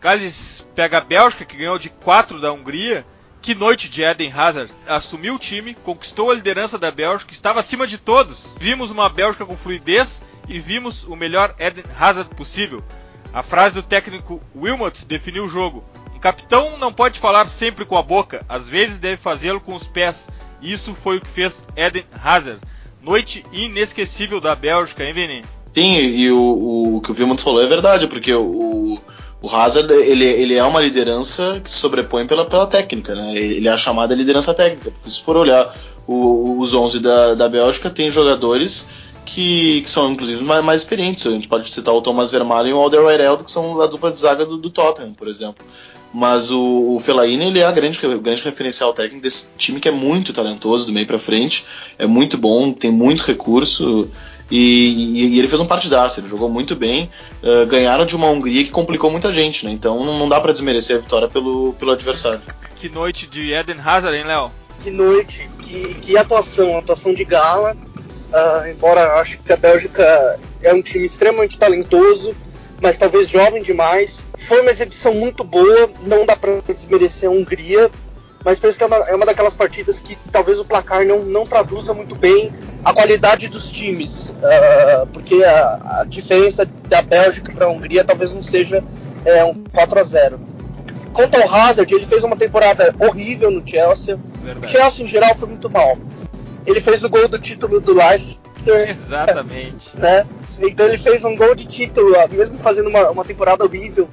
Gales 0.00 0.64
pega 0.74 0.98
a 0.98 1.00
Bélgica, 1.02 1.44
que 1.44 1.58
ganhou 1.58 1.78
de 1.78 1.90
4 1.90 2.40
da 2.40 2.50
Hungria. 2.50 3.04
Que 3.42 3.54
noite 3.54 3.90
de 3.90 4.02
Eden 4.02 4.32
Hazard. 4.32 4.72
Assumiu 4.88 5.34
o 5.34 5.38
time, 5.38 5.74
conquistou 5.74 6.30
a 6.30 6.34
liderança 6.34 6.78
da 6.78 6.90
Bélgica, 6.90 7.30
estava 7.30 7.60
acima 7.60 7.86
de 7.86 7.98
todos. 7.98 8.54
Vimos 8.58 8.90
uma 8.90 9.06
Bélgica 9.10 9.44
com 9.44 9.54
fluidez 9.54 10.22
e 10.48 10.58
vimos 10.58 11.04
o 11.04 11.14
melhor 11.14 11.54
Eden 11.58 11.84
Hazard 11.98 12.34
possível. 12.34 12.82
A 13.34 13.42
frase 13.42 13.74
do 13.74 13.82
técnico 13.82 14.40
Wilmots 14.56 15.04
definiu 15.04 15.44
o 15.44 15.48
jogo. 15.48 15.84
Um 16.14 16.18
capitão 16.18 16.78
não 16.78 16.90
pode 16.90 17.20
falar 17.20 17.44
sempre 17.46 17.84
com 17.84 17.98
a 17.98 18.02
boca, 18.02 18.42
às 18.48 18.66
vezes 18.66 18.98
deve 18.98 19.18
fazê-lo 19.18 19.60
com 19.60 19.74
os 19.74 19.86
pés. 19.86 20.26
Isso 20.62 20.94
foi 20.94 21.18
o 21.18 21.20
que 21.20 21.28
fez 21.28 21.62
Eden 21.76 22.06
Hazard. 22.22 22.62
Noite 23.04 23.44
inesquecível 23.52 24.40
da 24.40 24.54
Bélgica, 24.54 25.04
hein, 25.04 25.12
Vini? 25.12 25.42
Sim, 25.74 25.96
e 25.96 26.30
o, 26.30 26.96
o 26.96 27.00
que 27.02 27.10
o 27.10 27.14
Vilmont 27.14 27.42
falou 27.42 27.62
é 27.62 27.66
verdade, 27.66 28.06
porque 28.06 28.32
o, 28.32 28.98
o 29.42 29.54
Hazard 29.54 29.92
ele, 29.92 30.24
ele 30.24 30.54
é 30.54 30.64
uma 30.64 30.80
liderança 30.80 31.60
que 31.62 31.70
se 31.70 31.76
sobrepõe 31.76 32.26
pela, 32.26 32.46
pela 32.46 32.66
técnica, 32.66 33.14
né? 33.14 33.36
Ele 33.36 33.68
é 33.68 33.70
a 33.70 33.76
chamada 33.76 34.14
liderança 34.14 34.54
técnica. 34.54 34.90
Porque 34.90 35.10
se 35.10 35.20
for 35.20 35.36
olhar 35.36 35.70
o, 36.06 36.58
os 36.58 36.72
11 36.72 37.00
da, 37.00 37.34
da 37.34 37.46
Bélgica, 37.46 37.90
tem 37.90 38.10
jogadores 38.10 38.88
que, 39.26 39.82
que 39.82 39.90
são 39.90 40.12
inclusive 40.12 40.42
mais, 40.42 40.64
mais, 40.64 40.80
experientes. 40.80 41.26
A 41.26 41.30
gente 41.30 41.46
pode 41.46 41.68
citar 41.70 41.94
o 41.94 42.00
Thomas 42.00 42.30
Vermaelen 42.30 42.70
e 42.70 42.74
o 42.74 42.78
Alderweireld, 42.78 43.44
que 43.44 43.50
são 43.50 43.82
a 43.82 43.86
dupla 43.86 44.10
de 44.10 44.18
zaga 44.18 44.46
do, 44.46 44.56
do 44.56 44.70
Tottenham, 44.70 45.12
por 45.12 45.28
exemplo. 45.28 45.62
Mas 46.14 46.52
o, 46.52 46.94
o 46.94 47.00
Fellaini, 47.00 47.46
ele 47.46 47.58
é 47.58 47.64
a 47.64 47.72
grande, 47.72 47.98
grande 47.98 48.40
referencial 48.40 48.92
técnico 48.92 49.20
desse 49.20 49.48
time 49.58 49.80
que 49.80 49.88
é 49.88 49.90
muito 49.90 50.32
talentoso 50.32 50.86
do 50.86 50.92
meio 50.92 51.08
para 51.08 51.18
frente, 51.18 51.66
é 51.98 52.06
muito 52.06 52.38
bom, 52.38 52.72
tem 52.72 52.88
muito 52.88 53.24
recurso 53.24 54.08
e, 54.48 54.56
e, 54.56 55.34
e 55.34 55.38
ele 55.40 55.48
fez 55.48 55.60
um 55.60 55.66
partidaço, 55.66 56.20
ele 56.20 56.28
jogou 56.28 56.48
muito 56.48 56.76
bem. 56.76 57.10
Uh, 57.42 57.66
ganharam 57.66 58.06
de 58.06 58.14
uma 58.14 58.28
Hungria 58.28 58.62
que 58.62 58.70
complicou 58.70 59.10
muita 59.10 59.32
gente, 59.32 59.66
né? 59.66 59.72
Então 59.72 60.04
não 60.04 60.28
dá 60.28 60.40
para 60.40 60.52
desmerecer 60.52 60.98
a 60.98 61.00
vitória 61.00 61.26
pelo, 61.26 61.72
pelo 61.72 61.90
adversário. 61.90 62.42
Que 62.76 62.88
noite 62.88 63.26
de 63.26 63.52
Eden 63.52 63.80
Hazard, 63.84 64.16
hein, 64.16 64.24
Léo? 64.24 64.52
Que 64.84 64.92
noite, 64.92 65.50
que, 65.62 65.94
que 65.94 66.16
atuação, 66.16 66.78
atuação 66.78 67.12
de 67.12 67.24
gala. 67.24 67.76
Uh, 68.32 68.68
embora 68.68 69.14
acho 69.14 69.40
que 69.42 69.52
a 69.52 69.56
Bélgica 69.56 70.38
é 70.62 70.72
um 70.72 70.80
time 70.80 71.06
extremamente 71.06 71.58
talentoso, 71.58 72.36
mas 72.80 72.96
talvez 72.96 73.28
jovem 73.28 73.62
demais. 73.62 74.24
Foi 74.38 74.60
uma 74.60 74.70
exibição 74.70 75.14
muito 75.14 75.44
boa, 75.44 75.90
não 76.06 76.26
dá 76.26 76.36
para 76.36 76.60
desmerecer 76.66 77.28
a 77.28 77.32
Hungria, 77.32 77.90
mas 78.44 78.60
penso 78.60 78.76
que 78.76 78.84
é 78.84 78.86
uma, 78.86 78.96
é 78.96 79.14
uma, 79.14 79.24
daquelas 79.24 79.54
partidas 79.54 80.00
que 80.00 80.16
talvez 80.30 80.60
o 80.60 80.64
placar 80.64 81.04
não, 81.06 81.20
não 81.20 81.46
traduza 81.46 81.94
muito 81.94 82.14
bem 82.14 82.52
a 82.84 82.92
qualidade 82.92 83.48
dos 83.48 83.72
times, 83.72 84.28
uh, 84.28 85.06
porque 85.12 85.42
a, 85.42 86.00
a, 86.00 86.04
diferença 86.06 86.68
da 86.88 87.00
Bélgica 87.00 87.50
para 87.52 87.64
a 87.64 87.70
Hungria 87.70 88.04
talvez 88.04 88.32
não 88.32 88.42
seja 88.42 88.84
é, 89.24 89.42
um 89.42 89.64
4 89.72 89.98
a 89.98 90.02
0. 90.02 90.40
quanto 91.14 91.36
ao 91.36 91.54
Hazard, 91.54 91.94
ele 91.94 92.04
fez 92.06 92.22
uma 92.22 92.36
temporada 92.36 92.94
horrível 92.98 93.50
no 93.50 93.66
Chelsea. 93.66 94.18
Verdade. 94.42 94.66
O 94.66 94.68
Chelsea 94.68 95.04
em 95.06 95.08
geral 95.08 95.34
foi 95.34 95.48
muito 95.48 95.70
mal. 95.70 95.96
Ele 96.66 96.80
fez 96.80 97.04
o 97.04 97.08
gol 97.08 97.28
do 97.28 97.38
título 97.38 97.80
do 97.80 97.94
Leicester. 97.94 98.90
Exatamente. 98.90 99.90
Né? 99.98 100.26
Então 100.60 100.86
ele 100.86 100.98
fez 100.98 101.24
um 101.24 101.36
gol 101.36 101.54
de 101.54 101.66
título, 101.66 102.14
mesmo 102.30 102.58
fazendo 102.60 102.88
uma, 102.88 103.10
uma 103.10 103.24
temporada 103.24 103.64
horrível 103.64 104.08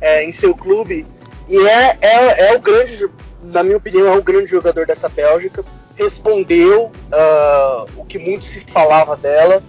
é, 0.00 0.24
em 0.24 0.32
seu 0.32 0.54
clube. 0.54 1.06
E 1.48 1.58
é, 1.58 1.98
é, 2.00 2.50
é 2.50 2.56
o 2.56 2.60
grande, 2.60 3.08
na 3.42 3.62
minha 3.62 3.76
opinião, 3.76 4.06
é 4.06 4.16
o 4.16 4.22
grande 4.22 4.46
jogador 4.46 4.86
dessa 4.86 5.08
Bélgica. 5.08 5.64
Respondeu 5.96 6.86
uh, 6.86 7.86
o 7.96 8.04
que 8.04 8.18
muito 8.18 8.44
se 8.44 8.60
falava 8.60 9.16
dela, 9.16 9.62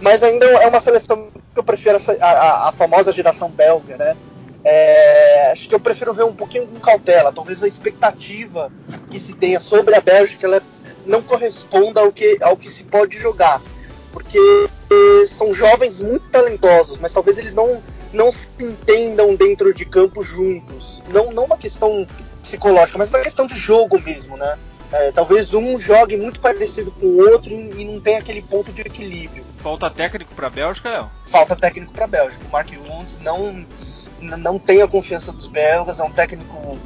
mas 0.00 0.22
ainda 0.22 0.46
é 0.46 0.66
uma 0.66 0.80
seleção 0.80 1.28
que 1.52 1.58
eu 1.58 1.64
prefiro 1.64 1.96
essa, 1.96 2.16
a, 2.20 2.68
a, 2.68 2.72
famosa 2.72 3.12
geração 3.12 3.50
belga, 3.50 3.96
né? 3.96 4.16
É, 4.64 5.50
acho 5.52 5.68
que 5.68 5.74
eu 5.74 5.80
prefiro 5.80 6.14
ver 6.14 6.24
um 6.24 6.32
pouquinho 6.32 6.66
com 6.66 6.80
cautela. 6.80 7.32
Talvez 7.32 7.62
a 7.62 7.66
expectativa 7.66 8.72
que 9.10 9.18
se 9.18 9.34
tenha 9.34 9.60
sobre 9.60 9.94
a 9.94 10.00
Bélgica 10.00 10.46
ela 10.46 10.62
não 11.06 11.22
corresponda 11.22 12.00
ao 12.00 12.12
que, 12.12 12.38
ao 12.42 12.56
que 12.56 12.70
se 12.70 12.84
pode 12.84 13.18
jogar. 13.18 13.60
Porque 14.12 14.38
são 15.26 15.52
jovens 15.52 16.00
muito 16.00 16.28
talentosos, 16.28 16.98
mas 16.98 17.12
talvez 17.12 17.38
eles 17.38 17.54
não, 17.54 17.82
não 18.12 18.30
se 18.30 18.48
entendam 18.60 19.34
dentro 19.34 19.72
de 19.74 19.84
campo 19.84 20.22
juntos. 20.22 21.02
Não, 21.08 21.32
não 21.32 21.44
uma 21.44 21.58
questão 21.58 22.06
psicológica, 22.42 22.98
mas 22.98 23.08
uma 23.08 23.20
questão 23.20 23.46
de 23.46 23.56
jogo 23.56 24.00
mesmo, 24.00 24.36
né? 24.36 24.58
É, 24.92 25.10
talvez 25.10 25.52
um 25.54 25.76
jogue 25.78 26.16
muito 26.16 26.38
parecido 26.38 26.92
com 26.92 27.06
o 27.06 27.30
outro 27.30 27.52
e 27.52 27.84
não 27.84 28.00
tenha 28.00 28.18
aquele 28.18 28.42
ponto 28.42 28.70
de 28.72 28.82
equilíbrio. 28.82 29.44
Falta 29.58 29.90
técnico 29.90 30.34
para 30.34 30.46
a 30.46 30.50
Bélgica, 30.50 30.90
Léo? 30.90 31.10
Falta 31.26 31.56
técnico 31.56 31.92
para 31.92 32.04
a 32.04 32.08
Bélgica. 32.08 32.44
O 32.46 32.52
Mark 32.52 32.68
Wunds 32.88 33.18
não, 33.20 33.66
não 34.20 34.58
tem 34.58 34.82
a 34.82 34.88
confiança 34.88 35.32
dos 35.32 35.48
belgas, 35.48 35.98
é 35.98 36.04
um 36.04 36.12
técnico 36.12 36.78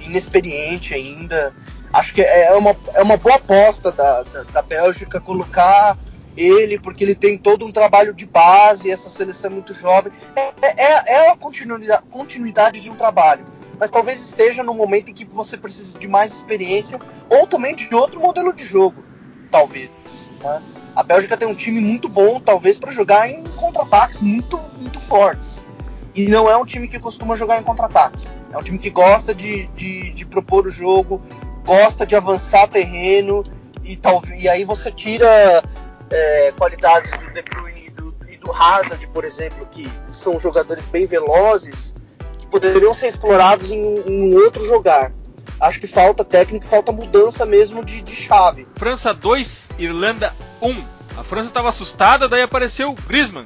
inexperiente 0.00 0.94
ainda. 0.94 1.54
Acho 1.94 2.12
que 2.12 2.22
é 2.22 2.52
uma, 2.54 2.76
é 2.92 3.02
uma 3.02 3.16
boa 3.16 3.36
aposta 3.36 3.92
da, 3.92 4.24
da, 4.24 4.42
da 4.42 4.62
Bélgica 4.62 5.20
colocar 5.20 5.96
ele, 6.36 6.76
porque 6.76 7.04
ele 7.04 7.14
tem 7.14 7.38
todo 7.38 7.64
um 7.64 7.70
trabalho 7.70 8.12
de 8.12 8.26
base, 8.26 8.90
essa 8.90 9.08
seleção 9.08 9.52
é 9.52 9.54
muito 9.54 9.72
jovem. 9.72 10.12
É, 10.34 10.82
é, 10.82 11.14
é 11.14 11.30
a 11.30 11.36
continuidade, 11.36 12.02
continuidade 12.10 12.80
de 12.80 12.90
um 12.90 12.96
trabalho. 12.96 13.44
Mas 13.78 13.92
talvez 13.92 14.20
esteja 14.20 14.64
no 14.64 14.74
momento 14.74 15.12
em 15.12 15.14
que 15.14 15.24
você 15.24 15.56
precisa 15.56 15.96
de 15.96 16.08
mais 16.08 16.32
experiência 16.32 16.98
ou 17.30 17.46
também 17.46 17.76
de 17.76 17.94
outro 17.94 18.20
modelo 18.20 18.52
de 18.52 18.64
jogo. 18.64 19.04
Talvez. 19.48 20.32
Né? 20.42 20.62
A 20.96 21.02
Bélgica 21.04 21.36
tem 21.36 21.46
um 21.46 21.54
time 21.54 21.80
muito 21.80 22.08
bom, 22.08 22.40
talvez, 22.40 22.76
para 22.76 22.90
jogar 22.90 23.30
em 23.30 23.44
contra-ataques 23.54 24.20
muito, 24.20 24.60
muito 24.76 24.98
fortes. 24.98 25.64
E 26.12 26.26
não 26.26 26.50
é 26.50 26.56
um 26.56 26.64
time 26.64 26.88
que 26.88 26.98
costuma 26.98 27.36
jogar 27.36 27.60
em 27.60 27.62
contra-ataque. 27.62 28.26
É 28.52 28.58
um 28.58 28.62
time 28.62 28.78
que 28.78 28.90
gosta 28.90 29.32
de, 29.32 29.66
de, 29.68 30.10
de 30.10 30.26
propor 30.26 30.66
o 30.66 30.70
jogo, 30.70 31.20
gosta 31.64 32.06
de 32.06 32.14
avançar 32.14 32.68
terreno 32.68 33.44
e, 33.82 33.96
tal, 33.96 34.22
e 34.36 34.48
aí 34.48 34.64
você 34.64 34.90
tira 34.92 35.62
é, 36.10 36.52
qualidades 36.52 37.10
do 37.12 37.32
De 37.32 37.42
Bruyne 37.42 37.86
e 37.86 37.90
do, 37.90 38.14
e 38.28 38.36
do 38.36 38.52
Hazard, 38.52 39.06
por 39.08 39.24
exemplo, 39.24 39.66
que 39.70 39.90
são 40.08 40.38
jogadores 40.38 40.86
bem 40.86 41.06
velozes, 41.06 41.94
que 42.38 42.46
poderiam 42.46 42.94
ser 42.94 43.08
explorados 43.08 43.72
em, 43.72 43.82
em 44.06 44.34
outro 44.34 44.64
jogar. 44.66 45.12
Acho 45.60 45.80
que 45.80 45.86
falta 45.86 46.24
técnica, 46.24 46.66
falta 46.66 46.92
mudança 46.92 47.46
mesmo 47.46 47.84
de, 47.84 48.02
de 48.02 48.14
chave. 48.14 48.66
França 48.74 49.14
2, 49.14 49.70
Irlanda 49.78 50.34
1. 50.60 50.84
A 51.16 51.22
França 51.22 51.48
estava 51.48 51.68
assustada, 51.68 52.28
daí 52.28 52.42
apareceu 52.42 52.90
o 52.90 52.94
Griezmann, 52.94 53.44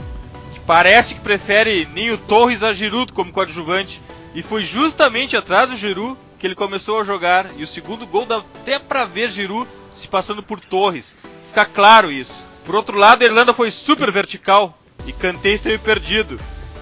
que 0.55 0.61
parece 0.61 1.15
que 1.15 1.21
prefere 1.21 1.87
Ninho 1.93 2.17
Torres 2.17 2.63
a 2.63 2.73
Giroud 2.73 3.13
como 3.13 3.33
coadjuvante. 3.33 4.01
E 4.35 4.43
foi 4.43 4.63
justamente 4.63 5.37
atrás 5.37 5.69
do 5.69 5.77
Giroud 5.77 6.17
que 6.39 6.47
ele 6.47 6.55
começou 6.55 7.01
a 7.01 7.05
jogar. 7.05 7.51
E 7.57 7.63
o 7.63 7.67
segundo 7.67 8.07
gol 8.07 8.25
dá 8.25 8.39
até 8.39 8.79
para 8.79 9.05
ver 9.05 9.31
Giroud 9.31 9.69
se 9.95 10.07
passando 10.07 10.43
por 10.43 10.61
Torres. 10.61 11.17
Fica 11.49 11.65
claro 11.65 12.11
isso. 12.11 12.45
Por 12.65 12.75
outro 12.75 12.97
lado, 12.97 13.23
a 13.23 13.27
Irlanda 13.27 13.53
foi 13.53 13.71
super 13.71 14.11
vertical 14.13 14.79
e 15.07 15.13
Kanté 15.13 15.51
esteve 15.51 15.79
perdido. 15.79 16.39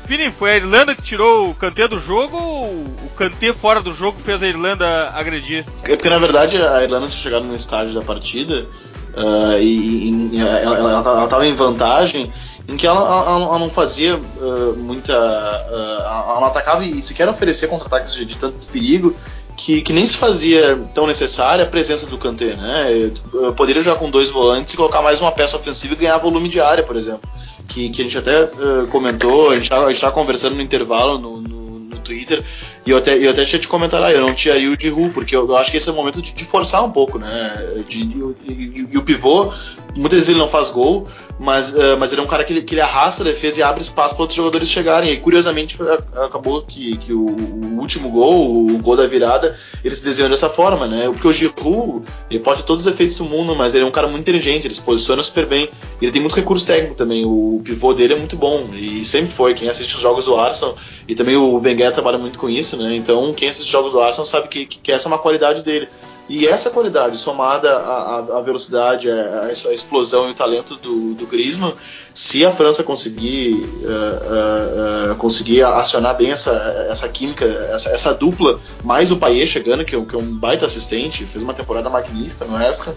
Vini, 0.07 0.31
foi 0.31 0.53
a 0.53 0.57
Irlanda 0.57 0.95
que 0.95 1.03
tirou 1.03 1.51
o 1.51 1.55
Kanté 1.55 1.89
do 1.89 1.99
jogo 1.99 2.37
ou 2.37 2.67
o 2.71 3.11
Kanté 3.17 3.53
fora 3.53 3.81
do 3.81 3.93
jogo 3.93 4.19
fez 4.25 4.43
a 4.43 4.47
Irlanda 4.47 5.11
agredir? 5.11 5.65
É 5.83 5.97
porque 5.97 6.09
na 6.09 6.19
verdade 6.19 6.63
a 6.63 6.83
Irlanda 6.83 7.09
tinha 7.09 7.23
chegado 7.23 7.45
no 7.45 7.57
estágio 7.57 7.95
da 7.95 8.03
partida 8.03 8.67
uh, 9.15 9.59
e, 9.61 10.31
e 10.33 10.39
ela 10.41 11.25
estava 11.25 11.45
em 11.47 11.55
vantagem 11.55 12.33
em 12.69 12.77
que 12.77 12.87
ela, 12.87 13.01
ela, 13.01 13.45
ela 13.45 13.59
não 13.59 13.71
fazia 13.71 14.17
uh, 14.17 14.77
muita. 14.77 15.13
Uh, 15.13 16.03
ela 16.03 16.41
não 16.41 16.47
atacava 16.47 16.85
e 16.85 17.01
sequer 17.01 17.29
oferecia 17.29 17.69
contra-ataques 17.69 18.15
de, 18.15 18.25
de, 18.25 18.37
tanto 18.37 18.67
perigo 18.69 19.15
que, 19.57 19.81
que 19.81 19.93
nem 19.93 20.05
se 20.05 20.17
fazia 20.17 20.79
tão 20.95 21.07
necessária 21.07 21.65
a 21.65 21.69
presença 21.69 22.07
do 22.07 22.19
Kanté, 22.19 22.55
né? 22.55 23.11
Eu 23.33 23.55
poderia 23.55 23.81
jogar 23.81 23.99
com 23.99 24.11
dois 24.11 24.29
volantes 24.29 24.75
e 24.75 24.77
colocar 24.77 25.01
mais 25.01 25.21
uma 25.21 25.33
peça 25.33 25.57
ofensiva 25.57 25.95
e 25.95 25.97
ganhar 25.97 26.19
volume 26.19 26.49
de 26.49 26.61
área, 26.61 26.85
por 26.85 26.95
exemplo. 26.95 27.29
Que, 27.67 27.89
que 27.89 28.03
a 28.03 28.05
gente 28.05 28.19
até 28.19 28.45
uh, 28.45 28.87
comentou, 28.91 29.51
a 29.51 29.55
gente 29.55 29.65
estava 29.65 30.13
conversando 30.13 30.55
no 30.55 30.63
intervalo 30.63 31.19
no, 31.19 31.41
no, 31.41 31.79
no, 31.81 31.99
Twitter, 31.99 32.45
e 32.87 32.91
eu 32.93 32.99
até, 32.99 33.19
eu 33.19 33.33
até 33.33 33.45
tinha 33.45 33.59
te 33.59 33.67
comentado, 33.67 34.05
ah, 34.05 34.13
eu 34.13 34.21
não 34.21 34.33
tiraria 34.33 34.71
o 34.71 34.77
de 34.77 34.93
porque 35.13 35.35
eu, 35.35 35.49
eu, 35.49 35.57
acho 35.57 35.73
que 35.73 35.77
esse 35.77 35.89
é 35.89 35.93
o 35.93 35.97
momento 35.97 36.23
de, 36.23 36.33
de 36.33 36.45
forçar 36.45 36.85
um 36.85 36.91
pouco, 36.93 37.19
né? 37.19 37.83
De, 37.89 38.07
de, 38.07 38.19
e, 38.47 38.97
o 38.97 39.03
pivô, 39.03 39.53
muitas 39.97 40.19
vezes 40.19 40.29
ele 40.29 40.39
não 40.39 40.49
faz 40.49 40.71
gol, 40.71 41.05
mas, 41.39 41.75
uh, 41.75 41.97
mas 41.99 42.13
ele 42.13 42.21
é 42.21 42.25
um 42.25 42.29
cara 42.29 42.45
que 42.45 42.63
que 42.63 42.75
ele 42.75 42.81
arrasta 42.81 43.23
a 43.23 43.27
defesa 43.27 43.61
e 43.61 43.63
abre 43.63 43.83
espaço 43.83 44.15
para 44.15 44.23
outros 44.23 44.37
jogadores 44.37 44.71
chegarem. 44.71 45.11
E 45.11 45.17
curiosamente 45.17 45.77
acabou 46.25 46.63
que, 46.63 46.97
que 46.97 47.13
o, 47.13 47.27
o, 47.27 47.79
último 47.81 48.09
gol, 48.11 48.69
o 48.69 48.79
gol 48.79 48.97
da 48.97 49.07
virada, 49.07 49.57
ele 49.85 49.95
se 49.95 50.05
desenhou 50.05 50.31
dessa 50.31 50.49
forma, 50.49 50.87
né? 50.87 51.09
Porque 51.11 51.27
o 51.27 51.33
Giroud, 51.33 52.07
ele 52.31 52.41
pode 52.41 52.61
ter 52.61 52.67
todos 52.67 52.87
os 52.87 52.93
efeitos 52.93 53.19
do 53.19 53.25
mundo, 53.25 53.55
mas 53.55 53.75
ele 53.75 53.85
é 53.85 53.87
um 53.87 53.91
cara 53.91 54.07
muito 54.07 54.23
inteligente, 54.23 54.67
ele 54.67 54.75
se 54.75 54.81
posiciona 54.81 55.23
super 55.23 55.47
bem. 55.47 55.69
Ele 56.01 56.13
tem 56.13 56.21
muito 56.21 56.37
recurso 56.37 56.67
técnico 56.67 56.95
também. 56.95 57.25
O 57.25 57.61
pivô 57.65 57.93
dele 57.93 58.15
é 58.15 58.17
muito 58.17 58.37
bom 58.37 58.71
e 58.75 59.05
sempre 59.05 59.33
foi. 59.33 59.55
Quem 59.55 59.69
assiste 59.69 59.95
os 59.95 60.01
jogos 60.01 60.25
do 60.27 60.37
Arsenal 60.37 60.77
e 61.09 61.15
também 61.15 61.37
o 61.37 61.59
Wenger 61.59 61.93
trabalha 61.93 62.19
muito 62.19 62.39
com 62.39 62.49
isso, 62.49 62.76
né? 62.79 62.97
Então 62.97 63.33
quem 63.35 63.49
assiste 63.49 63.67
os 63.67 63.73
jogos 63.73 63.93
do 63.93 64.01
Arsenal 64.01 64.25
sabe 64.25 64.49
que, 64.49 64.67
que 64.67 64.93
essa 64.93 65.09
é 65.09 65.11
uma 65.11 65.19
qualidade 65.19 65.63
dele. 65.63 65.89
E 66.29 66.47
essa 66.49 66.71
qualidade, 66.71 67.17
somada 67.19 67.77
à, 67.77 68.41
velocidade, 68.41 69.09
à, 69.09 69.49
explosão 69.53 70.29
e 70.29 70.33
o 70.33 70.35
talento 70.35 70.75
do, 70.75 71.15
do 71.15 71.25
Griezmann, 71.25 71.73
se 72.13 72.45
a 72.45 72.51
França 72.51 72.83
conseguir, 72.83 73.53
uh, 73.55 75.13
uh, 75.13 75.17
conseguir 75.17 75.63
acionar 75.63 76.17
bem 76.17 76.33
essa, 76.33 76.51
essa 76.91 77.09
química, 77.09 77.45
essa, 77.45 77.91
essa 77.91 78.13
dupla, 78.13 78.59
mais 78.83 79.13
o 79.13 79.17
Payet 79.17 79.47
chegando, 79.47 79.85
que 79.85 79.95
é, 79.95 80.05
que 80.05 80.17
é, 80.17 80.19
um 80.19 80.37
baita 80.37 80.65
assistente, 80.65 81.25
fez 81.25 81.45
uma 81.45 81.55
temporada 81.55 81.89
magnífica 81.89 82.45
no 82.45 82.61
Esca, 82.61 82.93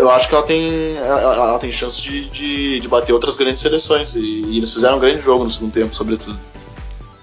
eu 0.00 0.10
acho 0.10 0.28
que 0.28 0.34
ela 0.34 0.44
tem, 0.44 0.96
ela, 0.98 1.34
ela 1.34 1.58
tem 1.58 1.72
chance 1.72 2.02
de, 2.02 2.28
de, 2.28 2.80
de, 2.80 2.88
bater 2.88 3.14
outras 3.14 3.34
grandes 3.34 3.62
seleções. 3.62 4.14
E, 4.14 4.20
e 4.20 4.58
eles 4.58 4.72
fizeram 4.72 4.98
um 4.98 5.00
grande 5.00 5.22
jogo 5.22 5.42
no 5.42 5.48
segundo 5.48 5.72
tempo, 5.72 5.94
sobretudo. 5.94 6.38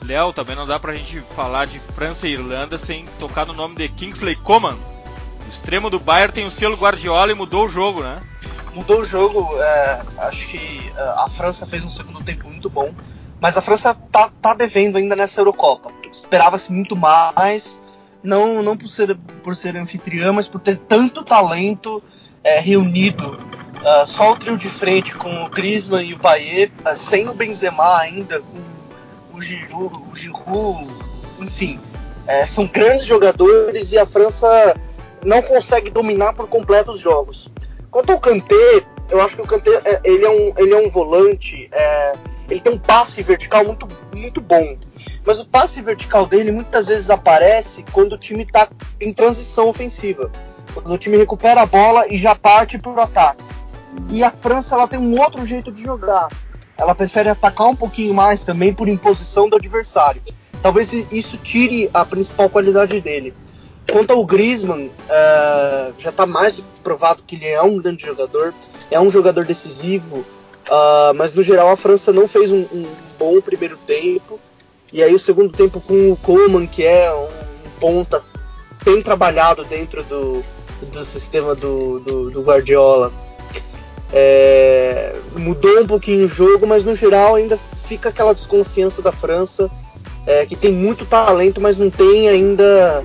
Léo, 0.09 0.33
também 0.33 0.55
não 0.55 0.65
dá 0.65 0.79
pra 0.79 0.95
gente 0.95 1.19
falar 1.35 1.67
de 1.67 1.79
França 1.93 2.27
e 2.27 2.31
Irlanda 2.31 2.79
sem 2.79 3.05
tocar 3.19 3.45
no 3.45 3.53
nome 3.53 3.75
de 3.75 3.87
Kingsley 3.89 4.35
Coman, 4.35 4.75
o 5.45 5.49
extremo 5.51 5.87
do 5.87 5.99
Bayern 5.99 6.33
tem 6.33 6.47
o 6.47 6.51
selo 6.51 6.75
Guardiola 6.75 7.31
e 7.31 7.35
mudou 7.35 7.67
o 7.67 7.69
jogo, 7.69 8.01
né? 8.01 8.19
Mudou 8.73 9.01
o 9.01 9.05
jogo. 9.05 9.47
É, 9.61 10.01
acho 10.17 10.47
que 10.47 10.91
é, 10.95 10.99
a 10.99 11.29
França 11.29 11.67
fez 11.67 11.85
um 11.85 11.91
segundo 11.91 12.25
tempo 12.25 12.47
muito 12.49 12.71
bom. 12.71 12.91
Mas 13.39 13.55
a 13.55 13.61
França 13.61 13.95
tá, 14.11 14.31
tá 14.41 14.55
devendo 14.55 14.97
ainda 14.97 15.15
nessa 15.15 15.41
Eurocopa. 15.41 15.91
Esperava-se 16.11 16.73
muito 16.73 16.95
mais. 16.95 17.79
Não, 18.23 18.63
não 18.63 18.75
por, 18.75 18.87
ser, 18.87 19.15
por 19.43 19.55
ser 19.55 19.77
anfitriã, 19.77 20.33
mas 20.33 20.47
por 20.47 20.59
ter 20.59 20.77
tanto 20.77 21.23
talento 21.23 22.01
é, 22.43 22.59
reunido. 22.59 23.39
Uh, 23.79 24.07
só 24.07 24.33
o 24.33 24.35
trio 24.35 24.57
de 24.57 24.69
frente 24.69 25.15
com 25.15 25.43
o 25.43 25.49
Griezmann 25.49 26.09
e 26.09 26.13
o 26.15 26.19
Payet, 26.19 26.73
uh, 26.81 26.95
sem 26.95 27.29
o 27.29 27.33
Benzema 27.33 27.97
ainda, 27.99 28.39
com 28.39 28.78
o 29.39 29.41
Giroud, 29.41 29.95
o 30.11 30.15
Giroud 30.15 30.87
enfim. 31.39 31.79
É, 32.27 32.45
são 32.45 32.67
grandes 32.67 33.05
jogadores 33.05 33.91
e 33.91 33.97
a 33.97 34.05
França 34.05 34.75
não 35.25 35.41
consegue 35.41 35.89
dominar 35.89 36.33
por 36.33 36.47
completo 36.47 36.91
os 36.91 36.99
jogos. 36.99 37.49
Quanto 37.89 38.11
ao 38.11 38.19
Kanté, 38.19 38.83
eu 39.09 39.19
acho 39.21 39.37
que 39.37 39.41
o 39.41 39.47
Kanté 39.47 39.71
é, 39.83 40.01
ele 40.03 40.25
é 40.25 40.29
um, 40.29 40.53
ele 40.57 40.73
é 40.73 40.77
um 40.77 40.89
volante, 40.89 41.69
é, 41.71 42.13
ele 42.49 42.59
tem 42.59 42.73
um 42.73 42.77
passe 42.77 43.23
vertical 43.23 43.65
muito, 43.65 43.87
muito 44.13 44.41
bom. 44.41 44.77
Mas 45.25 45.39
o 45.39 45.47
passe 45.47 45.81
vertical 45.81 46.27
dele 46.27 46.51
muitas 46.51 46.87
vezes 46.87 47.09
aparece 47.09 47.83
quando 47.91 48.13
o 48.13 48.17
time 48.17 48.43
está 48.43 48.67
em 48.99 49.13
transição 49.13 49.69
ofensiva. 49.69 50.29
Quando 50.73 50.93
o 50.93 50.97
time 50.97 51.17
recupera 51.17 51.61
a 51.61 51.65
bola 51.65 52.07
e 52.07 52.17
já 52.17 52.35
parte 52.35 52.77
para 52.77 52.91
o 52.91 52.99
ataque. 52.99 53.43
E 54.09 54.23
a 54.23 54.29
França 54.29 54.75
ela 54.75 54.87
tem 54.87 54.99
um 54.99 55.19
outro 55.19 55.45
jeito 55.45 55.71
de 55.71 55.81
jogar. 55.81 56.27
Ela 56.79 56.95
prefere 56.95 57.27
atacar 57.29 57.67
um 57.67 57.75
pouquinho 57.75 58.13
mais 58.13 58.45
também 58.45 58.73
por 58.73 58.87
imposição 58.87 59.49
do 59.49 59.57
adversário. 59.57 60.21
Talvez 60.61 60.93
isso 61.11 61.37
tire 61.37 61.89
a 61.93 62.05
principal 62.05 62.49
qualidade 62.49 62.99
dele. 63.01 63.33
Quanto 63.91 64.13
ao 64.13 64.25
Griezmann, 64.25 64.87
uh, 64.87 65.93
já 65.97 66.09
está 66.09 66.25
mais 66.25 66.55
do 66.55 66.63
que 66.63 66.79
provado 66.81 67.23
que 67.25 67.35
ele 67.35 67.47
é 67.47 67.61
um 67.61 67.77
grande 67.81 68.05
jogador, 68.05 68.53
é 68.89 68.99
um 68.99 69.09
jogador 69.09 69.45
decisivo, 69.45 70.17
uh, 70.17 71.13
mas 71.15 71.33
no 71.33 71.43
geral 71.43 71.69
a 71.69 71.77
França 71.77 72.13
não 72.13 72.27
fez 72.27 72.51
um, 72.51 72.65
um, 72.71 72.85
bom 73.17 73.41
primeiro 73.41 73.77
tempo. 73.77 74.39
E 74.93 75.03
aí 75.03 75.13
o 75.13 75.19
segundo 75.19 75.51
tempo 75.51 75.81
com 75.81 76.11
o 76.11 76.15
Coleman, 76.17 76.65
que 76.65 76.83
é 76.85 77.11
um 77.13 77.69
ponta 77.79 78.23
tem 78.83 79.01
trabalhado 79.01 79.65
dentro 79.65 80.03
do, 80.03 80.41
do 80.91 81.03
sistema 81.03 81.53
do, 81.53 81.99
do, 81.99 82.31
do 82.31 82.41
Guardiola. 82.41 83.11
É, 84.11 85.15
mudou 85.35 85.81
um 85.81 85.85
pouquinho 85.85 86.25
o 86.25 86.27
jogo, 86.27 86.65
mas 86.65 86.83
no 86.83 86.95
geral 86.95 87.35
ainda 87.35 87.59
fica 87.85 88.09
aquela 88.09 88.33
desconfiança 88.33 89.01
da 89.01 89.11
França, 89.11 89.69
é, 90.25 90.45
que 90.45 90.55
tem 90.55 90.71
muito 90.71 91.05
talento, 91.05 91.61
mas 91.61 91.77
não 91.77 91.89
tem 91.89 92.27
ainda 92.27 93.03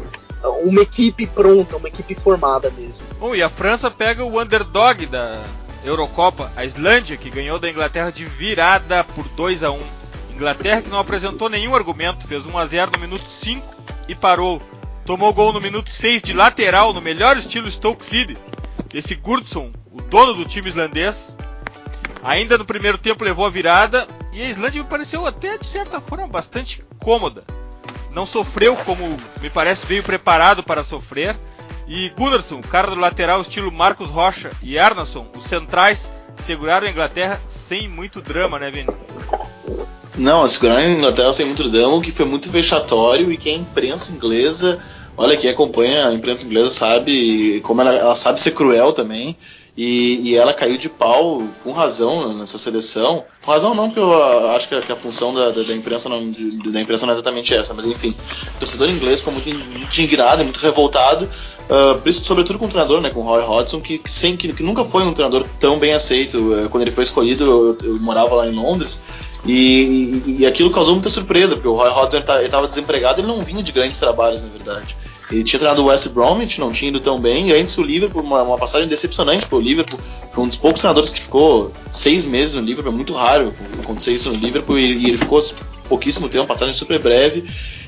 uma 0.63 0.83
equipe 0.83 1.27
pronta, 1.27 1.77
uma 1.77 1.89
equipe 1.89 2.15
formada 2.15 2.71
mesmo. 2.77 3.05
Bom, 3.19 3.35
e 3.35 3.43
a 3.43 3.49
França 3.49 3.91
pega 3.91 4.25
o 4.25 4.41
underdog 4.41 5.07
da 5.07 5.43
Eurocopa, 5.85 6.51
a 6.57 6.65
Islândia, 6.65 7.17
que 7.17 7.31
ganhou 7.31 7.59
da 7.59 7.71
Inglaterra 7.71 8.11
de 8.11 8.25
virada 8.25 9.05
por 9.05 9.27
2 9.29 9.63
a 9.63 9.71
1 9.71 9.79
Inglaterra 10.35 10.83
que 10.83 10.91
não 10.91 10.99
apresentou 10.99 11.49
nenhum 11.49 11.75
argumento, 11.77 12.27
fez 12.27 12.45
1 12.45 12.59
a 12.59 12.67
0 12.67 12.91
no 12.93 12.99
minuto 12.99 13.25
5 13.25 13.65
e 14.09 14.15
parou. 14.15 14.61
Tomou 15.07 15.33
gol 15.33 15.53
no 15.53 15.61
minuto 15.61 15.91
6 15.91 16.23
de 16.23 16.33
lateral, 16.33 16.93
no 16.93 17.01
melhor 17.01 17.37
estilo 17.37 17.71
Stoke 17.71 18.05
City. 18.05 18.37
Esse 18.93 19.15
Gurdson, 19.15 19.71
o 19.95 20.03
dono 20.03 20.35
do 20.35 20.45
time 20.45 20.69
islandês, 20.69 21.37
ainda 22.23 22.59
no 22.59 22.65
primeiro 22.65 22.99
tempo 22.99 23.23
levou 23.23 23.47
a 23.47 23.51
virada 23.51 24.09
e 24.33 24.43
a 24.43 24.51
Islândia 24.51 24.83
me 24.83 24.89
pareceu 24.89 25.25
até 25.25 25.57
de 25.57 25.67
certa 25.67 26.01
forma 26.01 26.27
bastante 26.27 26.85
cômoda. 26.99 27.45
Não 28.13 28.27
sofreu 28.27 28.77
como 28.77 29.17
me 29.41 29.49
parece 29.49 29.87
veio 29.87 30.03
preparado 30.03 30.63
para 30.63 30.85
sofrer. 30.85 31.37
E 31.87 32.09
Gunnarsson, 32.11 32.63
cara 32.63 32.89
do 32.89 32.97
lateral 32.97 33.43
estilo 33.43 33.71
Marcos 33.71 34.09
Rocha 34.09 34.51
e 34.63 34.79
Arnason, 34.79 35.27
os 35.37 35.45
centrais, 35.45 36.11
seguraram 36.39 36.87
a 36.87 36.91
Inglaterra 36.91 37.41
sem 37.49 37.89
muito 37.89 38.23
drama, 38.23 38.59
né, 38.59 38.71
Vini? 38.71 38.89
Não, 40.17 40.47
seguraram 40.49 40.81
a 40.81 40.89
Inglaterra 40.89 41.33
sem 41.33 41.45
muito 41.45 41.69
drama, 41.69 41.97
o 41.97 42.01
que 42.01 42.13
foi 42.13 42.25
muito 42.25 42.49
vexatório 42.49 43.31
e 43.31 43.37
que 43.37 43.51
a 43.51 43.55
imprensa 43.55 44.13
inglesa, 44.13 44.79
olha, 45.17 45.37
quem 45.37 45.51
acompanha 45.51 46.07
a 46.07 46.15
imprensa 46.15 46.47
inglesa 46.47 46.71
sabe 46.71 47.61
como 47.63 47.81
ela, 47.81 47.93
ela 47.93 48.15
sabe 48.15 48.41
ser 48.41 48.53
cruel 48.53 48.93
também. 48.93 49.37
E, 49.77 50.31
e, 50.31 50.37
ela 50.37 50.55
caiu 50.55 50.79
de 50.79 50.89
pau 50.89 51.43
com 51.65 51.73
razão 51.73 52.33
nessa 52.35 52.57
seleção. 52.57 53.25
Com 53.45 53.51
razão 53.51 53.75
não, 53.75 53.87
porque 53.87 53.99
eu 53.99 54.51
acho 54.51 54.69
que 54.69 54.75
a, 54.77 54.81
que 54.81 54.93
a 54.93 54.97
função 54.97 55.35
da, 55.35 55.51
da, 55.51 55.63
da 55.65 55.75
imprensa 55.75 56.09
não, 56.09 56.31
de, 56.31 56.71
da 56.71 56.81
imprensa 56.81 57.05
não 57.07 57.13
é 57.13 57.17
exatamente 57.17 57.53
essa, 57.53 57.75
mas 57.75 57.85
enfim, 57.85 58.15
o 58.55 58.59
torcedor 58.61 58.89
inglês 58.89 59.19
ficou 59.19 59.33
muito 59.35 59.49
indignado, 59.51 60.45
muito 60.45 60.61
revoltado, 60.61 61.25
uh, 61.25 62.13
sobretudo 62.13 62.57
com 62.57 62.67
o 62.67 62.69
treinador, 62.69 63.01
né, 63.01 63.11
com 63.11 63.21
o 63.21 63.23
Roy 63.25 63.43
Hodgson, 63.43 63.81
que, 63.81 63.99
que, 63.99 64.11
sem, 64.11 64.37
que, 64.37 64.53
que 64.53 64.63
nunca 64.63 64.85
foi 64.85 65.03
um 65.03 65.13
treinador 65.13 65.45
tão 65.59 65.77
bem 65.77 65.93
aceito. 65.93 66.39
Uh, 66.39 66.69
quando 66.69 66.83
ele 66.83 66.93
foi 66.93 67.03
escolhido, 67.03 67.45
eu, 67.45 67.95
eu 67.95 68.01
morava 68.01 68.33
lá 68.37 68.47
em 68.47 68.53
Londres, 68.53 69.03
e, 69.45 70.23
e, 70.25 70.37
e, 70.39 70.47
aquilo 70.47 70.71
causou 70.71 70.95
muita 70.95 71.11
surpresa, 71.11 71.57
porque 71.57 71.69
o 71.69 71.75
Roy 71.75 71.91
Hodgson 71.91 72.19
estava 72.19 72.69
desempregado, 72.69 73.21
ele 73.21 73.27
não 73.27 73.43
vinha 73.43 73.63
de 73.63 73.73
grandes 73.73 73.99
trabalhos, 73.99 74.43
na 74.43 74.49
verdade. 74.49 74.97
Ele 75.35 75.43
tinha 75.43 75.59
treinado 75.59 75.83
o 75.83 75.87
West 75.87 76.09
Bromwich, 76.11 76.61
não 76.61 76.71
tinha 76.71 76.91
ido 76.91 77.01
tão 77.01 77.19
bem, 77.19 77.49
e 77.49 77.53
antes 77.53 77.77
o 77.77 77.83
Liverpool, 77.83 78.23
uma, 78.23 78.43
uma 78.43 78.57
passagem 78.57 78.87
decepcionante 78.87 79.47
para 79.47 79.59
o 79.59 79.61
Liverpool, 79.61 79.99
foi 80.31 80.45
um 80.45 80.47
dos 80.47 80.57
poucos 80.57 80.81
treinadores 80.81 81.11
que 81.11 81.21
ficou 81.21 81.73
seis 81.91 82.25
meses 82.25 82.55
no 82.55 82.61
Liverpool, 82.61 82.93
é 82.93 82.95
muito 82.95 83.13
raro 83.13 83.53
acontecer 83.83 84.13
isso 84.13 84.31
no 84.31 84.37
Liverpool, 84.37 84.79
e, 84.79 84.97
e 84.97 85.09
ele 85.09 85.19
ficou 85.19 85.41
pouquíssimo 85.89 86.29
tempo, 86.29 86.43
uma 86.43 86.49
passagem 86.49 86.73
super 86.73 87.01
breve, 87.01 87.45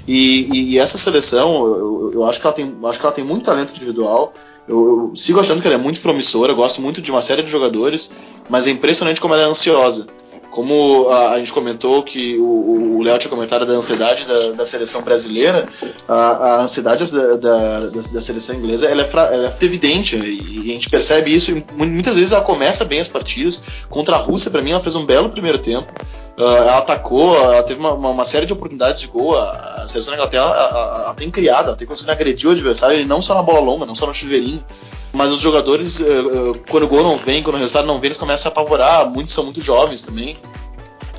e, 0.08 0.72
e 0.72 0.78
essa 0.78 0.98
seleção, 0.98 1.64
eu, 1.64 2.10
eu, 2.14 2.24
acho, 2.24 2.40
que 2.40 2.46
ela 2.46 2.54
tem, 2.54 2.76
acho 2.84 2.98
que 2.98 3.06
ela 3.06 3.14
tem 3.14 3.24
muito 3.24 3.44
talento 3.44 3.74
individual, 3.74 4.34
eu, 4.66 4.76
eu, 4.76 5.16
sigo 5.16 5.38
achando 5.38 5.60
que 5.60 5.68
ela 5.68 5.76
é 5.76 5.78
muito 5.78 6.00
promissora, 6.00 6.52
gosto 6.52 6.82
muito 6.82 7.00
de 7.00 7.12
uma 7.12 7.22
série 7.22 7.42
de 7.42 7.50
jogadores, 7.50 8.10
mas 8.48 8.66
é 8.66 8.70
impressionante 8.70 9.20
como 9.20 9.34
ela 9.34 9.44
é 9.44 9.46
ansiosa. 9.46 10.08
Como 10.56 11.10
a, 11.10 11.32
a 11.32 11.38
gente 11.38 11.52
comentou 11.52 12.02
que 12.02 12.38
o 12.38 13.02
Léo 13.02 13.18
tinha 13.18 13.28
comentado 13.28 13.66
da 13.66 13.74
ansiedade 13.74 14.24
da, 14.24 14.52
da 14.52 14.64
seleção 14.64 15.02
brasileira, 15.02 15.68
a, 16.08 16.14
a 16.14 16.62
ansiedade 16.62 17.12
da, 17.12 17.36
da, 17.36 17.80
da, 17.90 18.20
seleção 18.22 18.56
inglesa 18.56 18.86
ela 18.86 19.02
é, 19.02 19.04
fra, 19.04 19.24
ela 19.24 19.48
é 19.48 19.64
evidente 19.64 20.16
e, 20.16 20.66
e, 20.66 20.70
a 20.70 20.72
gente 20.72 20.88
percebe 20.88 21.30
isso. 21.30 21.50
E 21.50 21.62
muitas 21.76 22.14
vezes 22.14 22.32
ela 22.32 22.42
começa 22.42 22.86
bem 22.86 23.00
as 23.00 23.06
partidas. 23.06 23.62
Contra 23.90 24.16
a 24.16 24.18
Rússia, 24.18 24.50
para 24.50 24.62
mim, 24.62 24.70
ela 24.70 24.80
fez 24.80 24.96
um 24.96 25.04
belo 25.04 25.28
primeiro 25.28 25.58
tempo. 25.58 25.92
Uh, 26.38 26.42
ela 26.42 26.78
atacou, 26.78 27.34
ela 27.34 27.62
teve 27.62 27.78
uma, 27.78 27.92
uma, 27.92 28.24
série 28.24 28.46
de 28.46 28.52
oportunidades 28.54 29.02
de 29.02 29.08
gol. 29.08 29.36
A, 29.36 29.82
a 29.82 29.88
seleção 29.88 30.12
da 30.12 30.16
Inglaterra 30.16 30.44
ela, 30.44 31.02
ela 31.04 31.14
tem 31.14 31.30
criado, 31.30 31.66
ela 31.66 31.76
tem 31.76 31.86
conseguido 31.86 32.12
agredir 32.12 32.48
o 32.48 32.52
adversário, 32.52 33.06
não 33.06 33.20
só 33.20 33.34
na 33.34 33.42
bola 33.42 33.60
longa, 33.60 33.84
não 33.84 33.94
só 33.94 34.06
no 34.06 34.14
chuveirinho. 34.14 34.64
Mas 35.12 35.30
os 35.32 35.40
jogadores, 35.40 36.00
uh, 36.00 36.04
uh, 36.04 36.58
quando 36.70 36.84
o 36.84 36.88
gol 36.88 37.02
não 37.02 37.16
vem, 37.18 37.42
quando 37.42 37.56
o 37.56 37.58
resultado 37.58 37.86
não 37.86 38.00
vem, 38.00 38.08
eles 38.08 38.18
começam 38.18 38.48
a 38.48 38.52
apavorar. 38.52 39.08
Muitos 39.10 39.34
são 39.34 39.44
muito 39.44 39.60
jovens 39.60 40.00
também. 40.00 40.38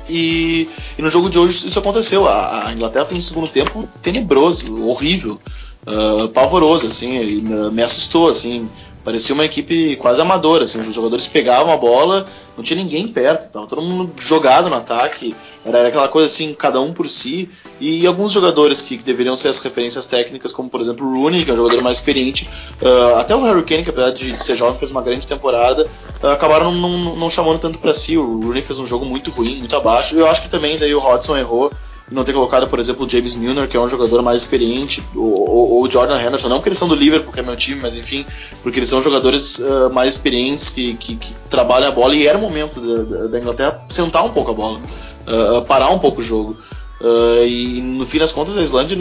E, 0.08 0.68
e, 0.98 1.02
no 1.02 1.10
jogo 1.10 1.28
de 1.28 1.38
hoje 1.38 1.68
isso 1.68 1.78
aconteceu. 1.78 2.26
A, 2.26 2.68
a, 2.68 2.72
Inglaterra 2.72 3.04
fez 3.04 3.24
um 3.24 3.26
segundo 3.26 3.50
tempo 3.50 3.88
tenebroso, 4.02 4.82
horrível, 4.88 5.38
uh, 5.86 6.28
pavoroso, 6.30 6.86
assim, 6.86 7.42
me 7.70 7.82
assustou, 7.82 8.28
assim. 8.28 8.68
Parecia 9.04 9.34
uma 9.34 9.44
equipe 9.44 9.96
quase 9.96 10.20
amadora, 10.20 10.64
assim, 10.64 10.78
os 10.78 10.94
jogadores 10.94 11.26
pegavam 11.26 11.72
a 11.72 11.76
bola, 11.76 12.26
não 12.56 12.64
tinha 12.64 12.82
ninguém 12.82 13.08
perto, 13.08 13.46
estava 13.46 13.66
todo 13.66 13.80
mundo 13.80 14.12
jogado 14.18 14.68
no 14.68 14.76
ataque, 14.76 15.34
era, 15.64 15.88
aquela 15.88 16.08
coisa 16.08 16.26
assim, 16.26 16.52
cada 16.52 16.80
um 16.80 16.92
por 16.92 17.08
si, 17.08 17.48
e 17.80 18.06
alguns 18.06 18.32
jogadores 18.32 18.82
que, 18.82 18.98
que, 18.98 19.04
deveriam 19.04 19.36
ser 19.36 19.48
as 19.48 19.62
referências 19.62 20.04
técnicas, 20.06 20.52
como 20.52 20.68
por 20.68 20.80
exemplo 20.80 21.06
o 21.06 21.22
Rooney, 21.22 21.44
que 21.44 21.50
é 21.50 21.54
um 21.54 21.56
jogador 21.56 21.82
mais 21.82 21.98
experiente, 21.98 22.48
uh, 22.82 23.16
até 23.18 23.34
o 23.34 23.42
Harry 23.42 23.62
Kane, 23.62 23.84
que 23.84 23.90
apesar 23.90 24.10
de, 24.10 24.32
de 24.32 24.42
ser 24.42 24.56
jovem 24.56 24.78
fez 24.78 24.90
uma 24.90 25.02
grande 25.02 25.26
temporada, 25.26 25.88
uh, 26.22 26.26
acabaram 26.26 26.72
não, 26.72 26.98
não, 26.98 27.16
não, 27.16 27.30
chamando 27.30 27.60
tanto 27.60 27.78
para 27.78 27.94
si, 27.94 28.18
o 28.18 28.40
Rooney 28.40 28.62
fez 28.62 28.78
um 28.78 28.84
jogo 28.84 29.04
muito 29.04 29.30
ruim, 29.30 29.58
muito 29.58 29.76
abaixo, 29.76 30.18
eu 30.18 30.26
acho 30.26 30.42
que 30.42 30.48
também 30.48 30.78
daí 30.78 30.94
o 30.94 30.98
Hodgson 30.98 31.36
errou 31.36 31.70
não 32.10 32.24
ter 32.24 32.32
colocado, 32.32 32.66
por 32.68 32.78
exemplo, 32.78 33.06
o 33.06 33.08
James 33.08 33.34
Milner, 33.34 33.68
que 33.68 33.76
é 33.76 33.80
um 33.80 33.88
jogador 33.88 34.22
mais 34.22 34.42
experiente, 34.42 35.02
ou, 35.14 35.82
o 35.82 35.90
Jordan 35.90 36.20
Henderson, 36.20 36.48
não 36.48 36.56
porque 36.56 36.70
eles 36.70 36.78
são 36.78 36.88
do 36.88 36.94
Liverpool, 36.94 37.32
que 37.32 37.40
é 37.40 37.42
meu 37.42 37.56
time, 37.56 37.80
mas 37.80 37.96
enfim, 37.96 38.24
porque 38.62 38.78
eles 38.78 38.88
são 38.88 39.02
jogadores 39.02 39.58
uh, 39.58 39.90
mais 39.92 40.14
experientes 40.14 40.70
que, 40.70 40.94
que, 40.94 41.16
que, 41.16 41.34
trabalham 41.50 41.88
a 41.88 41.90
bola 41.90 42.14
e 42.14 42.26
era 42.26 42.38
o 42.38 42.40
momento 42.40 42.80
da, 42.80 43.26
da 43.28 43.38
Inglaterra 43.38 43.82
sentar 43.88 44.24
um 44.24 44.30
pouco 44.30 44.50
a 44.50 44.54
bola, 44.54 44.80
uh, 45.26 45.62
parar 45.62 45.90
um 45.90 45.98
pouco 45.98 46.20
o 46.20 46.24
jogo. 46.24 46.56
Uh, 47.00 47.46
e 47.46 47.80
no 47.80 48.04
fim 48.04 48.18
das 48.18 48.32
contas 48.32 48.56
a 48.56 48.62
Islândia, 48.62 48.98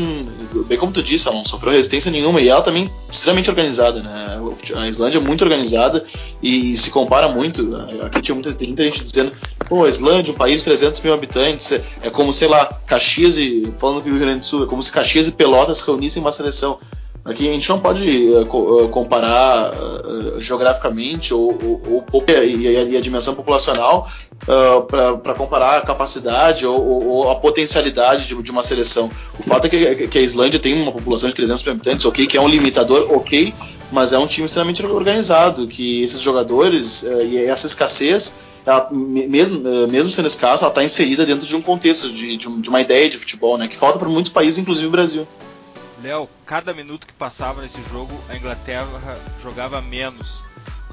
bem 0.68 0.78
como 0.78 0.92
tu 0.92 1.02
disse, 1.02 1.28
ela 1.28 1.38
não 1.38 1.46
sofreu 1.46 1.72
resistência 1.72 2.12
nenhuma 2.12 2.40
e 2.40 2.48
ela 2.48 2.62
também 2.62 2.90
extremamente 3.10 3.50
organizada, 3.50 4.02
né? 4.04 4.40
A 4.76 4.88
Islândia 4.88 5.18
é 5.18 5.22
muito 5.22 5.44
organizada 5.44 6.04
e, 6.42 6.74
e 6.74 6.78
se 6.78 6.92
compara 6.92 7.28
muito. 7.28 7.76
Aqui 8.04 8.22
tinha 8.22 8.36
muita, 8.36 8.50
muita, 8.50 8.84
gente 8.84 9.04
dizendo, 9.04 9.32
pô, 9.68 9.84
a 9.84 9.90
Islândia, 9.90 10.32
um 10.32 10.36
país 10.36 10.60
de 10.60 10.66
300 10.66 11.02
mil 11.02 11.14
habitantes, 11.14 11.72
é, 11.72 11.84
é 12.04 12.10
como, 12.10 12.32
sei 12.32 12.48
lá, 12.48 12.66
Caxias 12.86 13.38
e, 13.38 13.74
falando 13.78 14.04
do 14.04 14.10
Rio 14.10 14.20
Grande 14.20 14.40
do 14.40 14.46
Sul, 14.46 14.64
é 14.64 14.68
como 14.68 14.82
se 14.84 14.92
Caxias 14.92 15.28
e 15.28 15.32
Pelotas 15.32 15.82
reunissem 15.82 16.22
uma 16.22 16.32
seleção. 16.32 16.78
Aqui 17.28 17.50
a 17.50 17.52
gente 17.52 17.68
não 17.68 17.78
pode 17.78 18.30
uh, 18.30 18.88
comparar 18.88 19.74
uh, 19.74 20.40
geograficamente 20.40 21.34
ou, 21.34 21.82
ou, 21.86 22.06
ou 22.10 22.24
e, 22.26 22.32
a, 22.34 22.84
e, 22.84 22.96
a, 22.96 23.02
dimensão 23.02 23.36
populacional 23.36 24.10
uh, 24.44 24.82
para 25.22 25.34
comparar 25.34 25.80
a 25.80 25.82
capacidade 25.82 26.66
ou, 26.66 27.06
ou 27.06 27.30
a 27.30 27.36
potencialidade 27.36 28.28
de, 28.28 28.42
de, 28.42 28.50
uma 28.50 28.64
seleção. 28.64 29.12
O 29.38 29.44
fato 29.44 29.66
é 29.66 29.70
que, 29.70 30.08
que, 30.08 30.18
a 30.18 30.22
Islândia 30.22 30.58
tem 30.58 30.82
uma 30.82 30.94
população 30.94 31.28
de 31.28 31.36
300 31.36 31.64
mil 31.66 31.74
habitantes, 31.74 32.06
ok, 32.06 32.26
que 32.28 32.38
é 32.38 32.42
um 32.42 32.48
limitador, 32.48 33.12
ok, 33.12 33.54
mas 33.92 34.14
é 34.14 34.18
um 34.18 34.26
time 34.26 34.46
extremamente 34.46 34.86
organizado, 34.86 35.68
que 35.68 36.02
esses 36.02 36.22
jogadores 36.22 37.04
e 37.04 37.38
essa 37.44 37.68
escassez 37.68 38.34
ela, 38.66 38.90
mesmo, 38.92 39.60
mesmo 39.88 40.12
sendo 40.12 40.28
escassa, 40.28 40.64
ela 40.64 40.72
está 40.72 40.84
inserida 40.84 41.26
dentro 41.26 41.46
de 41.46 41.56
um 41.56 41.62
contexto, 41.62 42.10
de, 42.10 42.38
de, 42.38 42.70
uma 42.70 42.82
ideia 42.82 43.10
de 43.10 43.18
futebol, 43.18 43.58
né, 43.58 43.68
que 43.68 43.76
falta 43.76 44.00
para 44.00 44.10
muitos 44.10 44.32
países, 44.32 44.60
inclusive 44.60 44.88
o 44.88 44.92
Brasil. 44.92 45.28
Léo, 46.02 46.30
cada 46.46 46.74
minuto 46.74 47.08
que 47.08 47.14
passava 47.14 47.62
nesse 47.62 47.82
jogo, 47.90 48.14
a 48.30 48.36
Inglaterra 48.36 48.86
jogava 49.42 49.82
menos. 49.82 50.44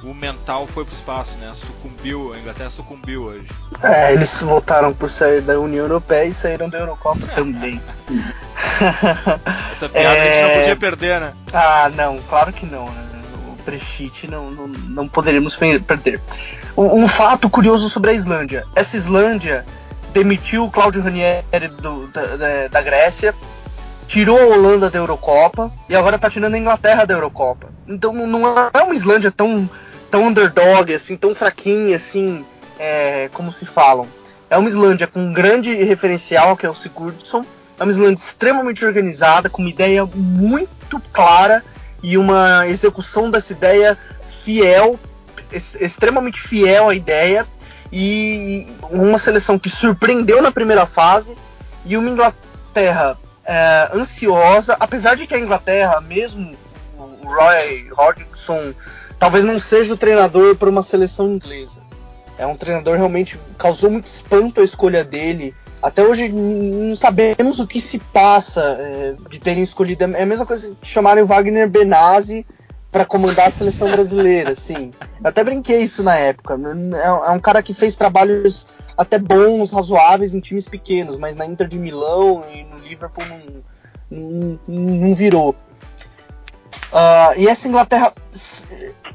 O 0.03 0.13
mental 0.13 0.67
foi 0.67 0.85
pro 0.85 0.93
espaço, 0.93 1.35
né? 1.37 1.51
Sucumbiu, 1.55 2.33
a 2.33 2.37
Inglaterra 2.37 2.69
sucumbiu 2.69 3.23
hoje. 3.23 3.47
É, 3.81 4.13
eles 4.13 4.41
voltaram 4.41 4.93
por 4.93 5.09
sair 5.09 5.41
da 5.41 5.59
União 5.59 5.83
Europeia 5.83 6.25
e 6.25 6.33
saíram 6.33 6.69
da 6.69 6.77
Eurocopa 6.77 7.25
também. 7.33 7.81
Essa 9.71 9.89
piada 9.89 10.17
é... 10.17 10.21
a 10.21 10.25
gente 10.25 10.41
não 10.41 10.49
é. 10.49 10.59
podia 10.59 10.75
perder, 10.75 11.21
né? 11.21 11.33
Ah, 11.53 11.89
não, 11.95 12.19
claro 12.29 12.53
que 12.53 12.65
não, 12.65 12.85
né? 12.85 13.03
O 13.47 13.63
Prechite 13.63 14.27
não, 14.27 14.51
não, 14.51 14.67
não 14.67 15.07
poderíamos 15.07 15.55
perder. 15.55 16.21
Um, 16.77 17.03
um, 17.03 17.07
fato 17.07 17.49
curioso 17.49 17.89
sobre 17.89 18.11
a 18.11 18.13
Islândia. 18.13 18.65
Essa 18.75 18.97
Islândia 18.97 19.65
demitiu 20.13 20.65
o 20.65 20.71
Claudio 20.71 21.01
Ranieri 21.01 21.67
do, 21.81 22.07
da, 22.07 22.67
da 22.67 22.81
Grécia 22.81 23.33
tirou 24.07 24.39
a 24.39 24.55
Holanda 24.55 24.89
da 24.89 24.99
Eurocopa 24.99 25.71
e 25.89 25.95
agora 25.95 26.19
tá 26.19 26.29
tirando 26.29 26.55
a 26.55 26.57
Inglaterra 26.57 27.05
da 27.05 27.13
Eurocopa. 27.13 27.69
Então 27.87 28.13
não 28.13 28.43
é 28.73 28.81
uma 28.81 28.95
Islândia 28.95 29.31
tão, 29.31 29.69
tão 30.09 30.27
underdog, 30.27 30.93
assim, 30.93 31.17
tão 31.17 31.33
fraquinha, 31.35 31.95
assim, 31.95 32.45
é, 32.79 33.29
como 33.33 33.51
se 33.51 33.65
falam. 33.65 34.07
É 34.49 34.57
uma 34.57 34.69
Islândia 34.69 35.07
com 35.07 35.19
um 35.19 35.33
grande 35.33 35.73
referencial, 35.73 36.55
que 36.55 36.65
é 36.65 36.69
o 36.69 36.73
Sigurdsson. 36.73 37.45
É 37.79 37.83
uma 37.83 37.91
Islândia 37.91 38.23
extremamente 38.23 38.85
organizada, 38.85 39.49
com 39.49 39.61
uma 39.61 39.69
ideia 39.69 40.05
muito 40.05 40.99
clara 41.11 41.63
e 42.01 42.17
uma 42.17 42.67
execução 42.67 43.29
dessa 43.29 43.51
ideia 43.53 43.97
fiel, 44.29 44.99
extremamente 45.51 46.39
fiel 46.39 46.89
à 46.89 46.95
ideia. 46.95 47.45
E 47.91 48.67
uma 48.89 49.17
seleção 49.17 49.57
que 49.57 49.69
surpreendeu 49.69 50.41
na 50.41 50.51
primeira 50.51 50.85
fase 50.85 51.35
e 51.85 51.95
uma 51.97 52.09
Inglaterra 52.09 53.17
é, 53.45 53.89
ansiosa, 53.93 54.75
apesar 54.79 55.15
de 55.15 55.27
que 55.27 55.35
a 55.35 55.39
Inglaterra, 55.39 56.01
mesmo 56.01 56.55
o 56.97 57.27
Roy 57.27 57.89
Hodgson, 57.91 58.73
talvez 59.19 59.45
não 59.45 59.59
seja 59.59 59.93
o 59.93 59.97
treinador 59.97 60.55
para 60.55 60.69
uma 60.69 60.81
seleção 60.81 61.29
inglesa. 61.31 61.81
É 62.37 62.45
um 62.45 62.57
treinador 62.57 62.97
realmente 62.97 63.39
causou 63.57 63.89
muito 63.89 64.07
espanto 64.07 64.59
a 64.59 64.63
escolha 64.63 65.03
dele. 65.03 65.53
Até 65.81 66.03
hoje 66.03 66.29
não 66.29 66.95
sabemos 66.95 67.59
o 67.59 67.67
que 67.67 67.79
se 67.79 67.99
passa 67.99 68.61
é, 68.79 69.15
de 69.29 69.39
terem 69.39 69.63
escolhido. 69.63 70.03
É 70.03 70.23
a 70.23 70.25
mesma 70.25 70.45
coisa 70.45 70.75
que 70.81 70.87
chamarem 70.87 71.23
Wagner 71.23 71.69
Benazzi 71.69 72.45
para 72.91 73.05
comandar 73.05 73.47
a 73.47 73.51
seleção 73.51 73.91
brasileira, 73.91 74.51
assim. 74.51 74.91
Eu 75.21 75.29
até 75.29 75.43
brinquei 75.43 75.81
isso 75.81 76.01
na 76.01 76.15
época. 76.15 76.57
É, 76.93 77.29
é 77.29 77.31
um 77.31 77.39
cara 77.39 77.61
que 77.61 77.73
fez 77.73 77.95
trabalhos 77.95 78.65
até 78.97 79.17
bons, 79.17 79.71
razoáveis 79.71 80.33
em 80.33 80.39
times 80.39 80.67
pequenos, 80.67 81.17
mas 81.17 81.35
na 81.35 81.45
Inter 81.45 81.67
de 81.67 81.79
Milão 81.79 82.43
e 82.51 82.63
no 82.63 82.77
Liverpool 82.77 83.25
não, 83.25 83.39
não, 84.09 84.59
não 84.67 85.15
virou. 85.15 85.55
Uh, 86.91 87.37
e 87.37 87.47
essa 87.47 87.67
Inglaterra 87.67 88.13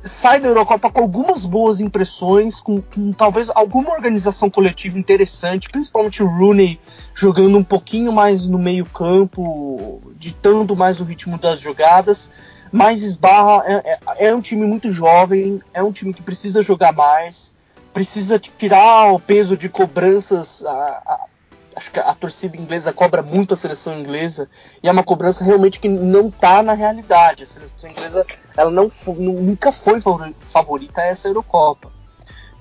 sai 0.05 0.41
da 0.41 0.49
Eurocopa 0.49 0.91
com 0.91 1.01
algumas 1.01 1.45
boas 1.45 1.81
impressões, 1.81 2.61
com, 2.61 2.81
com, 2.81 3.13
talvez 3.13 3.51
alguma 3.55 3.93
organização 3.93 4.51
coletiva 4.51 4.99
interessante, 4.99 5.69
principalmente 5.69 6.23
o 6.23 6.27
Rooney 6.27 6.81
jogando 7.15 7.57
um 7.57 7.65
pouquinho 7.65 8.13
mais 8.13 8.47
no 8.47 8.59
meio 8.59 8.85
campo, 8.85 10.01
ditando 10.17 10.77
mais 10.77 11.01
o 11.01 11.05
ritmo 11.05 11.39
das 11.39 11.61
jogadas, 11.61 12.31
mas 12.73 13.03
esbarra, 13.03 13.63
é, 13.67 13.99
é, 14.17 14.29
é 14.29 14.35
um 14.35 14.41
time 14.41 14.67
muito 14.67 14.93
jovem, 14.93 15.61
é 15.73 15.83
um 15.83 15.93
time 15.93 16.13
que 16.13 16.23
precisa 16.23 16.63
jogar 16.63 16.93
mais, 16.93 17.55
precisa 17.93 18.39
tirar 18.39 19.13
o 19.13 19.21
peso 19.21 19.57
de 19.57 19.69
cobranças. 19.69 20.65
A, 20.65 20.73
a, 21.07 21.27
acho 21.77 21.91
que 21.91 21.99
a 21.99 22.15
torcida 22.15 22.57
inglesa 22.57 22.93
cobra 22.93 23.23
muito 23.23 23.55
a 23.55 23.57
seleção 23.57 23.99
inglesa 23.99 24.49
e 24.83 24.89
é 24.89 24.93
uma 24.93 25.03
cobrança 25.03 25.45
realmente 25.45 25.81
que 25.81 25.89
não 25.89 26.29
está 26.29 26.63
na 26.63 26.75
realidade. 26.75 27.43
A 27.43 27.47
seleção 27.47 27.91
inglesa 27.91 28.27
ela 28.57 28.71
não, 28.71 28.91
nunca 29.17 29.73
foi 29.73 30.01
favorita 30.41 31.01
a 31.01 31.07
essa 31.07 31.29
Eurocopa. 31.29 31.91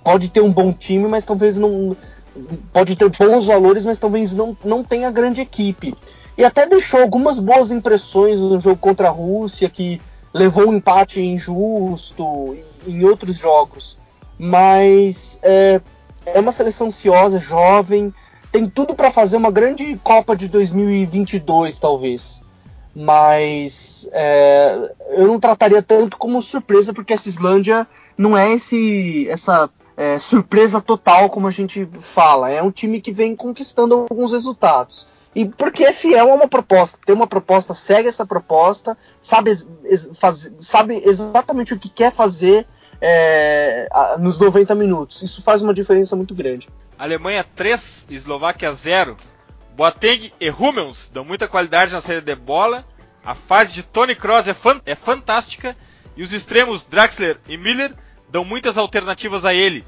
Pode 0.03 0.30
ter 0.30 0.41
um 0.41 0.51
bom 0.51 0.71
time, 0.71 1.07
mas 1.07 1.25
talvez 1.25 1.57
não. 1.57 1.95
Pode 2.71 2.95
ter 2.95 3.09
bons 3.09 3.45
valores, 3.45 3.84
mas 3.84 3.99
talvez 3.99 4.34
não, 4.34 4.57
não 4.63 4.84
tenha 4.84 5.11
grande 5.11 5.41
equipe. 5.41 5.95
E 6.38 6.45
até 6.45 6.65
deixou 6.65 7.01
algumas 7.01 7.38
boas 7.38 7.69
impressões 7.69 8.39
no 8.39 8.59
jogo 8.59 8.77
contra 8.77 9.09
a 9.09 9.11
Rússia, 9.11 9.69
que 9.69 10.01
levou 10.34 10.69
um 10.69 10.75
empate 10.75 11.21
injusto 11.21 12.55
em 12.88 13.03
outros 13.03 13.36
jogos 13.36 13.97
mas 14.40 15.38
é, 15.44 15.82
é 16.26 16.40
uma 16.40 16.54
seleção 16.54 16.88
ansiosa, 16.88 17.38
jovem, 17.40 18.14
tem 18.52 18.70
tudo 18.70 18.96
para 18.96 19.12
fazer 19.12 19.36
uma 19.36 19.52
grande 19.52 20.00
Copa 20.02 20.36
de 20.36 20.48
2022, 20.48 21.78
talvez. 21.78 22.42
Mas 22.96 24.10
é, 24.14 24.96
eu 25.12 25.28
não 25.28 25.40
trataria 25.40 25.84
tanto 25.84 26.18
como 26.18 26.42
surpresa, 26.42 26.94
porque 26.94 27.14
essa 27.14 27.28
Islândia 27.28 27.86
não 28.18 28.38
é 28.38 28.54
esse, 28.54 29.28
essa 29.30 29.70
é, 29.96 30.18
surpresa 30.18 30.82
total 30.82 31.30
como 31.30 31.48
a 31.48 31.52
gente 31.52 31.88
fala. 32.00 32.50
É 32.50 32.64
um 32.64 32.72
time 32.72 33.02
que 33.02 33.12
vem 33.12 33.36
conquistando 33.36 34.08
alguns 34.10 34.32
resultados. 34.32 35.08
E 35.36 35.46
porque 35.46 35.84
é 35.84 35.94
fiel 35.94 36.32
a 36.32 36.36
uma 36.36 36.48
proposta, 36.48 36.98
tem 37.06 37.14
uma 37.14 37.28
proposta, 37.28 37.76
segue 37.76 38.08
essa 38.08 38.26
proposta, 38.26 38.98
sabe, 39.22 39.52
faz, 40.16 40.52
sabe 40.60 41.02
exatamente 41.06 41.74
o 41.74 41.80
que 41.80 41.88
quer 41.88 42.12
fazer 42.12 42.66
é, 43.02 43.88
nos 44.20 44.38
90 44.38 44.76
minutos. 44.76 45.22
Isso 45.22 45.41
faz 45.41 45.62
uma 45.62 45.74
diferença 45.74 46.16
muito 46.16 46.34
grande. 46.36 46.68
Alemanha 46.97 47.45
3, 47.56 48.08
Eslováquia 48.10 48.74
0. 48.74 49.16
Boateng 49.76 50.34
e 50.39 50.50
Hummels 50.50 51.10
dão 51.14 51.24
muita 51.24 51.47
qualidade 51.47 51.93
na 51.93 52.02
saída 52.02 52.22
de 52.22 52.36
bola. 52.36 52.86
A 53.24 53.34
fase 53.36 53.74
de 53.74 53.84
Tony 53.84 54.16
Kroos 54.16 54.47
é, 54.47 54.54
fan 54.54 54.82
é 54.86 54.95
fantástica. 54.95 55.76
E 56.18 56.24
os 56.24 56.34
extremos 56.34 56.86
Draxler 56.86 57.38
e 57.47 57.58
Miller 57.58 57.93
dão 58.30 58.43
muitas 58.43 58.78
alternativas 58.78 59.45
a 59.45 59.54
ele. 59.54 59.86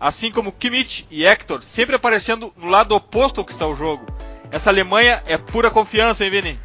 Assim 0.00 0.30
como 0.30 0.52
Kimmich 0.52 1.06
e 1.10 1.24
Hector, 1.24 1.62
sempre 1.62 1.96
aparecendo 1.96 2.52
no 2.56 2.68
lado 2.68 2.94
oposto 2.94 3.40
ao 3.40 3.44
que 3.44 3.52
está 3.52 3.66
o 3.66 3.76
jogo. 3.76 4.04
Essa 4.50 4.70
Alemanha 4.70 5.22
é 5.26 5.36
pura 5.36 5.70
confiança, 5.70 6.24
hein, 6.24 6.30
Vini? 6.30 6.58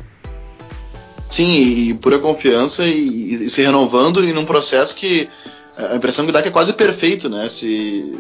Sim, 1.30 1.52
e 1.52 1.94
pura 1.96 2.20
confiança 2.20 2.86
e, 2.86 3.34
e 3.34 3.50
se 3.50 3.64
renovando 3.64 4.24
e 4.24 4.32
num 4.32 4.46
processo 4.46 4.96
que 4.96 5.28
a 5.76 5.96
impressão 5.96 6.26
que 6.26 6.32
dá 6.32 6.40
é 6.40 6.42
que 6.44 6.50
é 6.50 6.52
quase 6.52 6.72
perfeito, 6.74 7.28
né? 7.28 7.50
Se, 7.50 8.16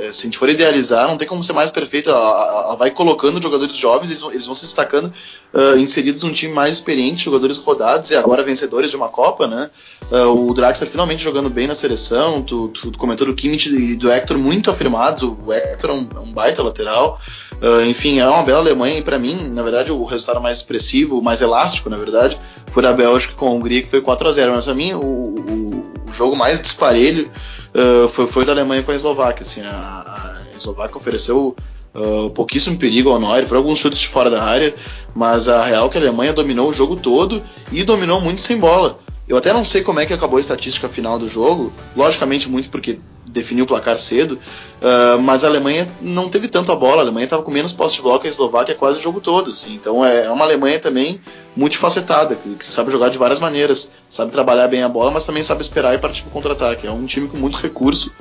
é, 0.00 0.12
se 0.12 0.22
a 0.22 0.24
gente 0.24 0.38
for 0.38 0.48
idealizar, 0.48 1.06
não 1.06 1.16
tem 1.16 1.26
como 1.26 1.42
ser 1.42 1.52
mais 1.52 1.70
perfeito. 1.70 2.10
Ela, 2.10 2.18
ela 2.64 2.76
vai 2.76 2.90
colocando 2.90 3.40
jogadores 3.40 3.76
jovens, 3.76 4.10
eles 4.10 4.20
vão, 4.20 4.30
eles 4.32 4.44
vão 4.44 4.54
se 4.54 4.64
destacando, 4.64 5.12
uh, 5.54 5.78
inseridos 5.78 6.24
num 6.24 6.32
time 6.32 6.52
mais 6.52 6.74
experiente, 6.74 7.24
jogadores 7.24 7.58
rodados 7.58 8.10
e 8.10 8.16
agora 8.16 8.42
vencedores 8.42 8.90
de 8.90 8.96
uma 8.96 9.08
Copa, 9.08 9.46
né? 9.46 9.70
Uh, 10.10 10.50
o 10.50 10.54
Draxler 10.54 10.90
finalmente 10.90 11.22
jogando 11.22 11.48
bem 11.48 11.68
na 11.68 11.76
seleção. 11.76 12.42
Tu, 12.42 12.68
tu, 12.68 12.90
tu 12.90 12.98
comentou 12.98 13.26
do 13.26 13.34
Kimmich 13.34 13.68
e 13.68 13.94
do 13.94 14.10
Hector 14.10 14.36
muito 14.36 14.68
afirmados. 14.68 15.22
O 15.22 15.52
Hector 15.52 15.90
é 15.90 15.92
um, 15.92 16.08
é 16.16 16.18
um 16.18 16.32
baita 16.32 16.62
lateral. 16.62 17.20
Uh, 17.62 17.86
enfim, 17.86 18.18
é 18.18 18.28
uma 18.28 18.42
bela 18.42 18.58
Alemanha 18.58 18.98
e 18.98 19.02
para 19.02 19.18
mim, 19.18 19.48
na 19.48 19.62
verdade, 19.62 19.92
o 19.92 20.02
resultado 20.04 20.40
mais 20.40 20.58
expressivo, 20.58 21.22
mais 21.22 21.40
elástico, 21.40 21.88
na 21.88 21.96
verdade, 21.96 22.36
foi 22.72 22.84
a 22.84 22.92
Bélgica 22.92 23.34
com 23.34 23.46
a 23.46 23.50
Hungria, 23.50 23.82
que 23.82 23.88
foi 23.88 24.00
4 24.00 24.28
a 24.28 24.32
0 24.32 24.52
Mas 24.52 24.64
pra 24.64 24.74
mim, 24.74 24.92
o, 24.92 25.00
o, 25.00 25.86
o 26.06 26.12
jogo 26.12 26.36
mais 26.36 26.60
disparelho 26.96 27.30
uh, 27.74 28.08
foi, 28.08 28.26
foi 28.26 28.44
da 28.44 28.52
Alemanha 28.52 28.82
com 28.82 28.90
a 28.90 28.94
Eslováquia. 28.94 29.42
Assim, 29.42 29.60
a, 29.60 29.70
a 29.70 30.56
Eslováquia 30.56 30.96
ofereceu 30.96 31.54
uh, 31.94 32.30
pouquíssimo 32.30 32.78
perigo 32.78 33.10
ao 33.10 33.20
Neuer, 33.20 33.46
por 33.46 33.56
alguns 33.56 33.78
chutes 33.78 34.00
de 34.00 34.08
fora 34.08 34.30
da 34.30 34.42
área, 34.42 34.74
mas 35.14 35.48
a 35.48 35.64
real 35.64 35.88
que 35.90 35.98
a 35.98 36.00
Alemanha 36.00 36.32
dominou 36.32 36.68
o 36.68 36.72
jogo 36.72 36.96
todo 36.96 37.42
e 37.70 37.84
dominou 37.84 38.20
muito 38.20 38.42
sem 38.42 38.58
bola. 38.58 38.98
Eu 39.28 39.36
até 39.36 39.52
não 39.52 39.64
sei 39.64 39.82
como 39.82 40.00
é 40.00 40.06
que 40.06 40.12
acabou 40.12 40.36
a 40.36 40.40
estatística 40.40 40.88
final 40.88 41.18
do 41.18 41.28
jogo, 41.28 41.72
logicamente 41.96 42.48
muito 42.48 42.70
porque 42.70 42.98
definiu 43.26 43.64
o 43.64 43.66
placar 43.66 43.98
cedo, 43.98 44.38
uh, 44.80 45.20
mas 45.20 45.44
a 45.44 45.48
Alemanha 45.48 45.88
não 46.00 46.28
teve 46.28 46.48
tanto 46.48 46.70
a 46.72 46.76
bola, 46.76 46.98
a 46.98 47.04
Alemanha 47.04 47.24
estava 47.24 47.42
com 47.42 47.50
menos 47.50 47.72
posse 47.72 47.96
de 47.96 48.02
bola 48.02 48.18
que 48.18 48.26
a 48.26 48.30
Eslováquia 48.30 48.74
quase 48.74 48.98
o 48.98 49.02
jogo 49.02 49.20
todo, 49.20 49.50
assim. 49.50 49.74
então 49.74 50.04
é, 50.04 50.26
é 50.26 50.30
uma 50.30 50.44
Alemanha 50.44 50.78
também 50.78 51.20
multifacetada, 51.56 52.36
que, 52.36 52.54
que 52.54 52.64
sabe 52.64 52.90
jogar 52.90 53.08
de 53.08 53.18
várias 53.18 53.40
maneiras, 53.40 53.90
sabe 54.08 54.30
trabalhar 54.30 54.68
bem 54.68 54.82
a 54.82 54.88
bola, 54.88 55.10
mas 55.10 55.24
também 55.24 55.42
sabe 55.42 55.60
esperar 55.60 55.94
e 55.94 55.98
partir 55.98 56.22
para 56.22 56.30
o 56.30 56.32
contra-ataque, 56.32 56.86
é 56.86 56.90
um 56.90 57.06
time 57.06 57.28
com 57.28 57.36
muito 57.36 57.56
recurso, 57.58 58.12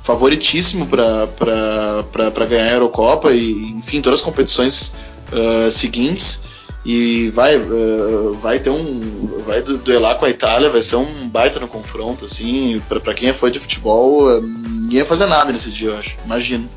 favoritíssimo 0.00 0.86
para 0.86 2.46
ganhar 2.48 2.70
a 2.70 2.72
Eurocopa 2.72 3.32
e, 3.32 3.52
enfim, 3.70 4.00
todas 4.00 4.20
as 4.20 4.24
competições 4.24 4.92
uh, 5.32 5.70
seguintes, 5.70 6.42
e 6.84 7.30
vai 7.30 7.56
uh, 7.56 8.34
vai 8.40 8.58
ter 8.58 8.70
um 8.70 9.42
vai 9.46 9.62
duelar 9.62 10.18
com 10.18 10.24
a 10.24 10.30
Itália 10.30 10.70
vai 10.70 10.82
ser 10.82 10.96
um 10.96 11.28
baita 11.28 11.60
no 11.60 11.68
confronto 11.68 12.24
assim. 12.24 12.80
Para 12.88 13.14
quem 13.14 13.28
é 13.28 13.32
fã 13.32 13.50
de 13.50 13.60
futebol 13.60 14.24
uh, 14.24 14.40
ninguém 14.40 14.98
ia 14.98 15.06
fazer 15.06 15.26
nada 15.26 15.52
nesse 15.52 15.70
dia 15.70 15.90
eu 15.90 15.98
acho. 15.98 16.18
Imagino. 16.24 16.68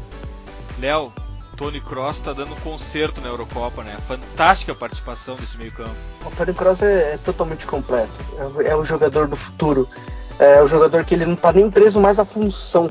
Léo 0.79 1.11
Tony 1.57 1.81
Cross 1.81 2.17
está 2.17 2.33
dando 2.33 2.53
um 2.53 2.59
concerto 2.59 3.21
na 3.21 3.29
Eurocopa 3.29 3.83
né? 3.83 3.95
Fantástica 4.07 4.75
participação 4.75 5.35
desse 5.35 5.57
meio 5.57 5.71
campo 5.71 5.95
o 6.25 6.35
Tony 6.35 6.53
Cross 6.53 6.81
é, 6.81 7.13
é 7.13 7.17
totalmente 7.17 7.65
completo. 7.65 8.11
É, 8.59 8.69
é, 8.69 8.75
o 8.75 8.83
jogador 8.83 9.27
do 9.27 9.35
futuro. 9.35 9.87
É 10.37 10.61
o 10.61 10.67
jogador 10.67 11.05
que 11.05 11.13
ele 11.13 11.25
não 11.25 11.35
está 11.35 11.53
nem 11.53 11.69
preso 11.69 11.99
mais 12.01 12.19
à 12.19 12.25
função. 12.25 12.89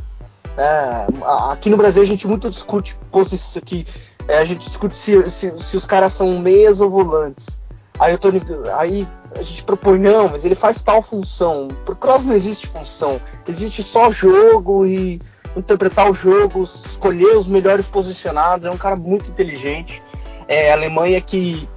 É, 0.57 1.07
aqui 1.51 1.69
no 1.69 1.77
Brasil 1.77 2.03
a 2.03 2.07
gente 2.07 2.27
muito 2.27 2.49
discute 2.49 2.97
posição 3.11 3.61
que 3.61 3.87
é, 4.27 4.39
a 4.39 4.45
gente 4.45 4.67
discute 4.67 4.97
se, 4.97 5.29
se, 5.29 5.53
se, 5.59 5.77
os 5.77 5.85
caras 5.85 6.13
são 6.13 6.39
meias 6.39 6.81
ou 6.81 6.91
volantes. 6.91 7.61
Aí, 7.99 8.17
Tony, 8.19 8.41
aí 8.77 9.07
a 9.35 9.43
gente 9.43 9.63
propõe, 9.63 9.99
não, 9.99 10.29
mas 10.29 10.45
ele 10.45 10.55
faz 10.55 10.83
tal 10.83 11.03
função. 11.03 11.69
Pro 11.85 11.95
Cross 11.95 12.25
não 12.25 12.35
existe 12.35 12.67
função. 12.67 13.21
Existe 13.47 13.83
só 13.83 14.11
jogo 14.11 14.85
e 14.87 15.21
interpretar 15.57 16.11
o 16.11 16.15
jogo, 16.15 16.65
escolher 16.65 17.37
os 17.37 17.47
melhores 17.47 17.87
posicionados. 17.87 18.67
É 18.67 18.71
um 18.71 18.77
cara 18.77 18.97
muito 18.97 19.31
inteligente. 19.31 20.03
É 20.49 20.71
a 20.71 20.75
Alemanha 20.75 21.21
que 21.21 21.69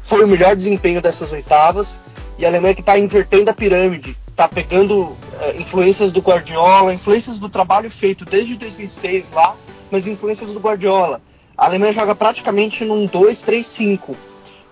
foi 0.00 0.24
o 0.24 0.28
melhor 0.28 0.56
desempenho 0.56 1.02
dessas 1.02 1.32
oitavas. 1.32 2.02
E 2.38 2.44
a 2.44 2.48
Alemanha 2.48 2.74
que 2.74 2.80
está 2.80 2.98
invertendo 2.98 3.50
a 3.50 3.54
pirâmide. 3.54 4.16
Está 4.28 4.48
pegando 4.48 5.14
é, 5.40 5.56
influências 5.56 6.12
do 6.12 6.20
Guardiola, 6.20 6.94
influências 6.94 7.38
do 7.38 7.48
trabalho 7.48 7.90
feito 7.90 8.24
desde 8.24 8.56
2006 8.56 9.32
lá, 9.32 9.56
mas 9.90 10.06
influências 10.06 10.52
do 10.52 10.60
Guardiola 10.60 11.20
a 11.56 11.66
Alemanha 11.66 11.92
joga 11.92 12.14
praticamente 12.14 12.84
num 12.84 13.08
2-3-5, 13.08 14.14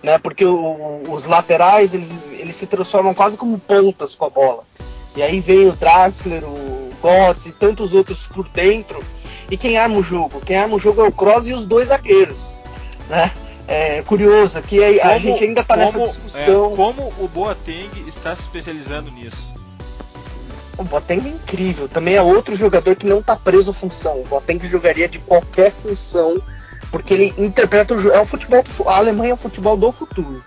né? 0.03 0.19
Porque 0.19 0.45
o, 0.45 1.03
os 1.09 1.25
laterais 1.25 1.95
eles, 1.95 2.13
eles 2.33 2.57
se 2.57 2.67
transformam 2.67 3.15
quase 3.15 3.39
como 3.39 3.59
pontas 3.59 4.15
com 4.15 4.27
a 4.27 4.31
bola. 4.31 4.65
E 5.17 5.23
aí 5.23 5.41
vem 5.41 5.69
o 5.69 5.73
Draxler, 5.73 6.45
o 6.45 6.91
Götze 7.03 7.51
e 7.51 7.53
tantos 7.53 7.95
outros 7.95 8.27
por 8.27 8.49
dentro. 8.49 9.03
E 9.51 9.57
quem 9.57 9.79
arma 9.79 9.97
o 9.97 10.03
jogo? 10.03 10.41
Quem 10.41 10.57
arma 10.57 10.75
o 10.75 10.79
jogo 10.79 11.03
é 11.03 11.09
o 11.09 11.13
Kroos 11.13 11.47
e 11.47 11.53
os 11.53 11.65
dois 11.65 11.89
zagueiros, 11.89 12.55
né? 13.09 13.31
É 13.67 14.03
curioso 14.03 14.61
que 14.61 14.83
a, 15.01 15.15
a 15.15 15.19
gente 15.19 15.43
ainda 15.43 15.63
está 15.63 15.75
nessa 15.75 15.99
discussão. 15.99 16.73
É, 16.73 16.77
como 16.77 17.13
o 17.19 17.29
Boateng 17.29 17.89
está 18.07 18.37
se 18.37 18.43
especializando 18.43 19.11
nisso? 19.11 19.55
O 20.77 20.85
Boateng 20.85 21.27
é 21.27 21.31
incrível. 21.31 21.89
Também 21.89 22.15
é 22.15 22.21
outro 22.21 22.55
jogador 22.55 22.95
que 22.95 23.07
não 23.07 23.21
está 23.21 23.37
preso 23.37 23.71
à 23.71 23.75
função. 23.75 24.21
O 24.21 24.25
Boateng 24.25 24.59
jogaria 24.67 25.09
de 25.09 25.19
qualquer 25.19 25.71
função 25.71 26.43
porque 26.95 27.13
ele 27.13 27.35
interpreta 27.37 27.93
o 27.93 28.13
é 28.13 28.21
o 28.21 28.25
futebol, 28.25 28.63
a 28.87 28.99
Alemanha 28.99 29.33
é 29.33 29.35
o 29.35 29.37
futebol 29.37 29.77
do 29.77 29.91
futuro. 29.91 30.41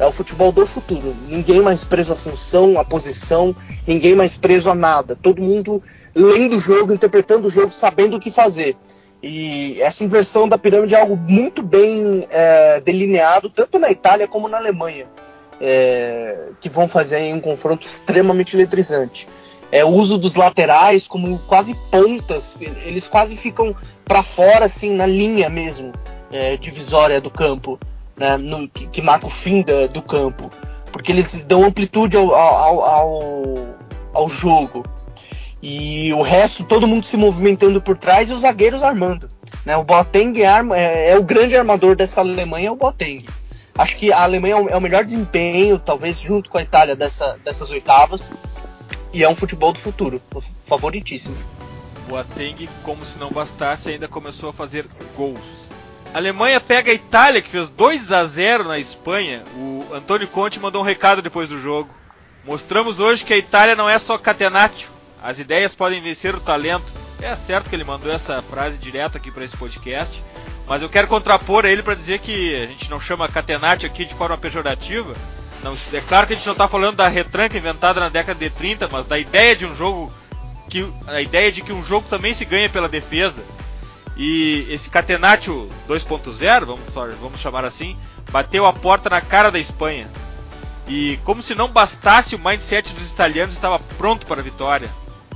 É 0.00 0.06
o 0.06 0.10
futebol 0.10 0.50
do 0.50 0.66
futuro. 0.66 1.14
Ninguém 1.28 1.60
mais 1.60 1.84
preso 1.84 2.14
à 2.14 2.16
função, 2.16 2.80
à 2.80 2.84
posição, 2.86 3.54
ninguém 3.86 4.14
mais 4.14 4.38
preso 4.38 4.70
a 4.70 4.74
nada. 4.74 5.14
Todo 5.14 5.42
mundo 5.42 5.82
lendo 6.14 6.56
o 6.56 6.58
jogo, 6.58 6.94
interpretando 6.94 7.48
o 7.48 7.50
jogo, 7.50 7.70
sabendo 7.70 8.16
o 8.16 8.20
que 8.20 8.30
fazer. 8.30 8.74
E 9.22 9.78
essa 9.82 10.02
inversão 10.02 10.48
da 10.48 10.56
pirâmide 10.56 10.94
é 10.94 11.00
algo 11.02 11.18
muito 11.18 11.62
bem 11.62 12.26
é, 12.30 12.80
delineado, 12.80 13.50
tanto 13.50 13.78
na 13.78 13.90
Itália 13.90 14.26
como 14.26 14.48
na 14.48 14.56
Alemanha, 14.56 15.04
é, 15.60 16.48
que 16.62 16.70
vão 16.70 16.88
fazer 16.88 17.30
um 17.34 17.40
confronto 17.40 17.86
extremamente 17.86 18.56
eletrizante. 18.56 19.28
É, 19.70 19.84
o 19.84 19.88
uso 19.88 20.16
dos 20.16 20.34
laterais 20.34 21.06
como 21.06 21.38
quase 21.40 21.74
pontas, 21.90 22.56
eles 22.86 23.06
quase 23.06 23.36
ficam 23.36 23.76
para 24.04 24.22
fora, 24.22 24.66
assim, 24.66 24.92
na 24.92 25.06
linha 25.06 25.48
mesmo, 25.48 25.92
é, 26.30 26.56
divisória 26.56 27.20
do 27.20 27.30
campo 27.30 27.78
né, 28.16 28.36
no, 28.36 28.68
que, 28.68 28.86
que, 28.86 29.02
marca 29.02 29.26
o 29.26 29.30
fim 29.30 29.62
da, 29.62 29.86
do 29.86 30.02
campo, 30.02 30.50
porque 30.92 31.10
eles 31.10 31.32
dão 31.46 31.64
amplitude 31.64 32.16
ao, 32.16 32.34
ao, 32.34 32.84
ao, 32.84 33.42
ao, 34.12 34.28
jogo. 34.28 34.82
E 35.62 36.12
o 36.12 36.22
resto, 36.22 36.64
todo 36.64 36.86
mundo 36.86 37.06
se 37.06 37.16
movimentando 37.16 37.80
por 37.80 37.96
trás 37.96 38.28
e 38.28 38.32
os 38.32 38.40
zagueiros 38.40 38.82
armando. 38.82 39.28
Né? 39.64 39.76
O 39.76 39.82
Boateng 39.82 40.42
é, 40.42 40.62
é, 40.74 41.10
é 41.10 41.18
o 41.18 41.22
grande 41.22 41.56
armador 41.56 41.96
dessa 41.96 42.20
Alemanha, 42.20 42.68
é 42.68 42.70
o 42.70 42.76
Boateng. 42.76 43.24
Acho 43.76 43.96
que 43.96 44.12
a 44.12 44.22
Alemanha 44.22 44.54
é 44.54 44.60
o, 44.60 44.68
é 44.68 44.76
o 44.76 44.80
melhor 44.80 45.02
desempenho, 45.02 45.78
talvez 45.78 46.20
junto 46.20 46.50
com 46.50 46.58
a 46.58 46.62
Itália, 46.62 46.94
dessa, 46.94 47.36
dessas 47.44 47.70
oitavas. 47.70 48.30
E 49.12 49.24
é 49.24 49.28
um 49.28 49.34
futebol 49.34 49.72
do 49.72 49.78
futuro, 49.78 50.20
favoritíssimo. 50.64 51.36
Boateng, 52.08 52.68
como 52.82 53.04
se 53.04 53.18
não 53.18 53.30
bastasse, 53.30 53.90
ainda 53.90 54.08
começou 54.08 54.50
a 54.50 54.52
fazer 54.52 54.86
gols 55.16 55.64
a 56.14 56.18
Alemanha 56.18 56.60
pega 56.60 56.92
a 56.92 56.94
Itália, 56.94 57.42
que 57.42 57.50
fez 57.50 57.68
2 57.68 58.12
a 58.12 58.24
0 58.24 58.62
na 58.62 58.78
Espanha. 58.78 59.42
O 59.56 59.84
Antônio 59.92 60.28
Conte 60.28 60.60
mandou 60.60 60.80
um 60.80 60.84
recado 60.84 61.20
depois 61.20 61.48
do 61.48 61.60
jogo. 61.60 61.90
Mostramos 62.44 63.00
hoje 63.00 63.24
que 63.24 63.34
a 63.34 63.36
Itália 63.36 63.74
não 63.74 63.90
é 63.90 63.98
só 63.98 64.16
catenaccio. 64.16 64.88
As 65.20 65.40
ideias 65.40 65.74
podem 65.74 66.00
vencer 66.00 66.32
o 66.32 66.40
talento. 66.40 66.84
É 67.20 67.34
certo 67.34 67.68
que 67.68 67.74
ele 67.74 67.82
mandou 67.82 68.12
essa 68.12 68.40
frase 68.42 68.78
direto 68.78 69.16
aqui 69.16 69.28
para 69.28 69.44
esse 69.44 69.56
podcast, 69.56 70.22
mas 70.68 70.82
eu 70.82 70.88
quero 70.88 71.08
contrapor 71.08 71.64
a 71.64 71.68
ele 71.68 71.82
para 71.82 71.96
dizer 71.96 72.20
que 72.20 72.62
a 72.62 72.66
gente 72.66 72.88
não 72.88 73.00
chama 73.00 73.28
catenaccio 73.28 73.88
aqui 73.88 74.04
de 74.04 74.14
forma 74.14 74.38
pejorativa. 74.38 75.14
Não, 75.64 75.76
é 75.92 76.00
claro 76.00 76.28
que 76.28 76.34
a 76.34 76.36
gente 76.36 76.46
não 76.46 76.52
está 76.52 76.68
falando 76.68 76.94
da 76.94 77.08
retranca 77.08 77.58
inventada 77.58 77.98
na 77.98 78.08
década 78.08 78.38
de 78.38 78.50
30, 78.50 78.86
mas 78.86 79.04
da 79.06 79.18
ideia 79.18 79.56
de 79.56 79.66
um 79.66 79.74
jogo 79.74 80.12
que 80.74 80.92
a 81.06 81.20
ideia 81.20 81.52
de 81.52 81.62
que 81.62 81.72
um 81.72 81.84
jogo 81.84 82.08
também 82.08 82.34
se 82.34 82.44
ganha 82.44 82.68
pela 82.68 82.88
defesa. 82.88 83.44
E 84.16 84.66
esse 84.68 84.90
Catenaccio 84.90 85.68
2.0, 85.88 86.64
vamos, 86.64 87.16
vamos 87.20 87.40
chamar 87.40 87.64
assim, 87.64 87.96
bateu 88.32 88.66
a 88.66 88.72
porta 88.72 89.08
na 89.08 89.20
cara 89.20 89.52
da 89.52 89.58
Espanha. 89.60 90.10
E 90.88 91.16
como 91.22 91.42
se 91.42 91.54
não 91.54 91.68
bastasse, 91.68 92.34
o 92.34 92.38
mindset 92.38 92.92
dos 92.92 93.12
italianos 93.12 93.54
estava 93.54 93.78
pronto 93.96 94.26
para 94.26 94.40
a 94.40 94.44
vitória. 94.44 94.90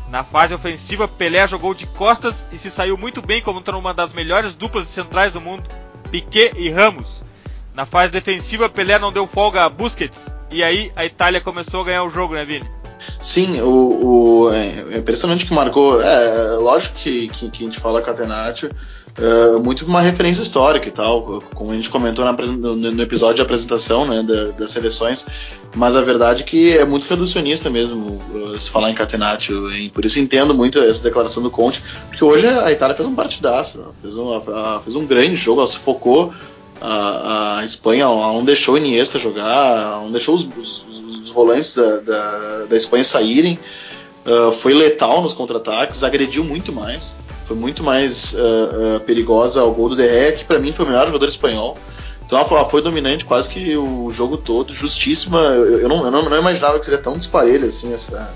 Na 0.09 0.24
fase 0.24 0.55
ofensiva, 0.55 1.07
Pelé 1.07 1.47
jogou 1.47 1.72
de 1.72 1.86
costas 1.86 2.49
e 2.51 2.59
se 2.59 2.70
saiu 2.70 2.99
muito 2.99 3.22
bem 3.22 3.41
como 3.41 3.62
uma 3.78 3.95
das 3.95 4.12
melhores 4.12 4.57
duplas 4.57 4.86
de 4.86 4.91
centrais 4.91 5.32
do 5.32 5.41
mundo, 5.41 5.62
Piquet 6.11 6.53
e 6.57 6.68
Ramos. 6.68 7.22
Na 7.74 7.86
fase 7.86 8.11
defensiva, 8.11 8.68
Pelé 8.68 8.99
não 8.99 9.12
deu 9.12 9.26
folga 9.26 9.64
a 9.64 9.68
Busquets, 9.68 10.34
e 10.51 10.64
aí 10.64 10.91
a 10.97 11.05
Itália 11.05 11.41
começou 11.41 11.82
a 11.82 11.84
ganhar 11.84 12.03
o 12.03 12.11
jogo, 12.11 12.34
né, 12.34 12.45
Vini? 12.45 12.78
Sim, 13.21 13.61
o, 13.61 14.47
o 14.47 14.53
é, 14.53 14.95
é 14.95 14.99
impressionante 14.99 15.47
que 15.47 15.53
marcou. 15.53 16.01
É, 16.01 16.57
lógico 16.57 16.97
que, 16.97 17.29
que, 17.29 17.51
que 17.51 17.63
a 17.63 17.67
gente 17.67 17.81
fala 17.81 18.03
Catenaccio, 18.03 18.71
é, 19.17 19.59
muito 19.59 19.85
uma 19.85 20.01
referência 20.01 20.43
histórica 20.43 20.87
e 20.87 20.93
tal, 20.93 21.43
como 21.55 21.73
a 21.73 21.75
gente 21.75 21.91
comentou 21.91 22.25
na, 22.25 22.33
no, 22.33 22.77
no, 22.77 23.03
episódio 23.03 23.37
de 23.37 23.43
apresentação 23.43 24.07
né, 24.07 24.23
da, 24.23 24.53
das 24.53 24.71
seleções, 24.71 25.27
mas 25.75 25.97
a 25.97 26.01
verdade 26.03 26.43
é 26.43 26.47
que 26.47 26.79
é 26.79 26.85
muito 26.85 27.05
reducionista 27.09 27.69
mesmo 27.69 28.21
uh, 28.33 28.61
se 28.61 28.71
falar 28.71 28.91
em 28.91 28.95
Catenaccio, 28.95 29.73
e 29.73 29.91
por 29.91 30.05
isso 30.05 30.21
entendo 30.21 30.55
muito 30.55 30.79
essa 30.79 31.03
declaração 31.03 31.43
do 31.43 31.51
Conte, 31.51 31.83
porque 32.09 32.23
hoje 32.23 32.47
a 32.47 32.71
Itália 32.71 32.95
fez 32.95 33.09
um 33.09 33.15
partidaço, 33.15 33.93
fez 34.01 34.17
um, 34.17 34.41
fez 34.85 34.95
um 34.95 35.05
grande 35.05 35.35
jogo, 35.35 35.61
ela 35.61 35.69
sufocou 35.69 36.33
a, 36.81 37.59
a 37.59 37.64
Espanha 37.64 38.07
não 38.07 38.45
deixou 38.45 38.74
o 38.74 38.79
Iniesta 38.79 39.18
jogar, 39.18 40.03
não 40.03 40.11
deixou 40.11 40.35
os, 40.35 40.49
os, 40.57 40.85
os 40.89 41.31
volantes 41.31 41.74
da, 41.74 41.97
da, 41.99 42.64
da, 42.68 42.76
Espanha 42.76 43.05
saírem. 43.05 43.59
Uh, 44.26 44.53
foi 44.53 44.74
letal 44.74 45.22
nos 45.22 45.33
contra-ataques, 45.33 46.05
agrediu 46.05 46.45
muito 46.45 46.70
mais, 46.72 47.16
foi 47.47 47.57
muito 47.57 47.83
mais 47.83 48.35
uh, 48.35 48.97
uh, 48.97 49.01
perigosa 49.01 49.62
ao 49.62 49.72
gol 49.72 49.89
do 49.89 49.97
Derré, 49.97 50.33
que 50.33 50.45
para 50.45 50.59
mim 50.59 50.72
foi 50.72 50.85
o 50.85 50.89
melhor 50.89 51.07
jogador 51.07 51.26
espanhol. 51.26 51.79
Então 52.26 52.39
ela 52.39 52.68
foi 52.68 52.83
dominante 52.83 53.24
quase 53.24 53.49
que 53.49 53.74
o 53.74 54.11
jogo 54.11 54.37
todo, 54.37 54.70
justíssima. 54.70 55.41
Eu, 55.41 55.79
eu, 55.81 55.89
não, 55.89 56.05
eu 56.05 56.11
não, 56.11 56.39
imaginava 56.39 56.79
que 56.79 56.85
seria 56.85 57.01
tão 57.01 57.16
disparelho 57.16 57.66
assim 57.66 57.91
essa, 57.91 58.31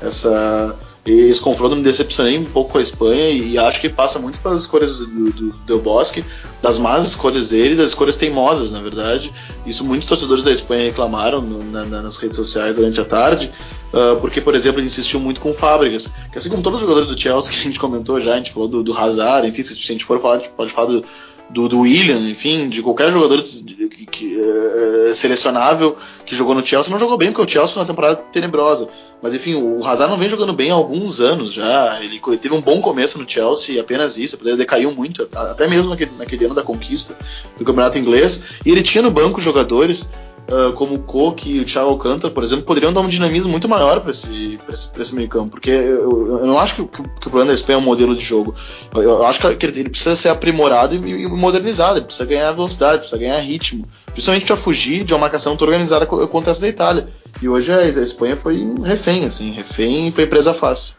essa, 0.00 0.76
esse 1.04 1.40
confronto 1.40 1.74
me 1.74 1.82
decepcionei 1.82 2.38
um 2.38 2.44
pouco 2.44 2.72
com 2.72 2.78
a 2.78 2.82
Espanha 2.82 3.30
e 3.30 3.58
acho 3.58 3.80
que 3.80 3.88
passa 3.88 4.18
muito 4.18 4.38
pelas 4.38 4.60
escolhas 4.60 4.98
do, 4.98 5.30
do 5.52 5.78
Bosque, 5.78 6.24
das 6.62 6.78
más 6.78 7.06
escolhas 7.06 7.50
dele, 7.50 7.74
das 7.74 7.90
escolhas 7.90 8.16
teimosas, 8.16 8.72
na 8.72 8.80
verdade. 8.80 9.32
Isso 9.66 9.84
muitos 9.84 10.06
torcedores 10.06 10.44
da 10.44 10.52
Espanha 10.52 10.84
reclamaram 10.84 11.40
no, 11.40 11.64
na, 11.64 11.84
nas 11.84 12.18
redes 12.18 12.36
sociais 12.36 12.76
durante 12.76 13.00
a 13.00 13.04
tarde, 13.04 13.50
uh, 13.92 14.20
porque, 14.20 14.40
por 14.40 14.54
exemplo, 14.54 14.80
ele 14.80 14.86
insistiu 14.86 15.18
muito 15.18 15.40
com 15.40 15.52
fábricas, 15.52 16.12
que 16.30 16.38
assim 16.38 16.48
como 16.48 16.62
todos 16.62 16.80
os 16.80 16.82
jogadores 16.82 17.08
do 17.08 17.20
Chelsea 17.20 17.52
que 17.52 17.58
a 17.58 17.62
gente 17.62 17.80
comentou 17.80 18.20
já, 18.20 18.34
a 18.34 18.36
gente 18.36 18.52
falou 18.52 18.68
do, 18.68 18.82
do 18.82 18.96
Hazard, 18.96 19.48
enfim, 19.48 19.62
se 19.62 19.74
a 19.74 19.76
gente 19.76 20.04
for 20.04 20.20
falar, 20.20 20.34
a 20.34 20.38
gente 20.38 20.50
pode 20.50 20.72
falar 20.72 20.88
do, 20.88 21.04
do, 21.50 21.68
do 21.68 21.80
William, 21.80 22.28
enfim, 22.28 22.68
de 22.68 22.82
qualquer 22.82 23.10
jogador 23.10 23.40
que, 23.40 24.06
que 24.06 24.40
é, 24.40 25.14
selecionável 25.14 25.96
que 26.26 26.36
jogou 26.36 26.54
no 26.54 26.64
Chelsea, 26.64 26.90
não 26.90 26.98
jogou 26.98 27.16
bem, 27.16 27.32
porque 27.32 27.42
o 27.42 27.48
Chelsea 27.48 27.74
foi 27.74 27.82
uma 27.82 27.88
temporada 27.88 28.16
tenebrosa. 28.32 28.88
Mas 29.22 29.34
enfim, 29.34 29.54
o 29.54 29.84
Hazard 29.84 30.10
não 30.10 30.18
vem 30.18 30.28
jogando 30.28 30.52
bem 30.52 30.70
há 30.70 30.74
alguns 30.74 31.20
anos 31.20 31.52
já. 31.52 31.98
Ele, 32.02 32.20
ele 32.24 32.36
teve 32.36 32.54
um 32.54 32.60
bom 32.60 32.80
começo 32.80 33.18
no 33.18 33.28
Chelsea, 33.28 33.80
apenas 33.80 34.18
isso, 34.18 34.38
ele 34.44 34.56
decaiu 34.56 34.92
muito, 34.92 35.28
até 35.34 35.66
mesmo 35.66 35.90
naquele, 35.90 36.12
naquele 36.18 36.44
ano 36.44 36.54
da 36.54 36.62
conquista 36.62 37.16
do 37.56 37.64
campeonato 37.64 37.98
inglês. 37.98 38.60
E 38.64 38.70
ele 38.70 38.82
tinha 38.82 39.02
no 39.02 39.10
banco 39.10 39.40
jogadores 39.40 40.10
uh, 40.48 40.72
como 40.72 40.94
o 40.94 40.98
Coque 40.98 41.50
e 41.50 41.60
o 41.60 41.64
Thiago 41.64 41.90
Alcântara, 41.90 42.32
por 42.32 42.42
exemplo, 42.42 42.64
poderiam 42.64 42.92
dar 42.92 43.00
um 43.00 43.08
dinamismo 43.08 43.50
muito 43.50 43.68
maior 43.68 44.00
para 44.00 44.10
esse, 44.10 44.58
esse, 44.68 44.90
esse 44.98 45.14
meio 45.14 45.28
campo, 45.28 45.50
porque 45.50 45.70
eu, 45.70 46.38
eu 46.40 46.46
não 46.46 46.58
acho 46.58 46.74
que, 46.74 46.84
que, 46.84 47.02
que, 47.02 47.26
o 47.28 47.30
problema 47.30 47.48
da 47.48 47.54
Espanha 47.54 47.76
é 47.76 47.80
um 47.80 47.84
modelo 47.84 48.16
de 48.16 48.24
jogo. 48.24 48.54
Eu, 48.94 49.02
eu 49.02 49.26
acho 49.26 49.40
que 49.56 49.66
ele 49.66 49.88
precisa 49.88 50.16
ser 50.16 50.30
aprimorado 50.30 50.94
e, 50.94 51.24
e, 51.24 51.26
modernizado, 51.26 51.98
ele 51.98 52.06
precisa 52.06 52.28
ganhar 52.28 52.52
velocidade, 52.52 52.98
precisa 52.98 53.20
ganhar 53.20 53.38
ritmo, 53.38 53.86
principalmente 54.06 54.46
para 54.46 54.56
fugir 54.56 55.04
de 55.04 55.12
uma 55.12 55.20
marcação 55.20 55.56
tão 55.56 55.66
organizada 55.66 56.06
que 56.06 56.14
acontece 56.14 56.60
da 56.60 56.68
Itália. 56.68 57.08
E 57.40 57.48
hoje 57.48 57.72
a, 57.72 57.78
a 57.78 57.86
Espanha 57.86 58.36
foi 58.36 58.62
um 58.62 58.80
refém, 58.80 59.24
assim, 59.24 59.52
refém 59.52 60.08
e 60.08 60.12
foi 60.12 60.26
presa 60.26 60.54
fácil. 60.54 60.94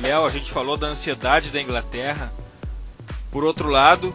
Léo, 0.00 0.24
a 0.24 0.28
gente 0.28 0.50
falou 0.50 0.76
da 0.76 0.88
ansiedade 0.88 1.50
da 1.50 1.60
Inglaterra. 1.60 2.32
Por 3.30 3.44
outro 3.44 3.70
lado, 3.70 4.12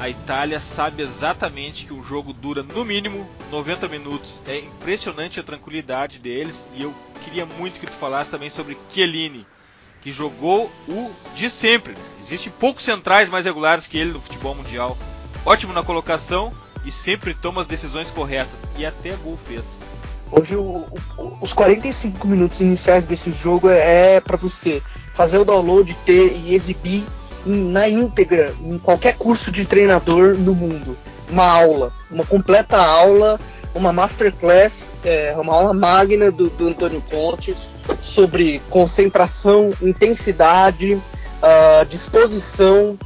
a 0.00 0.08
Itália 0.08 0.58
sabe 0.58 1.02
exatamente 1.02 1.84
que 1.84 1.92
o 1.92 2.02
jogo 2.02 2.32
dura 2.32 2.62
no 2.62 2.86
mínimo 2.86 3.28
90 3.50 3.86
minutos. 3.86 4.40
É 4.48 4.58
impressionante 4.58 5.38
a 5.38 5.42
tranquilidade 5.42 6.18
deles 6.18 6.70
e 6.74 6.82
eu 6.82 6.94
queria 7.22 7.44
muito 7.44 7.78
que 7.78 7.86
tu 7.86 7.92
falasse 7.92 8.30
também 8.30 8.48
sobre 8.48 8.78
Chiellini, 8.90 9.46
que 10.00 10.10
jogou 10.10 10.72
o 10.88 11.10
de 11.36 11.50
sempre. 11.50 11.94
Existem 12.18 12.50
poucos 12.50 12.82
centrais 12.82 13.28
mais 13.28 13.44
regulares 13.44 13.86
que 13.86 13.98
ele 13.98 14.12
no 14.12 14.22
futebol 14.22 14.54
mundial. 14.54 14.96
Ótimo 15.44 15.74
na 15.74 15.82
colocação 15.82 16.50
e 16.82 16.90
sempre 16.90 17.34
toma 17.34 17.60
as 17.60 17.66
decisões 17.66 18.10
corretas 18.10 18.58
e 18.78 18.86
até 18.86 19.10
gol 19.16 19.38
fez. 19.46 19.66
Hoje 20.32 20.56
o, 20.56 20.86
o, 21.18 21.38
os 21.42 21.52
45 21.52 22.26
minutos 22.26 22.62
iniciais 22.62 23.06
desse 23.06 23.30
jogo 23.32 23.68
é, 23.68 24.14
é 24.14 24.20
para 24.20 24.38
você 24.38 24.82
fazer 25.14 25.36
o 25.36 25.44
download, 25.44 25.94
ter 26.06 26.38
e 26.38 26.54
exibir 26.54 27.04
na 27.44 27.88
íntegra 27.88 28.54
em 28.62 28.78
qualquer 28.78 29.16
curso 29.16 29.50
de 29.50 29.64
treinador 29.64 30.36
no 30.36 30.54
mundo. 30.54 30.96
Uma 31.28 31.46
aula, 31.46 31.92
uma 32.10 32.24
completa 32.24 32.76
aula, 32.76 33.38
uma 33.74 33.92
masterclass, 33.92 34.90
é, 35.04 35.34
uma 35.36 35.54
aula 35.54 35.72
magna 35.72 36.30
do, 36.30 36.50
do 36.50 36.68
Antônio 36.68 37.02
Conte 37.10 37.54
sobre 38.02 38.60
concentração, 38.68 39.70
intensidade, 39.80 40.94
uh, 40.94 41.84
disposição, 41.88 42.98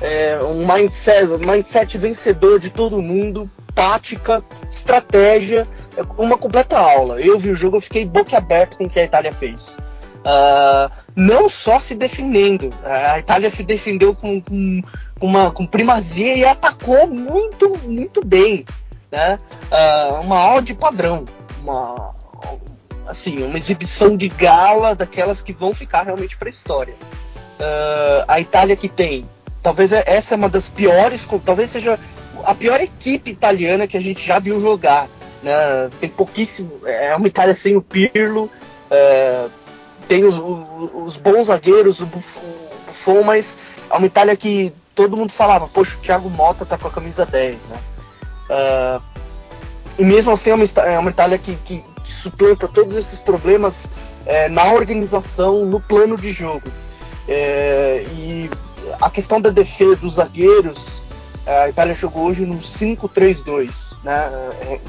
é, 0.00 0.38
um 0.42 0.66
mindset, 0.66 1.26
mindset 1.38 1.98
vencedor 1.98 2.58
de 2.58 2.70
todo 2.70 3.00
mundo, 3.00 3.50
tática, 3.74 4.42
estratégia, 4.70 5.66
é 5.96 6.02
uma 6.18 6.36
completa 6.36 6.78
aula. 6.78 7.20
Eu 7.20 7.38
vi 7.38 7.50
o 7.50 7.56
jogo, 7.56 7.78
eu 7.78 7.80
fiquei 7.80 8.04
boca 8.04 8.36
aberta 8.36 8.76
com 8.76 8.84
o 8.84 8.90
que 8.90 9.00
a 9.00 9.04
Itália 9.04 9.32
fez. 9.32 9.76
Uh, 10.26 10.90
não 11.14 11.48
só 11.48 11.78
se 11.78 11.94
defendendo. 11.94 12.74
A 12.82 13.18
Itália 13.18 13.48
se 13.48 13.62
defendeu 13.62 14.14
com, 14.14 14.40
com, 14.40 14.82
uma, 15.20 15.52
com 15.52 15.64
primazia 15.64 16.36
e 16.36 16.44
atacou 16.44 17.06
muito, 17.06 17.72
muito 17.84 18.20
bem. 18.26 18.64
Né? 19.10 19.38
Uh, 19.70 20.20
uma 20.20 20.38
aula 20.38 20.62
de 20.62 20.74
padrão. 20.74 21.24
Uma, 21.62 22.14
assim, 23.06 23.42
uma 23.44 23.56
exibição 23.56 24.16
de 24.16 24.28
gala 24.28 24.94
daquelas 24.96 25.40
que 25.40 25.52
vão 25.52 25.72
ficar 25.72 26.02
realmente 26.02 26.36
para 26.36 26.48
a 26.48 26.50
história. 26.50 26.94
Uh, 27.58 28.24
a 28.26 28.40
Itália 28.40 28.76
que 28.76 28.88
tem 28.88 29.24
talvez 29.66 29.90
é, 29.90 30.04
essa 30.06 30.34
é 30.34 30.36
uma 30.36 30.48
das 30.48 30.68
piores, 30.68 31.22
talvez 31.44 31.70
seja 31.70 31.98
a 32.44 32.54
pior 32.54 32.80
equipe 32.80 33.32
italiana 33.32 33.88
que 33.88 33.96
a 33.96 34.00
gente 34.00 34.24
já 34.24 34.38
viu 34.38 34.60
jogar. 34.60 35.08
Né? 35.42 35.90
Tem 36.00 36.08
pouquíssimo. 36.08 36.70
É 36.86 37.16
uma 37.16 37.26
Itália 37.26 37.52
sem 37.52 37.74
o 37.74 37.82
Pirlo, 37.82 38.48
é, 38.88 39.46
tem 40.08 40.24
os, 40.24 40.36
os, 40.36 40.90
os, 40.94 41.16
bons 41.16 41.46
zagueiros, 41.46 42.00
o 42.00 42.06
Buffon, 42.06 43.22
mas 43.24 43.56
é 43.90 43.94
uma 43.94 44.06
Itália 44.06 44.36
que 44.36 44.72
todo 44.94 45.16
mundo 45.16 45.32
falava, 45.32 45.68
poxa, 45.68 45.96
o 45.96 46.00
Thiago 46.00 46.30
Mota 46.30 46.64
tá 46.64 46.78
com 46.78 46.88
a 46.88 46.90
camisa 46.90 47.26
10, 47.26 47.56
né? 47.68 47.78
Uh, 48.48 49.02
e 49.98 50.04
mesmo 50.04 50.30
assim 50.30 50.50
é 50.50 50.54
uma, 50.54 50.64
é 50.64 50.98
uma 50.98 51.10
Itália 51.10 51.38
que, 51.38 51.56
que, 51.56 51.78
que, 51.78 52.12
suplanta 52.22 52.68
todos 52.68 52.96
esses 52.96 53.18
problemas 53.18 53.86
é, 54.24 54.48
na 54.48 54.72
organização, 54.72 55.64
no 55.64 55.80
plano 55.80 56.16
de 56.16 56.32
jogo. 56.32 56.68
É, 57.28 58.04
e 58.12 58.50
a 59.00 59.10
questão 59.10 59.40
da 59.40 59.50
defesa 59.50 59.96
dos 59.96 60.14
zagueiros, 60.14 61.02
é, 61.44 61.62
a 61.62 61.68
Itália 61.68 61.94
jogou 61.94 62.26
hoje 62.26 62.44
no 62.44 62.58
5-3-2, 62.58 63.96
né? 64.04 64.30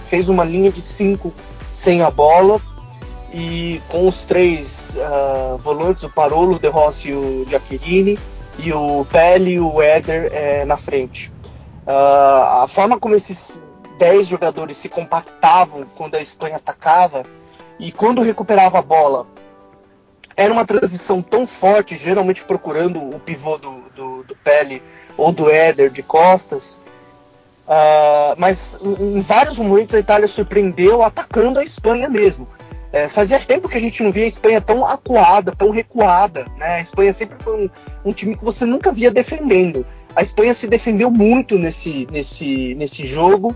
Fez 0.09 0.29
uma 0.29 0.43
linha 0.43 0.71
de 0.71 0.81
5 0.81 1.33
sem 1.71 2.01
a 2.01 2.11
bola 2.11 2.61
e 3.37 3.81
com 3.87 4.07
os 4.07 4.25
três 4.25 4.95
uh, 4.95 5.57
volantes, 5.59 6.01
o 6.01 6.09
Parolo, 6.09 6.55
o 6.55 6.59
De 6.59 6.67
Rossi 6.67 7.09
e 7.09 7.13
o 7.13 7.45
Giaccherini, 7.47 8.17
e 8.57 8.73
o 8.73 9.05
Pele 9.05 9.51
e 9.51 9.59
o 9.59 9.79
Éder 9.79 10.31
é, 10.33 10.65
na 10.65 10.75
frente. 10.75 11.31
Uh, 11.85 12.63
a 12.63 12.67
forma 12.67 12.99
como 12.99 13.13
esses 13.13 13.61
10 13.99 14.27
jogadores 14.27 14.77
se 14.77 14.89
compactavam 14.89 15.85
quando 15.95 16.15
a 16.15 16.21
Espanha 16.21 16.55
atacava 16.55 17.23
e 17.79 17.91
quando 17.91 18.23
recuperava 18.23 18.79
a 18.79 18.81
bola 18.81 19.27
era 20.35 20.51
uma 20.51 20.65
transição 20.65 21.21
tão 21.21 21.45
forte, 21.47 21.95
geralmente 21.95 22.43
procurando 22.43 22.99
o 22.99 23.19
pivô 23.19 23.57
do, 23.57 23.81
do, 23.95 24.23
do 24.23 24.37
ou 25.15 25.31
do 25.31 25.49
Éder 25.49 25.89
de 25.89 26.03
costas, 26.03 26.79
uh, 27.67 28.35
mas 28.37 28.79
em 28.81 29.21
vários 29.21 29.57
momentos 29.57 29.95
a 29.95 29.99
Itália 29.99 30.27
surpreendeu 30.27 31.03
atacando 31.03 31.59
a 31.59 31.63
Espanha 31.63 32.07
mesmo. 32.09 32.47
É, 32.91 33.09
fazia 33.09 33.39
tempo 33.39 33.67
que 33.67 33.77
a 33.77 33.81
gente 33.81 34.01
não 34.01 34.11
via 34.11 34.23
a 34.23 34.27
Espanha 34.27 34.61
tão 34.61 34.85
acuada, 34.85 35.53
tão 35.53 35.71
recuada. 35.71 36.45
Né? 36.57 36.75
A 36.75 36.81
Espanha 36.81 37.13
sempre 37.13 37.37
foi 37.43 37.65
um, 37.65 37.69
um, 38.05 38.13
time 38.13 38.35
que 38.35 38.43
você 38.43 38.65
nunca 38.65 38.91
via 38.91 39.11
defendendo. 39.11 39.85
A 40.15 40.21
Espanha 40.21 40.53
se 40.53 40.67
defendeu 40.67 41.11
muito 41.11 41.57
nesse, 41.57 42.07
nesse, 42.11 42.73
nesse 42.75 43.05
jogo. 43.05 43.49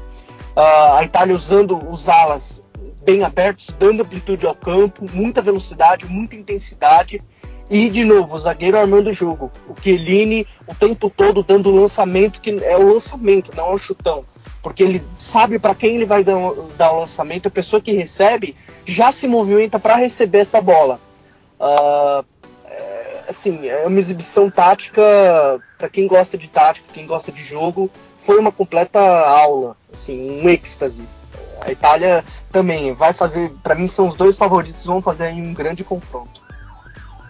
Uh, 0.55 0.95
a 0.97 1.03
Itália 1.03 1.35
usando 1.35 1.79
os 1.89 2.09
alas 2.09 2.61
bem 3.03 3.23
abertos, 3.23 3.67
dando 3.79 4.03
amplitude 4.03 4.45
ao 4.45 4.53
campo, 4.53 5.05
muita 5.13 5.41
velocidade, 5.41 6.05
muita 6.05 6.35
intensidade. 6.35 7.21
E, 7.69 7.89
de 7.89 8.03
novo, 8.03 8.35
o 8.35 8.37
zagueiro 8.37 8.77
armando 8.77 9.09
o 9.09 9.13
jogo. 9.13 9.49
O 9.67 9.81
Chiellini 9.81 10.45
o 10.67 10.75
tempo 10.75 11.09
todo 11.09 11.41
dando 11.41 11.69
o 11.69 11.81
lançamento, 11.81 12.41
que 12.41 12.49
é 12.63 12.77
o 12.77 12.93
lançamento, 12.93 13.55
não 13.55 13.71
é 13.71 13.73
o 13.73 13.77
chutão. 13.77 14.23
Porque 14.61 14.83
ele 14.83 15.01
sabe 15.17 15.57
para 15.57 15.73
quem 15.73 15.95
ele 15.95 16.05
vai 16.05 16.21
dar, 16.21 16.35
dar 16.77 16.91
o 16.91 16.99
lançamento, 16.99 17.47
a 17.47 17.51
pessoa 17.51 17.81
que 17.81 17.93
recebe 17.93 18.55
já 18.85 19.11
se 19.11 19.27
movimenta 19.27 19.79
para 19.79 19.95
receber 19.95 20.39
essa 20.39 20.61
bola. 20.61 20.99
Uh, 21.59 22.25
assim, 23.27 23.67
é 23.67 23.87
uma 23.87 23.99
exibição 23.99 24.49
tática 24.49 25.01
para 25.77 25.89
quem 25.89 26.07
gosta 26.07 26.37
de 26.37 26.47
tática, 26.47 26.87
quem 26.93 27.05
gosta 27.05 27.31
de 27.31 27.43
jogo, 27.43 27.89
foi 28.25 28.37
uma 28.37 28.51
completa 28.51 28.99
aula, 28.99 29.75
assim, 29.91 30.41
um 30.41 30.49
êxtase. 30.49 31.01
A 31.59 31.71
Itália 31.71 32.23
também 32.51 32.93
vai 32.93 33.13
fazer, 33.13 33.51
para 33.63 33.75
mim 33.75 33.87
são 33.87 34.07
os 34.07 34.15
dois 34.15 34.35
favoritos, 34.35 34.85
vão 34.85 35.01
fazer 35.01 35.25
aí 35.25 35.41
um 35.41 35.53
grande 35.53 35.83
confronto. 35.83 36.41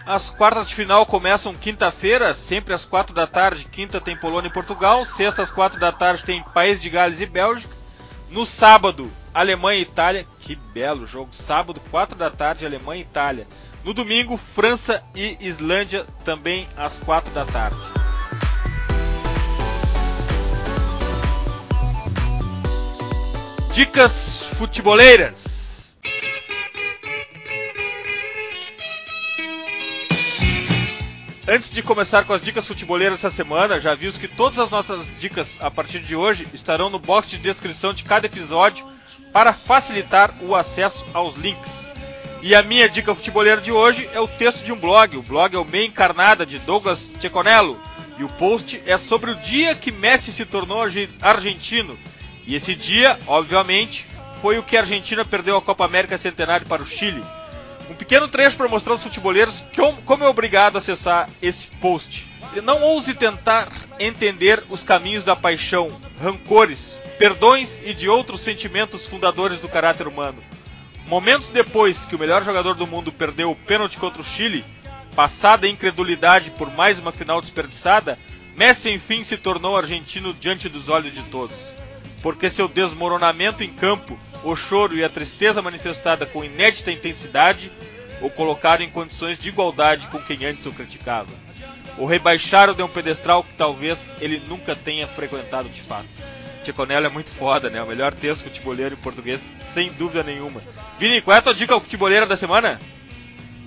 As 0.04 0.30
quartas 0.30 0.68
de 0.68 0.74
final 0.74 1.06
começam 1.06 1.54
quinta-feira, 1.54 2.34
sempre 2.34 2.74
às 2.74 2.84
quatro 2.84 3.14
da 3.14 3.26
tarde. 3.26 3.64
Quinta 3.70 4.00
tem 4.00 4.16
Polônia 4.16 4.48
e 4.48 4.52
Portugal. 4.52 5.06
Sexta 5.06 5.42
às 5.42 5.50
quatro 5.52 5.78
da 5.78 5.92
tarde 5.92 6.24
tem 6.24 6.42
País 6.42 6.80
de 6.80 6.90
Gales 6.90 7.20
e 7.20 7.26
Bélgica. 7.26 7.72
No 8.32 8.46
sábado, 8.46 9.12
Alemanha 9.34 9.78
e 9.78 9.82
Itália. 9.82 10.26
Que 10.40 10.54
belo 10.54 11.06
jogo. 11.06 11.34
Sábado, 11.34 11.78
4 11.90 12.16
da 12.16 12.30
tarde, 12.30 12.64
Alemanha 12.64 13.02
e 13.02 13.04
Itália. 13.04 13.46
No 13.84 13.92
domingo, 13.92 14.38
França 14.38 15.04
e 15.14 15.36
Islândia, 15.38 16.06
também 16.24 16.66
às 16.74 16.96
4 16.96 17.30
da 17.34 17.44
tarde. 17.44 17.76
Dicas 23.74 24.46
futeboleiras. 24.58 25.51
Antes 31.54 31.70
de 31.70 31.82
começar 31.82 32.24
com 32.24 32.32
as 32.32 32.40
dicas 32.40 32.66
futeboleiras 32.66 33.18
essa 33.18 33.30
semana, 33.30 33.78
já 33.78 33.92
aviso 33.92 34.18
que 34.18 34.26
todas 34.26 34.58
as 34.58 34.70
nossas 34.70 35.06
dicas 35.18 35.58
a 35.60 35.70
partir 35.70 36.00
de 36.00 36.16
hoje 36.16 36.46
estarão 36.54 36.88
no 36.88 36.98
box 36.98 37.28
de 37.28 37.36
descrição 37.36 37.92
de 37.92 38.04
cada 38.04 38.24
episódio 38.24 38.86
para 39.34 39.52
facilitar 39.52 40.34
o 40.40 40.56
acesso 40.56 41.04
aos 41.12 41.34
links. 41.34 41.92
E 42.40 42.54
a 42.54 42.62
minha 42.62 42.88
dica 42.88 43.14
futeboleira 43.14 43.60
de 43.60 43.70
hoje 43.70 44.08
é 44.14 44.18
o 44.18 44.26
texto 44.26 44.64
de 44.64 44.72
um 44.72 44.78
blog. 44.78 45.14
O 45.18 45.22
blog 45.22 45.54
é 45.54 45.58
o 45.58 45.64
Meia 45.66 45.84
Encarnada 45.84 46.46
de 46.46 46.58
Douglas 46.58 47.10
Ceconello. 47.20 47.78
E 48.18 48.24
o 48.24 48.30
post 48.30 48.82
é 48.86 48.96
sobre 48.96 49.30
o 49.30 49.36
dia 49.40 49.74
que 49.74 49.92
Messi 49.92 50.32
se 50.32 50.46
tornou 50.46 50.80
argentino. 51.20 51.98
E 52.46 52.54
esse 52.54 52.74
dia, 52.74 53.20
obviamente, 53.26 54.06
foi 54.40 54.56
o 54.56 54.62
que 54.62 54.74
a 54.74 54.80
Argentina 54.80 55.22
perdeu 55.22 55.58
a 55.58 55.60
Copa 55.60 55.84
América 55.84 56.16
Centenário 56.16 56.66
para 56.66 56.80
o 56.80 56.86
Chile. 56.86 57.22
Um 57.92 57.94
pequeno 57.94 58.26
trecho 58.26 58.56
para 58.56 58.68
mostrar 58.68 58.94
aos 58.94 59.02
futeboleiros 59.02 59.62
como 60.06 60.24
é 60.24 60.26
obrigado 60.26 60.76
a 60.76 60.78
acessar 60.78 61.28
esse 61.42 61.66
post. 61.66 62.26
Não 62.62 62.80
ouse 62.82 63.12
tentar 63.12 63.68
entender 64.00 64.64
os 64.70 64.82
caminhos 64.82 65.24
da 65.24 65.36
paixão, 65.36 65.90
rancores, 66.18 66.98
perdões 67.18 67.82
e 67.84 67.92
de 67.92 68.08
outros 68.08 68.40
sentimentos 68.40 69.04
fundadores 69.04 69.58
do 69.58 69.68
caráter 69.68 70.08
humano. 70.08 70.42
Momentos 71.06 71.48
depois 71.48 72.06
que 72.06 72.16
o 72.16 72.18
melhor 72.18 72.42
jogador 72.42 72.72
do 72.76 72.86
mundo 72.86 73.12
perdeu 73.12 73.50
o 73.50 73.56
pênalti 73.56 73.98
contra 73.98 74.22
o 74.22 74.24
Chile, 74.24 74.64
passada 75.14 75.66
a 75.66 75.70
incredulidade 75.70 76.50
por 76.52 76.72
mais 76.72 76.98
uma 76.98 77.12
final 77.12 77.42
desperdiçada, 77.42 78.18
Messi 78.56 78.90
enfim 78.90 79.22
se 79.22 79.36
tornou 79.36 79.76
argentino 79.76 80.32
diante 80.32 80.66
dos 80.66 80.88
olhos 80.88 81.12
de 81.12 81.22
todos. 81.24 81.81
Porque 82.22 82.48
seu 82.48 82.68
desmoronamento 82.68 83.64
em 83.64 83.72
campo 83.72 84.18
o 84.44 84.56
choro 84.56 84.96
e 84.96 85.04
a 85.04 85.08
tristeza 85.08 85.62
manifestada 85.62 86.26
com 86.26 86.44
inédita 86.44 86.90
intensidade 86.90 87.70
o 88.20 88.30
colocaram 88.30 88.84
em 88.84 88.90
condições 88.90 89.38
de 89.38 89.48
igualdade 89.48 90.06
com 90.08 90.18
quem 90.20 90.44
antes 90.44 90.64
o 90.66 90.72
criticava. 90.72 91.30
O 91.98 92.06
rebaixaram 92.06 92.74
de 92.74 92.82
um 92.82 92.88
pedestral 92.88 93.42
que 93.42 93.52
talvez 93.54 94.14
ele 94.20 94.42
nunca 94.48 94.74
tenha 94.74 95.06
frequentado 95.06 95.68
de 95.68 95.82
fato. 95.82 96.06
Ticonello 96.62 97.06
é 97.06 97.08
muito 97.08 97.30
foda, 97.32 97.68
né? 97.68 97.82
O 97.82 97.86
melhor 97.86 98.14
texto 98.14 98.44
futeboleiro 98.44 98.94
em 98.94 98.98
português, 98.98 99.40
sem 99.74 99.90
dúvida 99.92 100.22
nenhuma. 100.22 100.60
Vini, 100.98 101.20
qual 101.20 101.34
é 101.34 101.38
a 101.38 101.42
tua 101.42 101.54
dica 101.54 101.78
futeboleira 101.78 102.24
da 102.24 102.36
semana? 102.36 102.80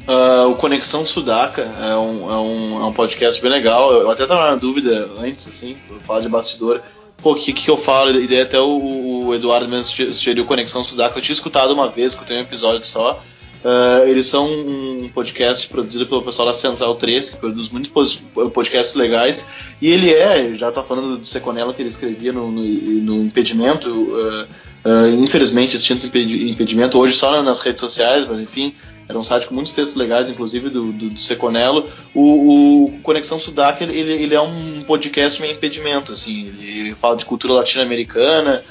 Uh, 0.07 0.49
o 0.51 0.55
Conexão 0.55 1.05
Sudaca 1.05 1.61
é 1.61 1.95
um, 1.97 2.31
é, 2.31 2.37
um, 2.37 2.83
é 2.83 2.85
um 2.85 2.93
podcast 2.93 3.41
bem 3.41 3.51
legal. 3.51 3.91
Eu 3.91 4.09
até 4.09 4.25
tava 4.25 4.49
na 4.49 4.55
dúvida 4.55 5.11
antes, 5.19 5.47
assim, 5.47 5.75
falar 6.05 6.21
de 6.21 6.29
bastidor 6.29 6.81
pô, 7.17 7.31
o 7.31 7.35
que, 7.35 7.53
que 7.53 7.69
eu 7.69 7.77
falo? 7.77 8.19
E 8.19 8.27
daí 8.27 8.41
até 8.41 8.59
o, 8.59 9.25
o 9.25 9.33
Eduardo 9.33 9.67
mesmo 9.67 10.13
sugeriu 10.13 10.45
Conexão 10.45 10.83
Sudaca. 10.83 11.17
Eu 11.17 11.21
tinha 11.21 11.33
escutado 11.33 11.73
uma 11.73 11.89
vez, 11.89 12.15
tenho 12.15 12.39
um 12.39 12.43
episódio 12.43 12.85
só. 12.85 13.21
Uh, 13.65 14.07
eles 14.07 14.27
são 14.27 14.47
um 14.47 15.09
podcast 15.11 15.67
produzido 15.67 16.05
pelo 16.05 16.21
pessoal 16.21 16.47
da 16.47 16.53
Central 16.53 16.93
3, 16.93 17.31
que 17.31 17.37
produz 17.37 17.69
muitos 17.69 18.21
podcasts 18.53 18.93
legais. 18.93 19.73
E 19.81 19.89
ele 19.89 20.13
é, 20.13 20.53
já 20.53 20.71
tá 20.71 20.83
falando 20.83 21.17
do 21.17 21.25
Seconello 21.25 21.73
que 21.73 21.81
ele 21.81 21.89
escrevia 21.89 22.31
no, 22.31 22.51
no, 22.51 22.61
no 22.61 23.23
Impedimento, 23.23 23.89
uh, 23.89 24.43
uh, 24.85 25.07
infelizmente 25.19 25.75
extinto 25.75 26.05
Impedimento, 26.05 26.99
hoje 26.99 27.15
só 27.15 27.41
nas 27.41 27.59
redes 27.59 27.81
sociais, 27.81 28.23
mas 28.29 28.39
enfim, 28.39 28.71
era 29.09 29.17
um 29.17 29.23
site 29.23 29.47
com 29.47 29.55
muitos 29.55 29.73
textos 29.73 29.97
legais, 29.97 30.29
inclusive 30.29 30.69
do, 30.69 30.91
do, 30.91 31.09
do 31.09 31.19
Seconello. 31.19 31.87
O, 32.13 32.83
o, 32.83 32.99
Conexão 33.01 33.39
Sudaca, 33.39 33.83
ele, 33.83 34.13
ele 34.13 34.35
é 34.35 34.41
um 34.41 34.83
podcast 34.83 35.41
meio 35.41 35.53
impedimento, 35.53 36.11
assim, 36.11 36.49
ele 36.49 36.93
fala 36.93 37.15
de 37.15 37.25
cultura 37.25 37.53
latino-americana, 37.53 38.63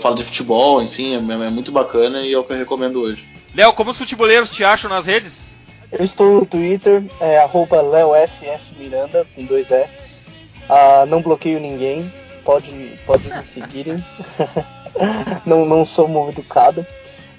fala 0.00 0.14
de 0.14 0.22
futebol, 0.22 0.80
enfim, 0.80 1.14
é, 1.14 1.16
é, 1.16 1.50
muito 1.50 1.72
bacana 1.72 2.22
e 2.22 2.32
é 2.32 2.38
o 2.38 2.44
que 2.44 2.52
eu 2.52 2.56
recomendo 2.56 3.00
hoje. 3.00 3.28
Léo, 3.56 3.72
como 3.72 3.90
os 3.90 3.96
futeboleiros 3.96 4.50
te 4.50 4.62
acham 4.62 4.90
nas 4.90 5.06
redes? 5.06 5.56
Eu 5.90 6.04
estou 6.04 6.40
no 6.40 6.44
Twitter, 6.44 7.02
é 7.18 7.38
arroba 7.38 7.80
leofmiranda, 7.80 9.26
com 9.34 9.46
dois 9.46 9.68
Fs. 9.68 10.20
Uh, 10.68 11.06
não 11.06 11.22
bloqueio 11.22 11.58
ninguém, 11.58 12.12
pode, 12.44 12.70
pode 13.06 13.32
me 13.34 13.44
seguirem. 13.46 14.04
não, 15.46 15.64
não 15.64 15.86
sou 15.86 16.06
mal 16.06 16.28
educado. 16.28 16.86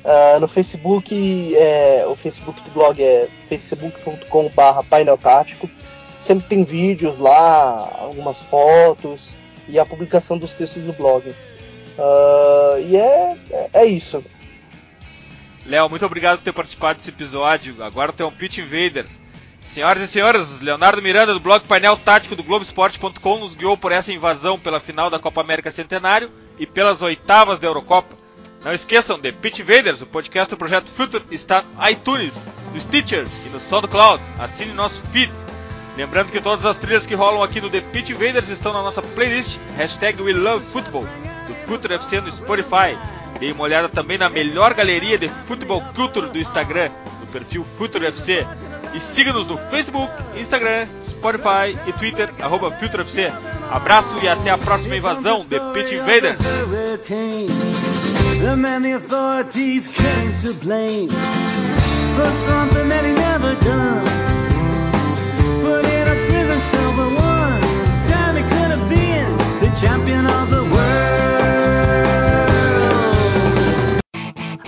Uh, 0.03 0.39
no 0.39 0.47
Facebook, 0.47 1.55
é, 1.55 2.03
o 2.07 2.15
Facebook 2.15 2.59
do 2.61 2.71
blog 2.71 2.99
é 2.99 3.27
facebook.com.br 3.47 4.83
painel. 4.89 5.19
Sempre 6.25 6.47
tem 6.47 6.63
vídeos 6.63 7.19
lá, 7.19 7.95
algumas 7.99 8.41
fotos 8.43 9.35
e 9.69 9.77
a 9.77 9.85
publicação 9.85 10.39
dos 10.39 10.51
textos 10.53 10.83
no 10.83 10.93
blog. 10.93 11.29
Uh, 11.29 12.79
e 12.89 12.97
é, 12.97 13.37
é, 13.51 13.69
é 13.73 13.85
isso. 13.85 14.23
Léo, 15.67 15.89
muito 15.89 16.05
obrigado 16.05 16.37
por 16.37 16.45
ter 16.45 16.53
participado 16.53 16.97
desse 16.97 17.09
episódio. 17.09 17.83
Agora 17.83 18.13
é 18.17 18.23
um 18.23 18.31
Pitch 18.31 18.59
Invader. 18.59 19.05
Senhoras 19.61 20.01
e 20.01 20.07
senhores, 20.07 20.61
Leonardo 20.61 21.01
Miranda 21.01 21.33
do 21.33 21.41
blog 21.41 21.67
Painel 21.67 21.97
Tático 21.97 22.37
do 22.37 22.43
Globoesporte.com 22.43 23.39
nos 23.39 23.53
guiou 23.53 23.75
por 23.75 23.91
essa 23.91 24.13
invasão 24.13 24.57
pela 24.57 24.79
final 24.79 25.09
da 25.09 25.19
Copa 25.19 25.41
América 25.41 25.69
Centenário 25.69 26.31
e 26.57 26.65
pelas 26.65 27.01
oitavas 27.01 27.59
da 27.59 27.67
Eurocopa. 27.67 28.15
Não 28.63 28.73
esqueçam 28.73 29.19
de 29.19 29.29
Pitch 29.33 29.59
Invaders, 29.59 30.01
o 30.01 30.05
podcast 30.05 30.49
do 30.49 30.57
Projeto 30.57 30.89
Future 30.89 31.23
está 31.31 31.61
no 31.61 31.89
iTunes, 31.89 32.47
no 32.73 32.79
Stitcher 32.79 33.27
e 33.45 33.49
no 33.49 33.59
SoundCloud. 33.59 34.23
Assine 34.39 34.71
nosso 34.71 35.01
feed. 35.11 35.31
Lembrando 35.97 36.31
que 36.31 36.39
todas 36.39 36.65
as 36.65 36.77
trilhas 36.77 37.05
que 37.05 37.13
rolam 37.13 37.43
aqui 37.43 37.59
no 37.59 37.69
The 37.69 37.81
Pitch 37.81 38.11
Invaders 38.11 38.47
estão 38.47 38.71
na 38.71 38.81
nossa 38.81 39.01
playlist, 39.01 39.59
hashtag 39.75 40.21
We 40.21 40.31
Love 40.31 40.63
Football, 40.63 41.05
do 41.45 41.53
Future 41.53 41.95
FC 41.95 42.21
no 42.21 42.31
Spotify. 42.31 42.97
Dê 43.39 43.51
uma 43.51 43.63
olhada 43.63 43.89
também 43.89 44.17
na 44.17 44.29
melhor 44.29 44.73
galeria 44.73 45.17
de 45.17 45.29
futebol 45.47 45.81
culture 45.95 46.27
do 46.27 46.37
Instagram, 46.39 46.89
no 47.19 47.27
perfil 47.27 47.65
Future 47.77 48.05
FC. 48.05 48.45
E 48.93 48.99
siga-nos 48.99 49.47
no 49.47 49.57
Facebook, 49.57 50.11
Instagram, 50.35 50.87
Spotify 51.07 51.77
e 51.87 51.93
Twitter, 51.93 52.29
arroba. 52.41 52.73
Abraço 53.71 54.17
e 54.23 54.27
até 54.27 54.49
a 54.49 54.57
próxima 54.57 54.95
invasão 54.95 55.45
de 55.45 55.59
Pitch 55.73 55.91
Invaders. 55.93 56.37
The 58.39 58.55
many 58.55 58.93
authorities 58.93 59.87
came 59.87 60.37
to 60.37 60.53
blame 60.63 61.09
for 61.09 62.31
something 62.31 62.87
that 62.87 63.03
he 63.03 63.13
never 63.13 63.55
done. 63.65 64.05
Put 65.63 65.85
in 65.85 66.07
a 66.07 66.15
prison 66.27 66.61
cell 66.61 66.93
for 66.93 67.09
one 67.09 67.61
time 68.05 68.35
could 68.35 68.71
have 68.71 68.89
been 68.89 69.37
the 69.59 69.71
champion 69.75 70.27
of 70.27 70.51
the 70.51 70.56